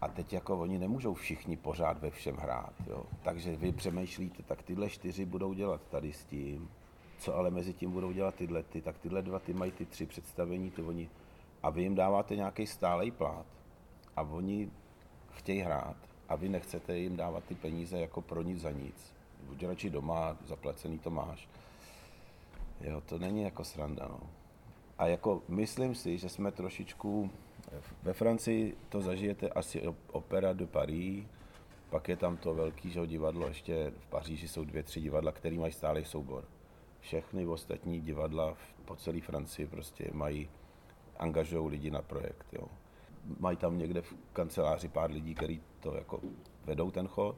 A 0.00 0.08
teď 0.08 0.32
jako 0.32 0.58
oni 0.58 0.78
nemůžou 0.78 1.14
všichni 1.14 1.56
pořád 1.56 1.98
ve 1.98 2.10
všem 2.10 2.36
hrát, 2.36 2.72
jo. 2.86 3.06
Takže 3.22 3.56
vy 3.56 3.72
přemýšlíte, 3.72 4.42
tak 4.42 4.62
tyhle 4.62 4.90
čtyři 4.90 5.24
budou 5.24 5.52
dělat 5.52 5.80
tady 5.90 6.12
s 6.12 6.24
tím, 6.24 6.70
co 7.18 7.36
ale 7.36 7.50
mezi 7.50 7.72
tím 7.72 7.90
budou 7.90 8.12
dělat 8.12 8.34
tyhle 8.34 8.62
ty, 8.62 8.80
tak 8.80 8.98
tyhle 8.98 9.22
dva 9.22 9.38
ty 9.38 9.52
mají 9.52 9.72
ty 9.72 9.86
tři 9.86 10.06
představení, 10.06 10.70
ty 10.70 10.82
oni, 10.82 11.08
a 11.62 11.70
vy 11.70 11.82
jim 11.82 11.94
dáváte 11.94 12.36
nějaký 12.36 12.66
stálej 12.66 13.10
plát 13.10 13.46
a 14.16 14.22
oni 14.22 14.70
chtějí 15.30 15.60
hrát 15.60 15.96
a 16.28 16.36
vy 16.36 16.48
nechcete 16.48 16.98
jim 16.98 17.16
dávat 17.16 17.44
ty 17.44 17.54
peníze 17.54 17.98
jako 17.98 18.22
pro 18.22 18.42
nic 18.42 18.60
za 18.60 18.70
nic. 18.70 19.17
Buď 19.48 19.62
radši 19.62 19.90
doma, 19.90 20.36
zaplacený 20.46 20.98
to 20.98 21.10
máš. 21.10 21.48
Jo, 22.80 23.00
to 23.00 23.18
není 23.18 23.42
jako 23.42 23.64
sranda, 23.64 24.08
no. 24.08 24.20
A 24.98 25.06
jako 25.06 25.42
myslím 25.48 25.94
si, 25.94 26.18
že 26.18 26.28
jsme 26.28 26.52
trošičku, 26.52 27.30
ve 28.02 28.12
Francii 28.12 28.76
to 28.88 29.00
zažijete 29.00 29.48
asi 29.48 29.82
Opera 30.12 30.52
de 30.52 30.66
Paris, 30.66 31.24
pak 31.90 32.08
je 32.08 32.16
tam 32.16 32.36
to 32.36 32.54
velký 32.54 32.90
že, 32.90 33.06
divadlo, 33.06 33.46
ještě 33.46 33.92
v 33.98 34.06
Paříži 34.06 34.48
jsou 34.48 34.64
dvě, 34.64 34.82
tři 34.82 35.00
divadla, 35.00 35.32
které 35.32 35.56
mají 35.56 35.72
stálý 35.72 36.04
soubor. 36.04 36.44
Všechny 37.00 37.46
ostatní 37.46 38.00
divadla 38.00 38.56
po 38.84 38.96
celé 38.96 39.20
Francii 39.20 39.66
prostě 39.66 40.10
mají, 40.12 40.48
angažují 41.16 41.70
lidi 41.70 41.90
na 41.90 42.02
projekt. 42.02 42.46
Jo 42.52 42.68
mají 43.38 43.56
tam 43.56 43.78
někde 43.78 44.02
v 44.02 44.14
kanceláři 44.32 44.88
pár 44.88 45.10
lidí, 45.10 45.34
kteří 45.34 45.60
to 45.80 45.94
jako 45.94 46.20
vedou 46.64 46.90
ten 46.90 47.08
chod 47.08 47.36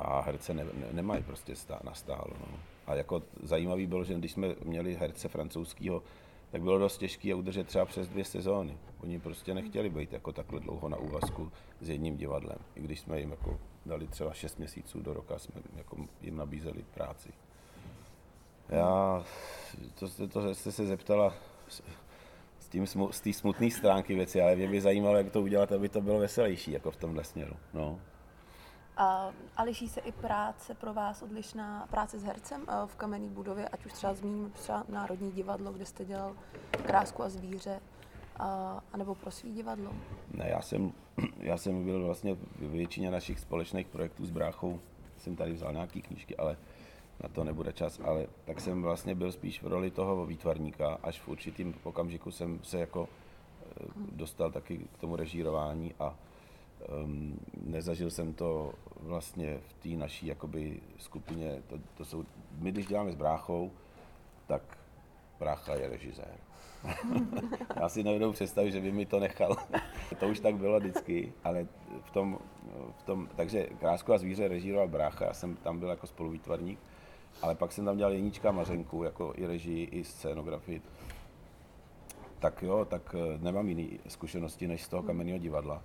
a 0.00 0.20
herce 0.20 0.54
ne, 0.54 0.64
ne, 0.64 0.86
nemají 0.92 1.22
prostě 1.22 1.56
stá, 1.56 1.80
nastálo. 1.84 2.30
No. 2.40 2.58
A 2.86 2.94
jako 2.94 3.22
zajímavý 3.42 3.86
bylo, 3.86 4.04
že 4.04 4.14
když 4.14 4.32
jsme 4.32 4.54
měli 4.64 4.94
herce 4.94 5.28
francouzského, 5.28 6.02
tak 6.50 6.62
bylo 6.62 6.78
dost 6.78 6.98
těžké 6.98 7.28
je 7.28 7.34
udržet 7.34 7.66
třeba 7.66 7.84
přes 7.84 8.08
dvě 8.08 8.24
sezóny. 8.24 8.78
Oni 9.02 9.20
prostě 9.20 9.54
nechtěli 9.54 9.90
být 9.90 10.12
jako 10.12 10.32
takhle 10.32 10.60
dlouho 10.60 10.88
na 10.88 10.96
úvazku 10.96 11.52
s 11.80 11.88
jedním 11.88 12.16
divadlem. 12.16 12.58
I 12.74 12.80
když 12.80 13.00
jsme 13.00 13.20
jim 13.20 13.30
jako 13.30 13.60
dali 13.86 14.06
třeba 14.06 14.32
šest 14.32 14.58
měsíců 14.58 15.00
do 15.00 15.14
roka, 15.14 15.38
jsme 15.38 15.62
jako 15.76 15.96
jim 16.20 16.36
nabízeli 16.36 16.84
práci. 16.94 17.28
Já, 18.68 19.24
to, 19.98 20.08
to, 20.08 20.28
to 20.28 20.54
jste 20.54 20.72
se 20.72 20.86
zeptala 20.86 21.34
z, 21.68 21.82
z, 22.58 22.68
tím, 22.68 22.86
z 23.10 23.20
té 23.20 23.32
smutné 23.32 23.70
stránky 23.70 24.14
věci, 24.14 24.40
ale 24.40 24.56
mě 24.56 24.68
by 24.68 24.80
zajímalo, 24.80 25.16
jak 25.16 25.30
to 25.30 25.42
udělat, 25.42 25.72
aby 25.72 25.88
to 25.88 26.00
bylo 26.00 26.18
veselější, 26.18 26.72
jako 26.72 26.90
v 26.90 26.96
tomhle 26.96 27.24
směru. 27.24 27.56
No. 27.74 28.00
A, 28.96 29.32
a 29.56 29.62
liší 29.62 29.88
se 29.88 30.00
i 30.00 30.12
práce 30.12 30.74
pro 30.74 30.94
vás 30.94 31.22
odlišná 31.22 31.86
práce 31.90 32.18
s 32.18 32.24
hercem 32.24 32.66
v 32.86 32.94
kamenné 32.96 33.28
budově, 33.28 33.68
ať 33.68 33.86
už 33.86 33.92
třeba 33.92 34.14
zmíním 34.14 34.50
třeba 34.50 34.84
Národní 34.88 35.32
divadlo, 35.32 35.72
kde 35.72 35.86
jste 35.86 36.04
dělal 36.04 36.36
Krásku 36.70 37.22
a 37.22 37.28
zvíře, 37.28 37.80
a, 38.36 38.82
anebo 38.92 39.14
pro 39.14 39.30
svý 39.30 39.52
divadlo? 39.52 39.92
Ne, 40.34 40.48
já 40.48 40.62
jsem, 40.62 40.92
já 41.38 41.56
jsem 41.56 41.84
byl 41.84 42.04
vlastně 42.04 42.36
většině 42.58 43.10
našich 43.10 43.40
společných 43.40 43.86
projektů 43.86 44.26
s 44.26 44.30
bráchou, 44.30 44.80
jsem 45.18 45.36
tady 45.36 45.52
vzal 45.52 45.72
nějaké 45.72 46.00
knížky, 46.00 46.36
ale 46.36 46.56
na 47.22 47.28
to 47.28 47.44
nebude 47.44 47.72
čas, 47.72 48.00
ale 48.04 48.26
tak 48.44 48.60
jsem 48.60 48.82
vlastně 48.82 49.14
byl 49.14 49.32
spíš 49.32 49.62
v 49.62 49.66
roli 49.66 49.90
toho 49.90 50.26
výtvarníka, 50.26 50.98
až 51.02 51.20
v 51.20 51.28
určitým 51.28 51.74
okamžiku 51.82 52.30
jsem 52.30 52.60
se 52.62 52.78
jako 52.78 53.08
eh, 53.08 53.84
dostal 54.12 54.50
taky 54.50 54.78
k 54.78 54.98
tomu 54.98 55.16
režírování 55.16 55.94
a 55.98 56.14
um, 56.88 57.38
nezažil 57.64 58.10
jsem 58.10 58.34
to 58.34 58.72
vlastně 59.00 59.58
v 59.58 59.72
té 59.72 59.88
naší 59.88 60.26
jakoby 60.26 60.80
skupině, 60.98 61.62
to, 61.66 61.78
to 61.96 62.04
jsou, 62.04 62.24
my 62.58 62.72
když 62.72 62.86
děláme 62.86 63.12
s 63.12 63.14
bráchou, 63.14 63.72
tak 64.46 64.78
brácha 65.38 65.74
je 65.74 65.88
režisér. 65.88 66.36
Já 67.80 67.88
si 67.88 68.02
nevedou 68.02 68.32
představit, 68.32 68.72
že 68.72 68.80
by 68.80 68.92
mi 68.92 69.06
to 69.06 69.20
nechal. 69.20 69.56
to 70.20 70.28
už 70.28 70.40
tak 70.40 70.54
bylo 70.56 70.80
vždycky, 70.80 71.32
ale 71.44 71.66
v 72.02 72.10
tom, 72.10 72.38
v 72.98 73.02
tom 73.02 73.28
takže 73.36 73.66
Krásku 73.66 74.12
a 74.12 74.18
zvíře 74.18 74.48
režíroval 74.48 74.88
brácha, 74.88 75.24
já 75.24 75.34
jsem 75.34 75.56
tam 75.56 75.78
byl 75.78 75.88
jako 75.88 76.06
spoluvýtvarník, 76.06 76.78
ale 77.42 77.54
pak 77.54 77.72
jsem 77.72 77.84
tam 77.84 77.96
dělal 77.96 78.12
Jeníčka 78.12 78.52
Mařenku, 78.52 79.02
jako 79.02 79.32
i 79.36 79.46
režii, 79.46 79.84
i 79.84 80.04
scénografii. 80.04 80.82
Tak 82.38 82.62
jo, 82.62 82.84
tak 82.84 83.14
eh, 83.18 83.38
nemám 83.38 83.68
jiný 83.68 84.00
zkušenosti 84.08 84.66
než 84.66 84.82
z 84.82 84.88
toho 84.88 85.02
kamenného 85.02 85.38
divadla. 85.38 85.82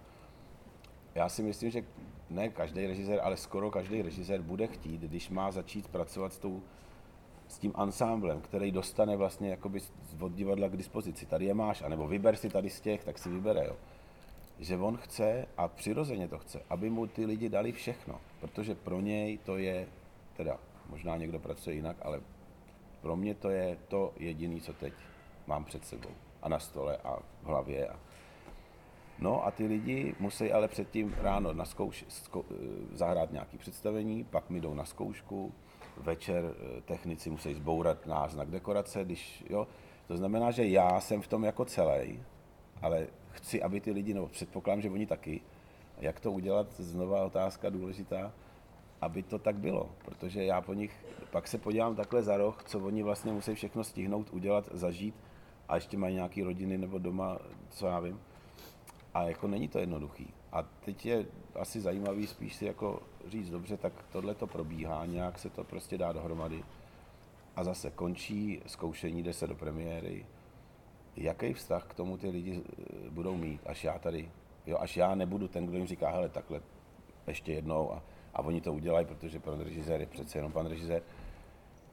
Já 1.16 1.30
si 1.30 1.43
myslím, 1.43 1.72
že 1.72 1.84
ne 2.30 2.49
každý 2.49 2.88
režisér, 2.88 3.20
ale 3.24 3.38
skoro 3.38 3.72
každý 3.72 4.01
režisér 4.01 4.41
bude 4.41 4.68
chtít, 4.68 5.01
když 5.01 5.30
má 5.30 5.51
začít 5.51 5.88
pracovat 5.88 6.34
s, 6.34 6.38
tou, 6.38 6.63
s 7.47 7.59
tím 7.59 7.72
ansámblem, 7.76 8.41
který 8.41 8.72
dostane 8.72 9.18
vlastně 9.18 9.49
jakoby 9.49 9.80
od 10.20 10.32
divadla 10.32 10.68
k 10.68 10.78
dispozici. 10.78 11.26
Tady 11.26 11.45
je 11.45 11.53
máš, 11.53 11.82
anebo 11.82 12.07
vyber 12.07 12.36
si 12.36 12.49
tady 12.49 12.70
z 12.70 12.82
těch, 12.82 13.03
tak 13.03 13.18
si 13.18 13.30
vybere. 13.30 13.66
Jo. 13.66 13.76
Že 14.59 14.78
on 14.78 14.97
chce, 14.97 15.47
a 15.57 15.68
přirozeně 15.68 16.28
to 16.28 16.38
chce, 16.38 16.61
aby 16.70 16.89
mu 16.89 17.07
ty 17.07 17.26
lidi 17.26 17.49
dali 17.49 17.72
všechno, 17.72 18.22
protože 18.41 18.76
pro 18.76 19.01
něj 19.01 19.38
to 19.38 19.57
je, 19.57 19.88
teda 20.38 20.57
možná 20.89 21.18
někdo 21.18 21.39
pracuje 21.39 21.76
jinak, 21.76 21.97
ale 22.01 22.22
pro 23.01 23.16
mě 23.16 23.36
to 23.36 23.49
je 23.49 23.78
to 23.88 24.13
jediné, 24.18 24.61
co 24.61 24.74
teď 24.74 24.93
mám 25.47 25.66
před 25.66 25.86
sebou 25.86 26.09
a 26.41 26.49
na 26.49 26.59
stole 26.59 26.97
a 26.97 27.16
v 27.16 27.45
hlavě. 27.45 27.88
A... 27.88 27.99
No 29.20 29.45
a 29.45 29.51
ty 29.51 29.66
lidi 29.66 30.16
musí 30.20 30.51
ale 30.51 30.68
předtím 30.68 31.16
ráno 31.22 31.53
na 31.53 31.66
zkouš, 31.66 32.05
zko, 32.07 32.45
eh, 32.51 32.55
zahrát 32.91 33.32
nějaké 33.32 33.57
představení, 33.57 34.24
pak 34.24 34.49
mi 34.49 34.61
jdou 34.61 34.74
na 34.74 34.86
zkoušku, 34.86 35.53
večer 35.97 36.43
eh, 36.45 36.82
technici 36.82 37.30
musí 37.30 37.53
zbourat 37.53 38.05
náznak 38.05 38.49
dekorace, 38.49 39.05
když, 39.05 39.43
jo, 39.49 39.68
to 40.07 40.18
znamená, 40.18 40.51
že 40.51 40.68
já 40.68 40.99
jsem 40.99 41.22
v 41.22 41.28
tom 41.28 41.43
jako 41.43 41.66
celý, 41.66 42.24
ale 42.82 43.07
chci, 43.32 43.63
aby 43.63 43.82
ty 43.82 43.91
lidi, 43.91 44.13
nebo 44.13 44.28
předpokládám, 44.28 44.82
že 44.82 44.89
oni 44.89 45.05
taky, 45.05 45.41
jak 45.99 46.20
to 46.20 46.32
udělat, 46.32 46.74
znova 46.78 47.24
otázka 47.24 47.70
důležitá, 47.70 48.34
aby 49.01 49.24
to 49.24 49.39
tak 49.39 49.55
bylo, 49.55 49.89
protože 50.05 50.43
já 50.43 50.61
po 50.61 50.74
nich 50.74 51.05
pak 51.32 51.47
se 51.47 51.57
podívám 51.57 51.95
takhle 51.95 52.24
za 52.24 52.38
roh, 52.38 52.63
co 52.63 52.80
oni 52.80 53.03
vlastně 53.03 53.32
musí 53.32 53.55
všechno 53.55 53.84
stihnout, 53.84 54.30
udělat, 54.34 54.70
zažít 54.72 55.16
a 55.70 55.76
ještě 55.76 55.97
mají 55.97 56.16
nějaký 56.16 56.43
rodiny 56.43 56.78
nebo 56.78 56.97
doma, 56.97 57.38
co 57.70 57.88
já 57.88 57.99
vím. 57.99 58.20
A 59.16 59.24
jako 59.24 59.47
není 59.47 59.68
to 59.68 59.80
jednoduchý. 59.80 60.28
A 60.51 60.63
teď 60.63 61.05
je 61.05 61.26
asi 61.55 61.82
zajímavý 61.82 62.28
spíš 62.28 62.55
si 62.55 62.66
jako 62.66 63.01
říct, 63.28 63.49
dobře, 63.49 63.78
tak 63.78 63.93
tohle 64.11 64.36
to 64.36 64.47
probíhá, 64.47 65.05
nějak 65.05 65.39
se 65.39 65.49
to 65.49 65.63
prostě 65.63 65.97
dá 65.97 66.11
dohromady. 66.11 66.63
A 67.55 67.63
zase 67.63 67.91
končí 67.91 68.61
zkoušení, 68.68 69.24
jde 69.24 69.34
se 69.34 69.47
do 69.47 69.55
premiéry. 69.55 70.26
Jaký 71.16 71.53
vztah 71.53 71.86
k 71.86 71.93
tomu 71.93 72.18
ty 72.18 72.30
lidi 72.30 72.61
eh, 72.63 73.09
budou 73.09 73.36
mít, 73.36 73.61
až 73.66 73.84
já 73.84 73.99
tady, 73.99 74.32
jo, 74.66 74.78
až 74.80 74.97
já 74.97 75.16
nebudu 75.16 75.47
ten, 75.47 75.66
kdo 75.66 75.78
jim 75.78 75.88
říká, 75.88 76.09
hele, 76.09 76.30
takhle 76.30 76.61
ještě 77.28 77.53
jednou 77.53 77.93
a 77.93 78.03
a 78.36 78.39
oni 78.39 78.61
to 78.61 78.74
udělají, 78.74 79.05
protože 79.05 79.39
pan 79.39 79.59
režisér 79.59 80.01
je 80.01 80.07
přece 80.07 80.38
jenom 80.38 80.51
pan 80.51 80.66
režisér. 80.66 81.03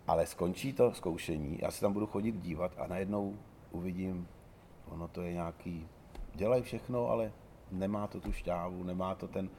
Ale 0.07 0.27
skončí 0.27 0.73
to 0.73 0.95
zkoušení, 0.95 1.59
já 1.63 1.71
se 1.71 1.81
tam 1.81 1.93
budu 1.93 2.07
chodit 2.07 2.37
dívat 2.37 2.73
a 2.79 2.87
najednou 2.87 3.37
uvidím, 3.71 4.29
ono 4.89 5.09
to 5.09 5.23
je 5.23 5.33
nějaký, 5.33 5.87
dělají 6.35 6.63
všechno, 6.63 7.09
ale 7.09 7.33
nemá 7.71 8.07
to 8.07 8.21
tu 8.21 8.33
šťávu, 8.33 8.85
nemá 8.85 9.15
to 9.15 9.29
ten, 9.29 9.51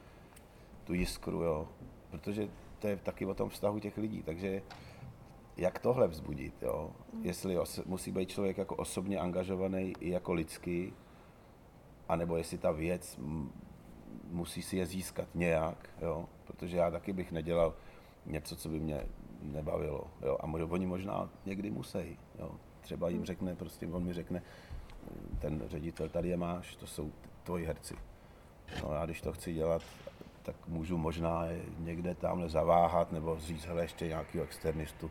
tu 0.84 0.94
jiskru, 0.94 1.42
jo. 1.42 1.68
Protože 2.10 2.48
to 2.78 2.88
je 2.88 2.96
taky 2.96 3.26
o 3.26 3.34
tom 3.34 3.48
vztahu 3.48 3.78
těch 3.78 3.96
lidí, 3.98 4.22
takže 4.22 4.62
jak 5.56 5.78
tohle 5.78 6.08
vzbudit, 6.08 6.62
jo? 6.62 6.90
Jestli 7.22 7.58
os- 7.58 7.84
musí 7.86 8.12
být 8.12 8.28
člověk 8.28 8.58
jako 8.58 8.76
osobně 8.76 9.18
angažovaný 9.18 9.92
i 10.00 10.10
jako 10.10 10.32
lidský, 10.32 10.92
anebo 12.08 12.36
jestli 12.36 12.58
ta 12.58 12.70
věc 12.70 13.18
musí 14.30 14.62
si 14.62 14.76
je 14.76 14.86
získat 14.86 15.28
nějak, 15.34 15.88
jo? 16.02 16.28
protože 16.44 16.76
já 16.76 16.90
taky 16.90 17.12
bych 17.12 17.32
nedělal 17.32 17.74
něco, 18.26 18.56
co 18.56 18.68
by 18.68 18.80
mě 18.80 19.06
nebavilo. 19.42 20.04
Jo? 20.22 20.36
A 20.40 20.46
možná, 20.46 20.66
oni 20.70 20.86
možná 20.86 21.30
někdy 21.46 21.70
musí. 21.70 22.18
Jo? 22.38 22.50
Třeba 22.80 23.08
jim 23.08 23.24
řekne, 23.24 23.54
prostě 23.54 23.86
on 23.86 24.04
mi 24.04 24.12
řekne, 24.12 24.42
ten 25.38 25.62
ředitel, 25.66 26.08
tady 26.08 26.28
je 26.28 26.36
máš, 26.36 26.76
to 26.76 26.86
jsou 26.86 27.12
tvoji 27.42 27.66
herci. 27.66 27.94
No 28.82 28.94
já 28.94 29.04
když 29.04 29.20
to 29.20 29.32
chci 29.32 29.54
dělat, 29.54 29.82
tak 30.42 30.56
můžu 30.68 30.98
možná 30.98 31.44
někde 31.78 32.14
tamhle 32.14 32.48
zaváhat 32.48 33.12
nebo 33.12 33.38
říct, 33.38 33.64
hele, 33.64 33.82
ještě 33.82 34.08
nějakého 34.08 34.44
externistu. 34.44 35.10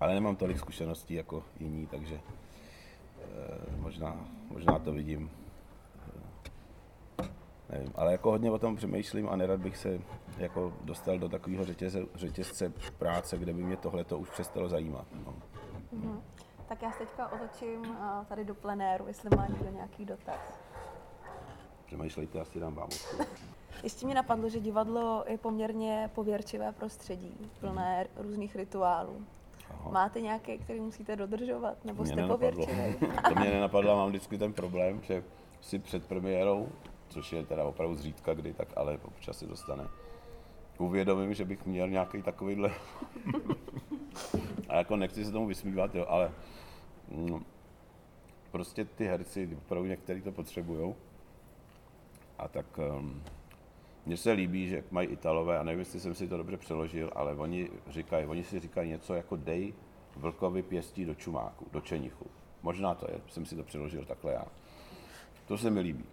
Ale 0.00 0.14
nemám 0.14 0.36
tolik 0.36 0.58
zkušeností 0.58 1.14
jako 1.14 1.44
jiní, 1.60 1.86
takže 1.86 2.14
e, 2.14 2.20
možná, 3.80 4.28
možná 4.50 4.78
to 4.78 4.92
vidím 4.92 5.30
nevím, 7.72 7.92
ale 7.94 8.12
jako 8.12 8.30
hodně 8.30 8.50
o 8.50 8.58
tom 8.58 8.76
přemýšlím 8.76 9.28
a 9.28 9.36
nerad 9.36 9.60
bych 9.60 9.76
se 9.76 10.00
jako 10.38 10.72
dostal 10.84 11.18
do 11.18 11.28
takového 11.28 11.64
řetězce, 11.64 12.06
řetězce 12.14 12.72
práce, 12.98 13.38
kde 13.38 13.52
by 13.52 13.62
mě 13.62 13.76
tohle 13.76 14.04
to 14.04 14.18
už 14.18 14.30
přestalo 14.30 14.68
zajímat. 14.68 15.06
No. 15.26 15.34
Mm-hmm. 15.94 16.20
Tak 16.72 16.82
já 16.82 16.92
se 16.92 16.98
teďka 16.98 17.32
otočím 17.32 17.96
tady 18.28 18.44
do 18.44 18.54
plenéru, 18.54 19.06
jestli 19.06 19.36
má 19.36 19.46
někdo 19.46 19.70
nějaký 19.70 20.04
dotaz. 20.04 20.60
Přemýšlejte, 21.86 22.40
asi 22.40 22.60
dám 22.60 22.74
vám 22.74 22.88
Ještě 23.82 24.06
mi 24.06 24.14
napadlo, 24.14 24.48
že 24.48 24.60
divadlo 24.60 25.24
je 25.28 25.38
poměrně 25.38 26.10
pověrčivé 26.14 26.72
prostředí, 26.72 27.50
plné 27.60 28.06
mm. 28.16 28.22
různých 28.22 28.56
rituálů. 28.56 29.26
Aha. 29.70 29.90
Máte 29.90 30.20
nějaké, 30.20 30.58
které 30.58 30.80
musíte 30.80 31.16
dodržovat, 31.16 31.84
nebo 31.84 32.06
jste 32.06 32.26
pověrčivé? 32.26 32.94
to 33.28 33.34
mě 33.40 33.50
nenapadlo, 33.50 33.96
mám 33.96 34.08
vždycky 34.08 34.38
ten 34.38 34.52
problém, 34.52 35.00
že 35.02 35.24
si 35.60 35.78
před 35.78 36.06
premiérou 36.06 36.68
což 37.08 37.32
je 37.32 37.46
teda 37.46 37.64
opravdu 37.64 37.94
zřídka 37.94 38.34
kdy, 38.34 38.52
tak 38.52 38.68
ale 38.76 38.98
občas 39.04 39.38
si 39.38 39.46
dostane. 39.46 39.88
Uvědomím, 40.78 41.34
že 41.34 41.44
bych 41.44 41.66
měl 41.66 41.88
nějaký 41.88 42.22
takovýhle. 42.22 42.70
a 44.68 44.76
jako 44.76 44.96
nechci 44.96 45.24
se 45.24 45.32
tomu 45.32 45.46
vysmívat, 45.46 45.94
jo, 45.94 46.06
ale 46.08 46.32
no, 47.16 47.42
prostě 48.50 48.84
ty 48.84 49.06
herci 49.06 49.58
opravdu 49.66 49.88
některý 49.88 50.22
to 50.22 50.32
potřebují. 50.32 50.94
A 52.38 52.48
tak 52.48 52.78
um, 52.78 53.22
mně 54.06 54.16
se 54.16 54.32
líbí, 54.32 54.68
že 54.68 54.84
mají 54.90 55.08
Italové, 55.08 55.58
a 55.58 55.62
nevím, 55.62 55.78
jestli 55.78 56.00
jsem 56.00 56.14
si 56.14 56.28
to 56.28 56.36
dobře 56.36 56.56
přeložil, 56.56 57.10
ale 57.14 57.34
oni 57.34 57.70
říkají, 57.88 58.26
oni 58.26 58.44
si 58.44 58.60
říkají 58.60 58.90
něco 58.90 59.14
jako 59.14 59.36
dej 59.36 59.74
vlkovi 60.16 60.62
pěstí 60.62 61.04
do 61.04 61.14
čumáku, 61.14 61.66
do 61.72 61.80
čenichu. 61.80 62.26
Možná 62.62 62.94
to 62.94 63.06
je, 63.10 63.20
jsem 63.28 63.46
si 63.46 63.56
to 63.56 63.62
přeložil 63.62 64.04
takhle 64.04 64.32
já. 64.32 64.44
To 65.46 65.58
se 65.58 65.70
mi 65.70 65.80
líbí. 65.80 66.04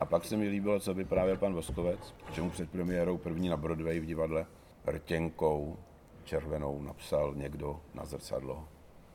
A 0.00 0.04
pak 0.04 0.24
se 0.24 0.36
mi 0.36 0.48
líbilo, 0.48 0.80
co 0.80 0.94
vyprávěl 0.94 1.36
pan 1.36 1.54
Voskovec, 1.54 2.14
že 2.32 2.42
mu 2.42 2.50
před 2.50 2.70
premiérou 2.70 3.18
první 3.18 3.48
na 3.48 3.56
Broadway 3.56 4.00
v 4.00 4.06
divadle 4.06 4.46
rtěnkou 4.86 5.76
červenou 6.24 6.82
napsal 6.82 7.34
někdo 7.34 7.80
na 7.94 8.04
zrcadlo 8.04 8.68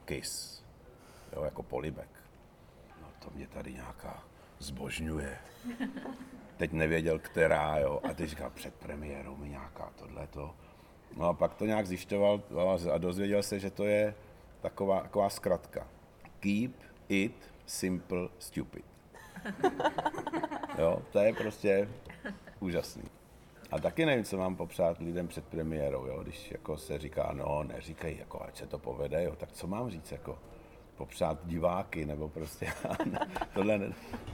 Kiss, 0.05 0.64
jo, 1.35 1.43
jako 1.43 1.63
polibek. 1.63 2.09
No 3.01 3.07
to 3.19 3.29
mě 3.35 3.47
tady 3.47 3.73
nějaká 3.73 4.23
zbožňuje. 4.59 5.37
Teď 6.57 6.71
nevěděl, 6.71 7.19
která, 7.19 7.77
jo, 7.77 7.99
a 8.09 8.13
teď 8.13 8.29
říká, 8.29 8.49
před 8.49 8.75
premiérou 8.75 9.35
mi 9.35 9.49
nějaká 9.49 9.91
tohleto. 9.95 10.55
No 11.17 11.25
a 11.25 11.33
pak 11.33 11.53
to 11.53 11.65
nějak 11.65 11.87
zjišťoval 11.87 12.41
a 12.93 12.97
dozvěděl 12.97 13.43
se, 13.43 13.59
že 13.59 13.69
to 13.69 13.83
je 13.83 14.15
taková, 14.61 15.01
taková 15.01 15.29
zkratka. 15.29 15.87
Keep 16.39 16.71
it 17.09 17.51
simple 17.65 18.29
stupid. 18.39 18.85
Jo, 20.77 21.01
to 21.11 21.19
je 21.19 21.33
prostě 21.33 21.89
úžasný. 22.59 23.03
A 23.71 23.79
taky 23.79 24.05
nevím, 24.05 24.23
co 24.23 24.37
mám 24.37 24.55
popřát 24.55 24.99
lidem 24.99 25.27
před 25.27 25.45
premiérou, 25.45 26.05
jo? 26.05 26.23
když 26.23 26.51
jako 26.51 26.77
se 26.77 26.99
říká, 26.99 27.29
no 27.33 27.63
neříkej, 27.63 28.17
jako, 28.17 28.43
ať 28.43 28.57
se 28.57 28.67
to 28.67 28.79
povede, 28.79 29.23
jo? 29.23 29.35
tak 29.35 29.51
co 29.51 29.67
mám 29.67 29.89
říct, 29.89 30.11
jako 30.11 30.39
popřát 30.97 31.39
diváky, 31.45 32.05
nebo 32.05 32.29
prostě 32.29 32.73
tohle, 33.53 33.79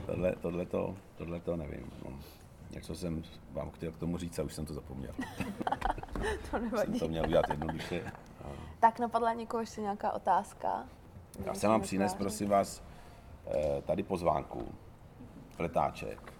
tohle, 0.06 0.34
tohle, 0.40 0.66
to, 0.66 0.96
tohle 1.16 1.40
to 1.40 1.56
nevím. 1.56 1.92
No. 2.04 2.18
Něco 2.70 2.94
jsem 2.94 3.22
vám 3.52 3.70
chtěl 3.70 3.92
k 3.92 3.98
tomu 3.98 4.18
říct 4.18 4.38
a 4.38 4.42
už 4.42 4.54
jsem 4.54 4.66
to 4.66 4.74
zapomněl. 4.74 5.12
to 6.50 6.58
nevadí. 6.58 6.90
Jsem 6.90 7.00
to 7.00 7.08
měl 7.08 7.24
udělat 7.24 7.48
jednoduše. 7.50 8.12
Tak 8.80 8.98
napadla 8.98 9.32
někoho 9.32 9.60
ještě 9.60 9.80
nějaká 9.80 10.12
otázka? 10.12 10.86
Já 11.44 11.54
jsem 11.54 11.70
vám 11.70 11.80
přines, 11.80 12.14
prosím 12.14 12.48
vás, 12.48 12.82
eh, 13.46 13.82
tady 13.82 14.02
pozvánku, 14.02 14.68
letáček, 15.58 16.32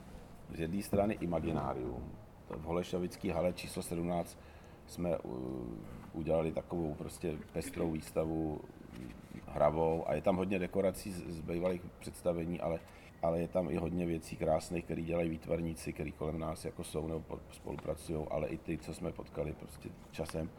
z 0.54 0.60
jedné 0.60 0.82
strany 0.82 1.14
Imaginárium, 1.14 2.12
v 2.50 2.62
Holešovický 2.62 3.30
hale 3.30 3.52
číslo 3.52 3.82
17 3.82 4.38
jsme 4.86 5.18
udělali 6.12 6.52
takovou 6.52 6.94
prostě 6.94 7.38
pestrou 7.52 7.90
výstavu 7.90 8.60
hravou 9.46 10.08
a 10.08 10.14
je 10.14 10.22
tam 10.22 10.36
hodně 10.36 10.58
dekorací 10.58 11.12
z, 11.12 11.28
z 11.28 11.40
bývalých 11.40 11.82
představení, 11.98 12.60
ale, 12.60 12.78
ale 13.22 13.40
je 13.40 13.48
tam 13.48 13.70
i 13.70 13.76
hodně 13.76 14.06
věcí 14.06 14.36
krásných, 14.36 14.84
které 14.84 15.02
dělají 15.02 15.28
výtvarníci, 15.28 15.92
který 15.92 16.12
kolem 16.12 16.38
nás 16.38 16.64
jako 16.64 16.84
jsou 16.84 17.08
nebo 17.08 17.24
spolupracují, 17.52 18.26
ale 18.30 18.48
i 18.48 18.58
ty, 18.58 18.78
co 18.78 18.94
jsme 18.94 19.12
potkali 19.12 19.52
prostě 19.52 19.88
časem. 20.10 20.50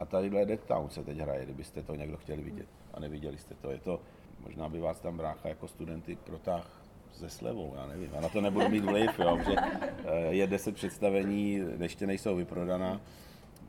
A 0.00 0.04
tadyhle 0.04 0.44
Dead 0.44 0.64
Town 0.64 0.90
se 0.90 1.04
teď 1.04 1.18
hraje, 1.18 1.44
kdybyste 1.44 1.82
to 1.82 1.94
někdo 1.94 2.16
chtěli 2.16 2.42
vidět 2.42 2.68
a 2.94 3.00
neviděli 3.00 3.38
jste 3.38 3.54
to. 3.54 3.70
Je 3.70 3.78
to, 3.78 4.00
možná 4.40 4.68
by 4.68 4.80
vás 4.80 5.00
tam 5.00 5.16
brácha 5.16 5.48
jako 5.48 5.68
studenty 5.68 6.16
protáh 6.16 6.82
se 7.12 7.30
slevou, 7.30 7.72
já 7.76 7.86
nevím. 7.86 8.10
A 8.18 8.20
na 8.20 8.28
to 8.28 8.40
nebudu 8.40 8.68
mít 8.68 8.84
vliv, 8.84 9.18
jo, 9.18 9.38
že 9.46 9.54
eh, 9.58 10.34
je 10.34 10.46
deset 10.46 10.74
představení, 10.74 11.60
ještě 11.80 12.06
nejsou 12.06 12.36
vyprodaná, 12.36 13.00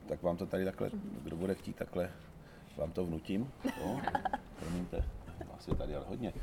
tak 0.07 0.23
vám 0.23 0.37
to 0.37 0.45
tady 0.45 0.65
takhle, 0.65 0.89
kdo 1.23 1.35
bude 1.35 1.55
chtít 1.55 1.75
takhle, 1.75 2.11
vám 2.77 2.91
to 2.91 3.05
vnutím. 3.05 3.51
Jo? 3.65 3.99
Promiňte, 4.67 5.03
vás 5.51 5.67
je 5.67 5.75
tady 5.75 5.95
ale 5.95 6.05
hodně. 6.07 6.33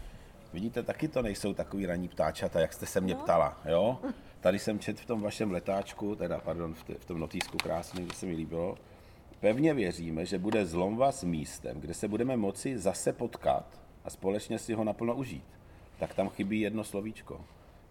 Vidíte, 0.52 0.82
taky 0.82 1.08
to 1.08 1.22
nejsou 1.22 1.54
takový 1.54 1.86
ranní 1.86 2.08
ptáčata, 2.08 2.60
jak 2.60 2.72
jste 2.72 2.86
se 2.86 3.00
mě 3.00 3.14
no. 3.14 3.20
ptala, 3.20 3.60
jo? 3.64 3.98
Tady 4.40 4.58
jsem 4.58 4.78
čet 4.78 5.00
v 5.00 5.06
tom 5.06 5.22
vašem 5.22 5.50
letáčku, 5.50 6.16
teda 6.16 6.40
pardon, 6.40 6.74
v, 6.74 7.04
tom 7.04 7.18
notýsku 7.18 7.56
krásný, 7.56 8.04
kde 8.04 8.14
se 8.14 8.26
mi 8.26 8.32
líbilo. 8.32 8.76
Pevně 9.40 9.74
věříme, 9.74 10.26
že 10.26 10.38
bude 10.38 10.66
zlomva 10.66 11.12
s 11.12 11.24
místem, 11.24 11.80
kde 11.80 11.94
se 11.94 12.08
budeme 12.08 12.36
moci 12.36 12.78
zase 12.78 13.12
potkat 13.12 13.80
a 14.04 14.10
společně 14.10 14.58
si 14.58 14.72
ho 14.72 14.84
naplno 14.84 15.14
užít 15.14 15.44
tak 15.98 16.14
tam 16.14 16.28
chybí 16.28 16.60
jedno 16.60 16.84
slovíčko, 16.84 17.44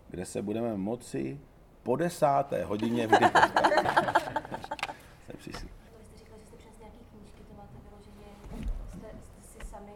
kde 0.10 0.26
se 0.26 0.42
budeme 0.42 0.78
moci 0.78 1.40
po 1.84 1.96
desáté 1.96 2.66
hodině 2.66 3.08
vždy 3.08 3.26
potkat. 3.26 3.52
Jsem 5.26 5.38
přišel. 5.38 5.70
Vy 6.00 6.06
jste 6.06 6.18
říkal, 6.18 6.38
že 6.40 6.46
jste 6.46 6.58
přes 6.58 6.80
nějaký 6.80 6.98
knížky, 7.12 7.42
to 7.48 7.54
máte 7.54 7.74
vyloženě, 7.90 8.26
jste, 8.90 9.08
jste 9.24 9.64
si 9.64 9.70
sami 9.72 9.92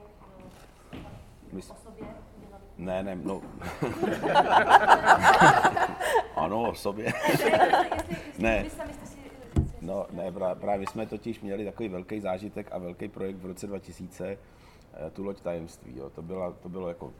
no, 1.54 1.60
o 1.60 1.76
sobě 1.84 2.08
ne, 3.04 3.16
no. 3.24 3.42
ano, 6.36 6.70
o 6.70 6.76
sobě. 6.76 7.14
ne. 8.38 8.66
No, 9.82 10.06
ne, 10.12 10.34
právě 10.54 10.88
jsme 10.88 11.06
totiž 11.06 11.42
měli 11.42 11.66
takový 11.66 11.90
velký 11.90 12.20
zážitek 12.20 12.70
a 12.72 12.78
velký 12.78 13.08
projekt 13.08 13.36
v 13.36 13.46
roce 13.46 13.68
2000, 13.68 14.28
eh, 14.28 14.38
tu 15.10 15.24
loď 15.24 15.42
tajemství. 15.42 15.98
Jo. 15.98 16.10
To, 16.10 16.22
byla, 16.22 16.52
to 16.52 16.70
bylo 16.70 16.88
jako 16.88 17.14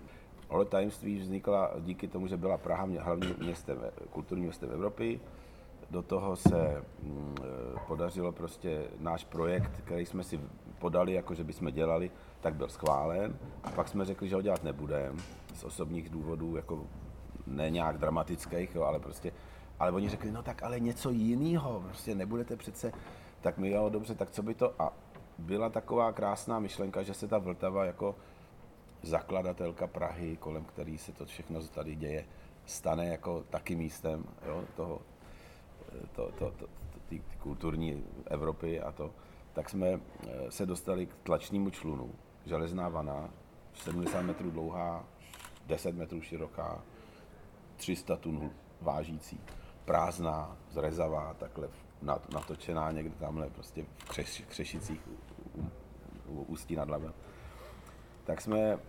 ale 0.50 0.66
tajemství 0.66 1.20
vznikla 1.20 1.72
díky 1.80 2.08
tomu, 2.08 2.28
že 2.28 2.38
byla 2.38 2.58
Praha 2.58 2.88
hlavním 3.00 3.36
městem, 3.40 3.78
kulturním 4.10 4.46
městem 4.46 4.72
Evropy. 4.72 5.20
Do 5.92 6.02
toho 6.02 6.36
se 6.36 6.84
mm, 7.04 7.36
e, 7.40 7.80
podařilo 7.88 8.32
prostě 8.32 8.84
náš 9.00 9.24
projekt, 9.24 9.72
který 9.86 10.06
jsme 10.06 10.24
si 10.24 10.40
podali, 10.80 11.14
jako 11.14 11.34
že 11.34 11.44
bychom 11.44 11.72
dělali, 11.72 12.12
tak 12.42 12.56
byl 12.56 12.70
schválen. 12.70 13.40
A 13.64 13.72
pak 13.72 13.88
jsme 13.88 14.06
řekli, 14.06 14.30
že 14.30 14.36
ho 14.36 14.42
dělat 14.42 14.64
nebudeme 14.64 15.22
z 15.58 15.64
osobních 15.64 16.10
důvodů, 16.10 16.56
jako 16.56 16.88
ne 17.48 17.70
nějak 17.70 17.98
dramatických, 17.98 18.76
jo, 18.76 18.84
ale 18.84 19.00
prostě, 19.00 19.32
ale 19.80 19.92
oni 19.92 20.10
řekli, 20.10 20.32
no 20.32 20.44
tak 20.44 20.64
ale 20.64 20.80
něco 20.80 21.10
jiného, 21.10 21.82
prostě 21.86 22.16
nebudete 22.16 22.56
přece, 22.56 22.92
tak 23.42 23.58
my 23.58 23.70
jo, 23.70 23.90
dobře, 23.90 24.16
tak 24.16 24.32
co 24.32 24.44
by 24.44 24.54
to, 24.54 24.82
a 24.82 24.94
byla 25.38 25.70
taková 25.70 26.12
krásná 26.12 26.60
myšlenka, 26.60 27.04
že 27.04 27.14
se 27.14 27.28
ta 27.28 27.38
Vltava 27.38 27.86
jako 27.86 28.16
zakladatelka 29.02 29.88
Prahy, 29.88 30.38
kolem 30.38 30.66
který 30.66 30.98
se 30.98 31.12
to 31.12 31.26
všechno 31.26 31.64
tady 31.64 31.96
děje, 31.96 32.26
stane 32.66 33.08
jako 33.08 33.44
taky 33.50 33.76
místem 33.76 34.26
jo, 34.48 34.64
toho, 34.76 35.02
to, 36.16 36.32
to, 36.32 36.52
to, 36.52 36.68
ty, 37.10 37.20
ty 37.20 37.38
kulturní 37.40 38.04
Evropy 38.26 38.82
a 38.82 38.92
to, 38.92 39.12
tak 39.54 39.70
jsme 39.70 39.88
eh, 39.88 40.52
se 40.52 40.66
dostali 40.66 41.06
k 41.06 41.16
tlačnímu 41.24 41.70
člunu. 41.70 42.12
Železná 42.46 42.90
vana, 42.90 43.30
70 43.74 44.22
metrů 44.22 44.52
dlouhá, 44.52 45.06
10 45.68 45.96
metrů 45.96 46.22
široká, 46.22 46.84
300 47.76 48.16
tun 48.18 48.52
vážící, 48.82 49.40
prázdná, 49.86 50.58
zrezavá, 50.70 51.34
takhle 51.34 51.70
natočená 52.34 52.92
někde 52.92 53.16
tamhle 53.20 53.50
prostě 53.50 53.86
v 53.98 54.10
Křeš, 54.10 54.44
Křešicích 54.48 55.08
u, 55.08 55.12
u, 55.60 55.72
u 56.28 56.44
Ústí 56.44 56.76
nad 56.76 56.90
Labem 56.90 57.14
tak 58.28 58.42
jsme 58.42 58.60
eh, 58.60 58.80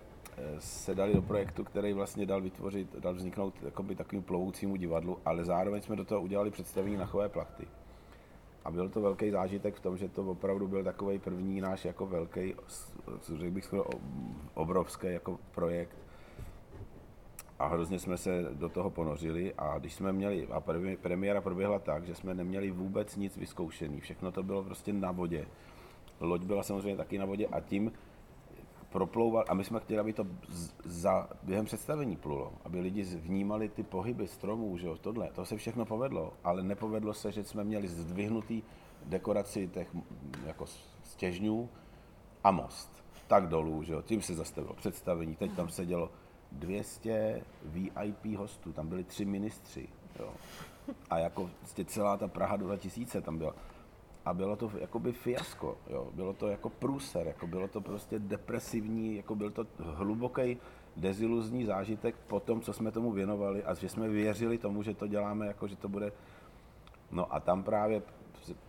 se 0.59 0.95
dali 0.95 1.15
do 1.15 1.23
projektu, 1.23 1.65
který 1.65 1.93
vlastně 1.93 2.27
dal 2.27 2.41
vytvořit, 2.41 2.97
dal 2.97 3.15
vzniknout 3.15 3.55
jakoby 3.63 3.95
takovým 3.95 4.23
plovoucímu 4.23 4.77
divadlu, 4.77 5.19
ale 5.25 5.45
zároveň 5.45 5.83
jsme 5.83 5.97
do 5.97 6.05
toho 6.05 6.21
udělali 6.21 6.51
představení 6.51 6.97
na 6.97 7.07
chové 7.07 7.29
plachty. 7.29 7.67
A 8.65 8.71
byl 8.71 8.89
to 8.89 9.01
velký 9.01 9.31
zážitek 9.31 9.75
v 9.75 9.81
tom, 9.81 9.97
že 9.97 10.09
to 10.09 10.23
opravdu 10.23 10.69
byl 10.69 10.85
takový 10.85 11.19
první 11.19 11.61
náš 11.61 11.85
jako 11.85 12.07
velký, 12.07 12.55
řekl 13.23 13.51
bych 13.51 13.65
skoro 13.65 13.85
obrovský 14.55 15.07
jako 15.07 15.39
projekt. 15.55 15.97
A 17.59 17.67
hrozně 17.67 17.99
jsme 17.99 18.17
se 18.17 18.43
do 18.53 18.69
toho 18.69 18.91
ponořili 18.91 19.55
a 19.59 19.79
když 19.79 19.95
jsme 19.95 20.13
měli, 20.13 20.47
a 20.47 20.63
premiéra 21.03 21.41
proběhla 21.41 21.79
tak, 21.79 22.07
že 22.07 22.15
jsme 22.15 22.35
neměli 22.35 22.71
vůbec 22.71 23.17
nic 23.17 23.37
vyzkoušený, 23.37 24.01
všechno 24.01 24.33
to 24.33 24.43
bylo 24.43 24.65
prostě 24.65 24.93
na 24.93 25.13
vodě. 25.13 25.47
Loď 26.21 26.43
byla 26.43 26.63
samozřejmě 26.63 26.97
taky 26.97 27.19
na 27.19 27.25
vodě 27.25 27.47
a 27.47 27.61
tím 27.61 27.93
proplouval, 28.91 29.45
a 29.49 29.55
my 29.55 29.65
jsme 29.65 29.81
chtěli, 29.81 30.01
aby 30.01 30.13
to 30.13 30.27
za, 30.85 31.29
během 31.43 31.65
představení 31.65 32.17
plulo, 32.17 32.53
aby 32.65 32.81
lidi 32.81 33.03
vnímali 33.03 33.69
ty 33.69 33.83
pohyby 33.83 34.29
stromů, 34.29 34.79
že 34.79 34.87
jo, 34.87 34.97
tohle, 34.97 35.31
to 35.35 35.45
se 35.45 35.57
všechno 35.57 35.85
povedlo, 35.85 36.33
ale 36.45 36.63
nepovedlo 36.63 37.15
se, 37.15 37.33
že 37.33 37.45
jsme 37.45 37.65
měli 37.65 37.89
zdvihnutý 37.89 38.63
dekoraci 39.05 39.69
těch 39.69 39.97
jako 40.47 40.65
stěžňů 41.03 41.69
a 42.45 42.51
most. 42.51 43.05
Tak 43.27 43.47
dolů, 43.47 43.83
že 43.83 43.93
jo, 43.93 44.03
tím 44.03 44.23
se 44.23 44.35
zastavilo 44.35 44.75
představení, 44.75 45.37
teď 45.37 45.53
tam 45.53 45.69
sedělo 45.69 46.11
200 46.53 47.43
VIP 47.65 48.37
hostů, 48.37 48.73
tam 48.73 48.89
byli 48.89 49.05
tři 49.05 49.25
ministři, 49.25 49.89
jo. 50.19 50.33
A 51.11 51.19
jako 51.19 51.51
vlastně 51.61 51.85
celá 51.85 52.17
ta 52.17 52.29
Praha 52.29 52.57
2000 52.57 53.21
tam 53.21 53.39
byla 53.39 53.55
a 54.25 54.35
bylo 54.35 54.57
to 54.57 54.71
jakoby 54.81 55.13
fiasko, 55.13 55.77
jo. 55.91 56.09
bylo 56.15 56.33
to 56.33 56.49
jako 56.49 56.69
průser, 56.69 57.27
jako 57.27 57.47
bylo 57.47 57.69
to 57.69 57.81
prostě 57.81 58.19
depresivní, 58.19 59.17
jako 59.17 59.35
byl 59.35 59.51
to 59.51 59.67
hluboký 59.79 60.59
deziluzní 60.97 61.65
zážitek 61.65 62.15
po 62.27 62.41
tom, 62.41 62.61
co 62.61 62.73
jsme 62.73 62.93
tomu 62.93 63.13
věnovali 63.13 63.65
a 63.65 63.75
že 63.75 63.89
jsme 63.89 64.09
věřili 64.09 64.59
tomu, 64.59 64.83
že 64.83 64.95
to 64.95 65.07
děláme, 65.07 65.47
jako 65.47 65.69
že 65.69 65.77
to 65.77 65.89
bude, 65.89 66.13
no 67.11 67.35
a 67.35 67.41
tam 67.41 67.63
právě, 67.63 68.03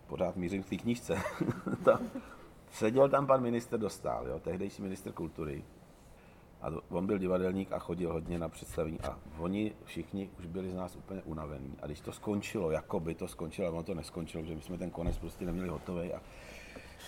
pořád 0.08 0.36
mířím 0.36 0.64
v 0.64 0.70
té 0.70 0.78
knížce, 0.78 1.22
tam, 1.84 2.00
seděl 2.72 3.10
tam 3.10 3.28
pan 3.28 3.42
minister 3.42 3.80
Dostál, 3.80 4.28
jo, 4.28 4.40
tehdejší 4.40 4.82
minister 4.82 5.14
kultury, 5.14 5.64
a 6.62 6.68
on 6.90 7.06
byl 7.06 7.18
divadelník 7.18 7.72
a 7.72 7.80
chodil 7.80 8.14
hodně 8.14 8.40
na 8.40 8.50
představení 8.50 9.00
a 9.00 9.20
oni 9.38 9.72
všichni 9.84 10.30
už 10.40 10.46
byli 10.46 10.72
z 10.72 10.76
nás 10.76 10.96
úplně 10.96 11.22
unavení. 11.24 11.76
A 11.82 11.86
když 11.86 12.00
to 12.00 12.12
skončilo, 12.12 12.72
jako 12.72 13.00
by 13.00 13.16
to 13.16 13.28
skončilo, 13.28 13.68
ale 13.68 13.74
ono 13.74 13.84
to 13.84 13.94
neskončilo, 13.94 14.44
že 14.44 14.56
my 14.56 14.62
jsme 14.62 14.78
ten 14.78 14.90
konec 14.90 15.18
prostě 15.18 15.46
neměli 15.46 15.70
hotový 15.70 16.14
a 16.14 16.22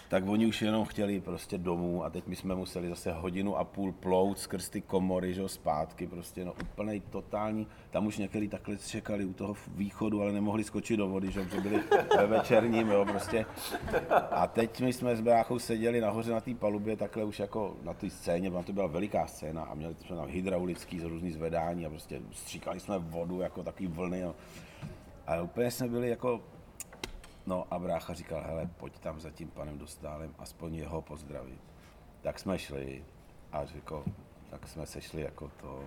tak 0.09 0.27
oni 0.27 0.45
už 0.45 0.61
jenom 0.61 0.85
chtěli 0.85 1.19
prostě 1.19 1.57
domů 1.57 2.03
a 2.03 2.09
teď 2.09 2.27
my 2.27 2.35
jsme 2.35 2.55
museli 2.55 2.89
zase 2.89 3.11
hodinu 3.11 3.57
a 3.57 3.63
půl 3.63 3.91
plout 3.91 4.39
skrz 4.39 4.69
ty 4.69 4.81
komory, 4.81 5.33
že 5.33 5.49
zpátky, 5.49 6.07
prostě 6.07 6.45
no 6.45 6.53
úplnej 6.61 6.99
totální, 6.99 7.67
tam 7.91 8.07
už 8.07 8.17
některý 8.17 8.47
takhle 8.47 8.77
čekali 8.77 9.25
u 9.25 9.33
toho 9.33 9.55
východu, 9.67 10.21
ale 10.21 10.31
nemohli 10.31 10.63
skočit 10.63 10.97
do 10.97 11.07
vody, 11.07 11.31
že 11.31 11.47
byli 11.61 11.79
ve 12.17 12.27
večerním, 12.27 12.87
jo, 12.87 13.05
prostě. 13.05 13.45
A 14.31 14.47
teď 14.47 14.81
my 14.81 14.93
jsme 14.93 15.15
s 15.15 15.21
bráchou 15.21 15.59
seděli 15.59 16.01
nahoře 16.01 16.31
na 16.31 16.41
té 16.41 16.53
palubě, 16.53 16.95
takhle 16.97 17.23
už 17.23 17.39
jako 17.39 17.75
na 17.83 17.93
té 17.93 18.09
scéně, 18.09 18.51
to 18.65 18.73
byla 18.73 18.87
veliká 18.87 19.27
scéna 19.27 19.63
a 19.63 19.73
měli 19.73 19.95
jsme 19.99 20.15
tam 20.15 20.27
hydraulický 20.27 20.99
z 20.99 21.03
různý 21.03 21.31
zvedání 21.31 21.85
a 21.85 21.89
prostě 21.89 22.21
stříkali 22.31 22.79
jsme 22.79 22.99
vodu 22.99 23.41
jako 23.41 23.63
takový 23.63 23.87
vlny, 23.87 24.21
no. 24.21 24.35
A 25.27 25.41
úplně 25.41 25.71
jsme 25.71 25.87
byli 25.87 26.09
jako 26.09 26.41
No 27.45 27.65
a 27.71 27.79
brácha 27.79 28.13
říkal, 28.13 28.43
hele, 28.45 28.69
pojď 28.77 28.99
tam 28.99 29.19
za 29.19 29.29
tím 29.29 29.49
panem 29.49 29.77
Dostálem, 29.77 30.35
aspoň 30.39 30.75
jeho 30.75 31.01
pozdravit. 31.01 31.61
Tak 32.21 32.39
jsme 32.39 32.59
šli 32.59 33.05
a 33.51 33.65
řekl, 33.65 34.03
tak 34.49 34.67
jsme 34.67 34.85
se 34.85 35.01
šli 35.01 35.21
jako 35.21 35.51
to. 35.61 35.83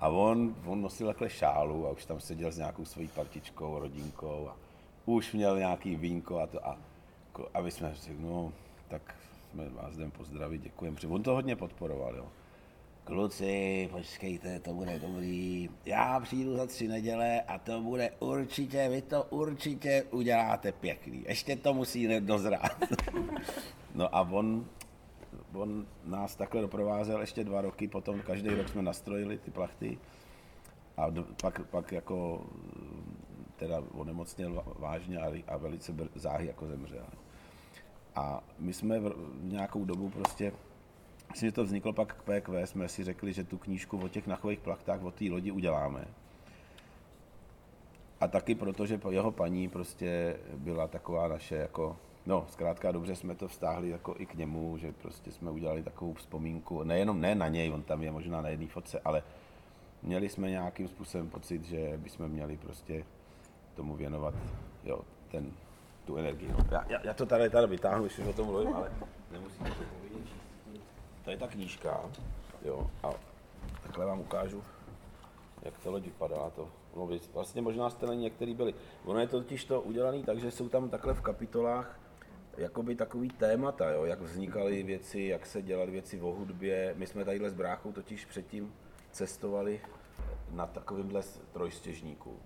A 0.00 0.08
on, 0.08 0.54
on 0.66 0.82
nosil 0.82 1.06
takhle 1.06 1.30
šálu 1.30 1.86
a 1.86 1.90
už 1.90 2.04
tam 2.04 2.20
seděl 2.20 2.52
s 2.52 2.58
nějakou 2.58 2.84
svojí 2.84 3.08
partičkou, 3.08 3.78
rodinkou 3.78 4.48
a, 4.48 4.56
už 5.04 5.32
měl 5.32 5.58
nějaký 5.58 5.96
vínko 5.96 6.38
a 6.38 6.46
to 6.46 6.66
a, 6.66 6.78
a 7.54 7.60
my 7.60 7.70
jsme 7.70 7.94
řekli, 7.94 8.22
no, 8.22 8.52
tak 8.88 9.14
jsme 9.50 9.68
vás 9.68 9.94
jdem 9.94 10.10
pozdravit, 10.10 10.62
děkujeme. 10.62 10.96
On 11.08 11.22
to 11.22 11.34
hodně 11.34 11.56
podporoval, 11.56 12.16
jo. 12.16 12.26
Kluci, 13.06 13.88
počkejte, 13.92 14.60
to 14.60 14.74
bude 14.74 14.98
dobrý. 14.98 15.68
Já 15.84 16.20
přijdu 16.20 16.56
za 16.56 16.66
tři 16.66 16.88
neděle 16.88 17.40
a 17.40 17.58
to 17.58 17.80
bude 17.80 18.10
určitě, 18.18 18.88
vy 18.88 19.02
to 19.02 19.24
určitě 19.30 20.04
uděláte 20.10 20.72
pěkný. 20.72 21.24
Ještě 21.28 21.56
to 21.56 21.74
musí 21.74 22.20
dozrát. 22.20 22.76
no 23.94 24.14
a 24.14 24.20
on, 24.20 24.66
on 25.54 25.86
nás 26.04 26.36
takhle 26.36 26.60
doprovázel 26.60 27.20
ještě 27.20 27.44
dva 27.44 27.60
roky, 27.60 27.88
potom 27.88 28.20
každý 28.20 28.48
rok 28.48 28.68
jsme 28.68 28.82
nastrojili 28.82 29.38
ty 29.38 29.50
plachty 29.50 29.98
a 30.96 31.10
do, 31.10 31.24
pak, 31.42 31.66
pak 31.66 31.92
jako 31.92 32.46
teda 33.56 33.82
onemocněl 33.94 34.64
vážně 34.78 35.18
a, 35.18 35.32
a 35.46 35.56
velice 35.56 35.94
záhy 36.14 36.46
jako 36.46 36.66
zemřel. 36.66 37.06
A 38.14 38.44
my 38.58 38.72
jsme 38.72 39.00
v, 39.00 39.08
v 39.08 39.44
nějakou 39.44 39.84
dobu 39.84 40.10
prostě, 40.10 40.52
myslím, 41.36 41.48
že 41.48 41.52
to 41.52 41.64
vzniklo 41.64 41.92
pak 41.92 42.14
k 42.14 42.22
PQ, 42.22 42.66
jsme 42.66 42.88
si 42.88 43.04
řekli, 43.04 43.32
že 43.32 43.44
tu 43.44 43.58
knížku 43.58 43.98
o 43.98 44.08
těch 44.08 44.26
nachových 44.26 44.60
plachtách, 44.60 45.02
o 45.02 45.10
té 45.10 45.24
lodi 45.24 45.50
uděláme. 45.50 46.04
A 48.20 48.28
taky 48.28 48.54
proto, 48.54 48.86
že 48.86 49.00
jeho 49.10 49.32
paní 49.32 49.68
prostě 49.68 50.36
byla 50.54 50.88
taková 50.88 51.28
naše 51.28 51.54
jako, 51.54 51.96
no 52.26 52.46
zkrátka 52.48 52.92
dobře 52.92 53.16
jsme 53.16 53.34
to 53.34 53.48
vztáhli 53.48 53.88
jako 53.88 54.14
i 54.18 54.26
k 54.26 54.34
němu, 54.34 54.78
že 54.78 54.92
prostě 54.92 55.32
jsme 55.32 55.50
udělali 55.50 55.82
takovou 55.82 56.14
vzpomínku, 56.14 56.82
nejenom 56.82 57.20
ne 57.20 57.34
na 57.34 57.48
něj, 57.48 57.72
on 57.72 57.82
tam 57.82 58.02
je 58.02 58.10
možná 58.10 58.40
na 58.40 58.48
jedné 58.48 58.66
fotce, 58.66 59.00
ale 59.04 59.22
měli 60.02 60.28
jsme 60.28 60.50
nějakým 60.50 60.88
způsobem 60.88 61.30
pocit, 61.30 61.64
že 61.64 61.92
bychom 61.96 62.28
měli 62.28 62.56
prostě 62.56 63.04
tomu 63.74 63.96
věnovat 63.96 64.34
jo, 64.84 65.00
ten, 65.30 65.52
tu 66.04 66.16
energii. 66.16 66.48
No. 66.48 66.58
Já, 66.70 66.84
já, 66.88 67.00
já, 67.04 67.14
to 67.14 67.26
tady, 67.26 67.50
tady 67.50 67.66
vytáhnu, 67.66 68.04
když 68.04 68.18
o 68.18 68.32
tom 68.32 68.46
mluvím, 68.46 68.74
ale 68.74 68.92
nemusíte 69.32 69.70
to 69.70 69.84
povědět. 69.84 70.45
To 71.26 71.30
je 71.30 71.36
ta 71.36 71.48
knížka, 71.48 72.10
jo, 72.62 72.90
a 73.02 73.10
takhle 73.82 74.06
vám 74.06 74.20
ukážu, 74.20 74.62
jak 75.62 75.78
to 75.78 75.90
loď 75.90 76.04
vypadá. 76.04 76.50
To, 76.50 76.68
no, 76.96 77.08
vlastně 77.32 77.62
možná 77.62 77.90
jste 77.90 78.06
na 78.06 78.14
některý 78.14 78.54
byli. 78.54 78.74
Ono 79.04 79.20
je 79.20 79.26
to 79.26 79.40
totiž 79.40 79.64
to 79.64 79.82
udělané 79.82 80.22
tak, 80.22 80.40
že 80.40 80.50
jsou 80.50 80.68
tam 80.68 80.90
takhle 80.90 81.14
v 81.14 81.20
kapitolách 81.20 82.00
jakoby 82.56 82.96
takový 82.96 83.28
témata, 83.28 83.90
jo, 83.90 84.04
jak 84.04 84.20
vznikaly 84.20 84.82
věci, 84.82 85.20
jak 85.20 85.46
se 85.46 85.62
dělaly 85.62 85.90
věci 85.90 86.20
o 86.20 86.26
hudbě. 86.26 86.94
My 86.96 87.06
jsme 87.06 87.24
tadyhle 87.24 87.50
s 87.50 87.54
bráchou 87.54 87.92
totiž 87.92 88.24
předtím 88.24 88.74
cestovali 89.10 89.80
na 90.50 90.66
takovýmhle 90.66 91.22
trojstěžníku. 91.52 92.38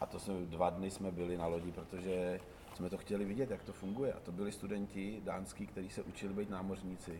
A 0.00 0.06
to 0.06 0.18
jsme, 0.18 0.34
dva 0.34 0.70
dny 0.70 0.90
jsme 0.90 1.10
byli 1.10 1.36
na 1.36 1.46
lodi, 1.46 1.72
protože 1.72 2.40
jsme 2.74 2.90
to 2.90 2.98
chtěli 2.98 3.24
vidět, 3.24 3.50
jak 3.50 3.64
to 3.64 3.72
funguje. 3.72 4.12
A 4.12 4.20
to 4.20 4.32
byli 4.32 4.52
studenti 4.52 5.20
dánský, 5.24 5.66
kteří 5.66 5.90
se 5.90 6.02
učili 6.02 6.34
být 6.34 6.50
námořníci. 6.50 7.18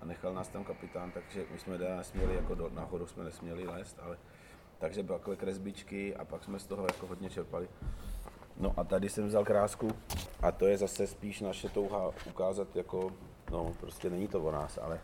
A 0.00 0.04
nechal 0.04 0.34
nás 0.34 0.48
tam 0.48 0.64
kapitán, 0.64 1.10
takže 1.10 1.44
my 1.52 1.58
jsme 1.58 1.78
teda 1.78 1.96
nesměli, 1.96 2.34
jako 2.34 2.54
do, 2.54 2.70
nahoru 2.74 3.06
jsme 3.06 3.24
nesměli 3.24 3.66
lézt, 3.66 3.98
ale 4.02 4.18
takže 4.78 5.02
byly 5.02 5.18
takové 5.18 5.36
kresbičky 5.36 6.16
a 6.16 6.24
pak 6.24 6.44
jsme 6.44 6.58
z 6.58 6.66
toho 6.66 6.82
jako 6.82 7.06
hodně 7.06 7.30
čerpali. 7.30 7.68
No 8.56 8.74
a 8.76 8.84
tady 8.84 9.08
jsem 9.08 9.26
vzal 9.26 9.44
krásku 9.44 9.90
a 10.42 10.52
to 10.52 10.66
je 10.66 10.78
zase 10.78 11.06
spíš 11.06 11.40
naše 11.40 11.68
touha 11.68 12.10
ukázat 12.28 12.76
jako, 12.76 13.12
no 13.50 13.72
prostě 13.80 14.10
není 14.10 14.28
to 14.28 14.40
o 14.40 14.50
nás, 14.50 14.78
ale 14.78 15.00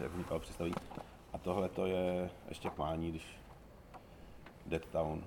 jak 0.00 0.14
Michal 0.14 0.38
představí. 0.38 0.74
A 1.32 1.38
tohle 1.38 1.68
to 1.68 1.86
je 1.86 2.30
ještě 2.48 2.70
k 2.70 2.96
když 2.96 3.40
Dead 4.66 4.86
Town 4.86 5.24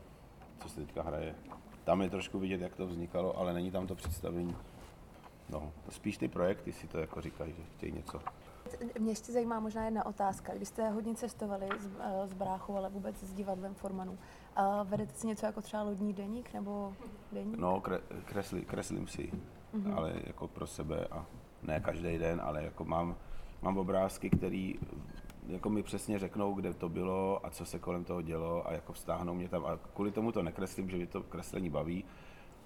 co 0.60 0.70
se 0.70 0.80
teďka 0.80 1.04
hraje. 1.04 1.36
Tam 1.84 2.02
je 2.02 2.10
trošku 2.10 2.40
vidět, 2.40 2.62
jak 2.62 2.76
to 2.76 2.88
vznikalo, 2.88 3.38
ale 3.38 3.54
není 3.54 3.72
tam 3.72 3.88
to 3.88 3.96
představení. 3.96 4.56
No, 5.50 5.72
spíš 5.90 6.18
ty 6.18 6.28
projekty 6.28 6.72
si 6.72 6.88
to 6.88 7.00
jako 7.00 7.22
říkají, 7.22 7.54
že 7.58 7.64
chtějí 7.78 7.92
něco. 7.92 8.20
Mě 9.00 9.12
ještě 9.12 9.32
zajímá 9.32 9.60
možná 9.60 9.86
jedna 9.86 10.06
otázka. 10.06 10.54
Když 10.54 10.68
jste 10.68 10.90
hodně 10.90 11.16
cestovali 11.16 11.70
s, 11.80 11.90
eh, 12.00 12.28
s 12.28 12.34
bráchou, 12.34 12.78
ale 12.78 12.90
vůbec 12.90 13.24
s 13.24 13.34
divadlem 13.34 13.74
Formanu, 13.74 14.18
a 14.56 14.84
vedete 14.84 15.14
si 15.14 15.28
něco 15.28 15.46
jako 15.46 15.62
třeba 15.62 15.84
lodní 15.84 16.14
deník 16.14 16.54
nebo 16.54 16.94
deník? 17.32 17.58
No, 17.58 17.82
kre, 17.82 18.00
kresli, 18.26 18.62
kreslím 18.62 19.08
si, 19.08 19.32
mm-hmm. 19.74 19.98
ale 19.98 20.14
jako 20.24 20.48
pro 20.48 20.68
sebe 20.68 21.08
a 21.12 21.26
ne 21.64 21.80
každý 21.80 22.18
den, 22.18 22.42
ale 22.44 22.64
jako 22.64 22.86
mám, 22.86 23.16
mám 23.62 23.78
obrázky, 23.78 24.30
které 24.30 24.74
jako 25.48 25.70
mi 25.70 25.84
přesně 25.84 26.20
řeknou, 26.20 26.54
kde 26.54 26.74
to 26.74 26.90
bylo 26.90 27.46
a 27.46 27.50
co 27.50 27.66
se 27.66 27.80
kolem 27.80 28.04
toho 28.04 28.22
dělo 28.22 28.68
a 28.68 28.74
jako 28.74 28.94
vztáhnou 28.94 29.34
mě 29.34 29.50
tam. 29.50 29.66
A 29.66 29.78
kvůli 29.94 30.12
tomu 30.12 30.32
to 30.32 30.44
nekreslím, 30.44 30.90
že 30.90 30.98
mě 30.98 31.08
to 31.08 31.24
kreslení 31.24 31.70
baví. 31.70 32.04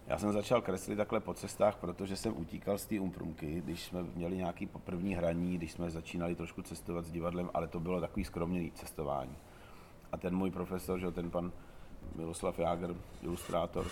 Já 0.07 0.17
jsem 0.17 0.33
začal 0.33 0.61
kreslit 0.61 0.97
takhle 0.97 1.19
po 1.19 1.33
cestách, 1.33 1.75
protože 1.75 2.15
jsem 2.15 2.37
utíkal 2.37 2.77
z 2.77 2.85
té 2.85 2.99
umprumky, 2.99 3.61
když 3.61 3.83
jsme 3.83 4.03
měli 4.03 4.37
nějaký 4.37 4.67
první 4.67 5.15
hraní, 5.15 5.57
když 5.57 5.71
jsme 5.71 5.89
začínali 5.89 6.35
trošku 6.35 6.61
cestovat 6.61 7.05
s 7.05 7.11
divadlem, 7.11 7.49
ale 7.53 7.67
to 7.67 7.79
bylo 7.79 8.01
takový 8.01 8.23
skromný 8.23 8.71
cestování. 8.71 9.35
A 10.11 10.17
ten 10.17 10.35
můj 10.35 10.51
profesor, 10.51 10.99
že 10.99 11.11
ten 11.11 11.31
pan 11.31 11.51
Miloslav 12.15 12.59
Jágr, 12.59 12.95
ilustrátor, 13.21 13.87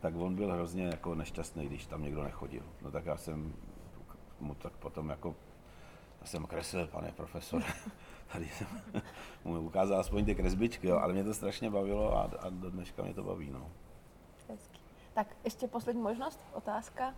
tak 0.00 0.14
on 0.16 0.34
byl 0.34 0.52
hrozně 0.52 0.86
jako 0.86 1.14
nešťastný, 1.14 1.66
když 1.66 1.86
tam 1.86 2.02
někdo 2.02 2.22
nechodil. 2.22 2.62
No 2.82 2.90
tak 2.90 3.06
já 3.06 3.16
jsem 3.16 3.54
mu 4.40 4.54
tak 4.54 4.72
potom 4.72 5.08
jako 5.08 5.34
já 6.20 6.26
jsem 6.26 6.46
kreslil, 6.46 6.86
pane 6.86 7.12
profesor. 7.12 7.62
tady 8.32 8.48
jsem 8.48 8.66
mu 9.44 9.60
ukázal 9.60 10.00
aspoň 10.00 10.24
ty 10.24 10.34
kresbičky, 10.34 10.88
jo, 10.88 10.98
ale 10.98 11.12
mě 11.12 11.24
to 11.24 11.34
strašně 11.34 11.70
bavilo 11.70 12.16
a, 12.16 12.30
a 12.40 12.50
do 12.50 12.70
dneška 12.70 13.02
mě 13.02 13.14
to 13.14 13.22
baví. 13.22 13.50
No. 13.50 13.70
Tak 15.16 15.26
ještě 15.44 15.68
poslední 15.68 16.02
možnost, 16.02 16.40
otázka. 16.52 17.14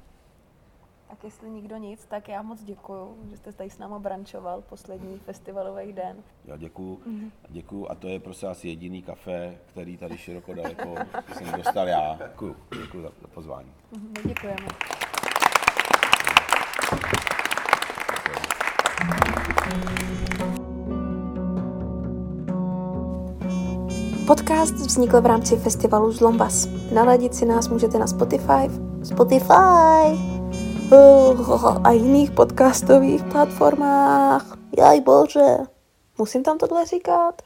Tak 1.09 1.25
jestli 1.25 1.51
nikdo 1.51 1.77
nic, 1.77 2.05
tak 2.05 2.29
já 2.29 2.43
moc 2.43 2.65
děkuju, 2.65 3.17
že 3.31 3.37
jste 3.37 3.53
tady 3.53 3.71
s 3.71 3.79
námi 3.79 3.95
brančoval 3.99 4.63
poslední 4.63 5.19
festivalový 5.19 5.93
den. 5.93 6.23
Já 6.45 6.57
děkuju, 6.57 6.97
mm-hmm. 6.97 7.31
děkuju 7.49 7.89
a 7.91 7.95
to 7.95 8.09
je 8.09 8.21
prostě 8.21 8.47
asi 8.47 8.69
jediný 8.69 9.03
kafe, 9.03 9.59
který 9.67 9.97
tady 9.97 10.19
široko 10.19 10.55
daleko 10.55 10.95
jsem 11.33 11.53
dostal 11.53 11.89
já. 11.89 12.19
Děkuju, 12.29 12.57
děkuju 12.83 13.03
za, 13.03 13.11
za 13.23 13.29
pozvání. 13.29 13.73
Mm-hmm, 13.93 14.29
děkujeme. 14.29 14.69
Podcast 24.29 24.75
vznikl 24.75 25.21
v 25.21 25.27
rámci 25.27 25.57
festivalu 25.57 26.13
Zlombas. 26.13 26.69
Naladit 26.95 27.35
si 27.35 27.47
nás 27.47 27.69
můžete 27.69 27.99
na 27.99 28.07
Spotify, 28.07 28.69
Spotify 29.03 30.19
a 31.85 31.91
jiných 31.91 32.31
podcastových 32.31 33.25
platformách. 33.25 34.59
Jaj 34.79 35.01
bože, 35.01 35.57
musím 36.19 36.43
tam 36.43 36.59
tohle 36.59 36.87
říkat? 36.87 37.43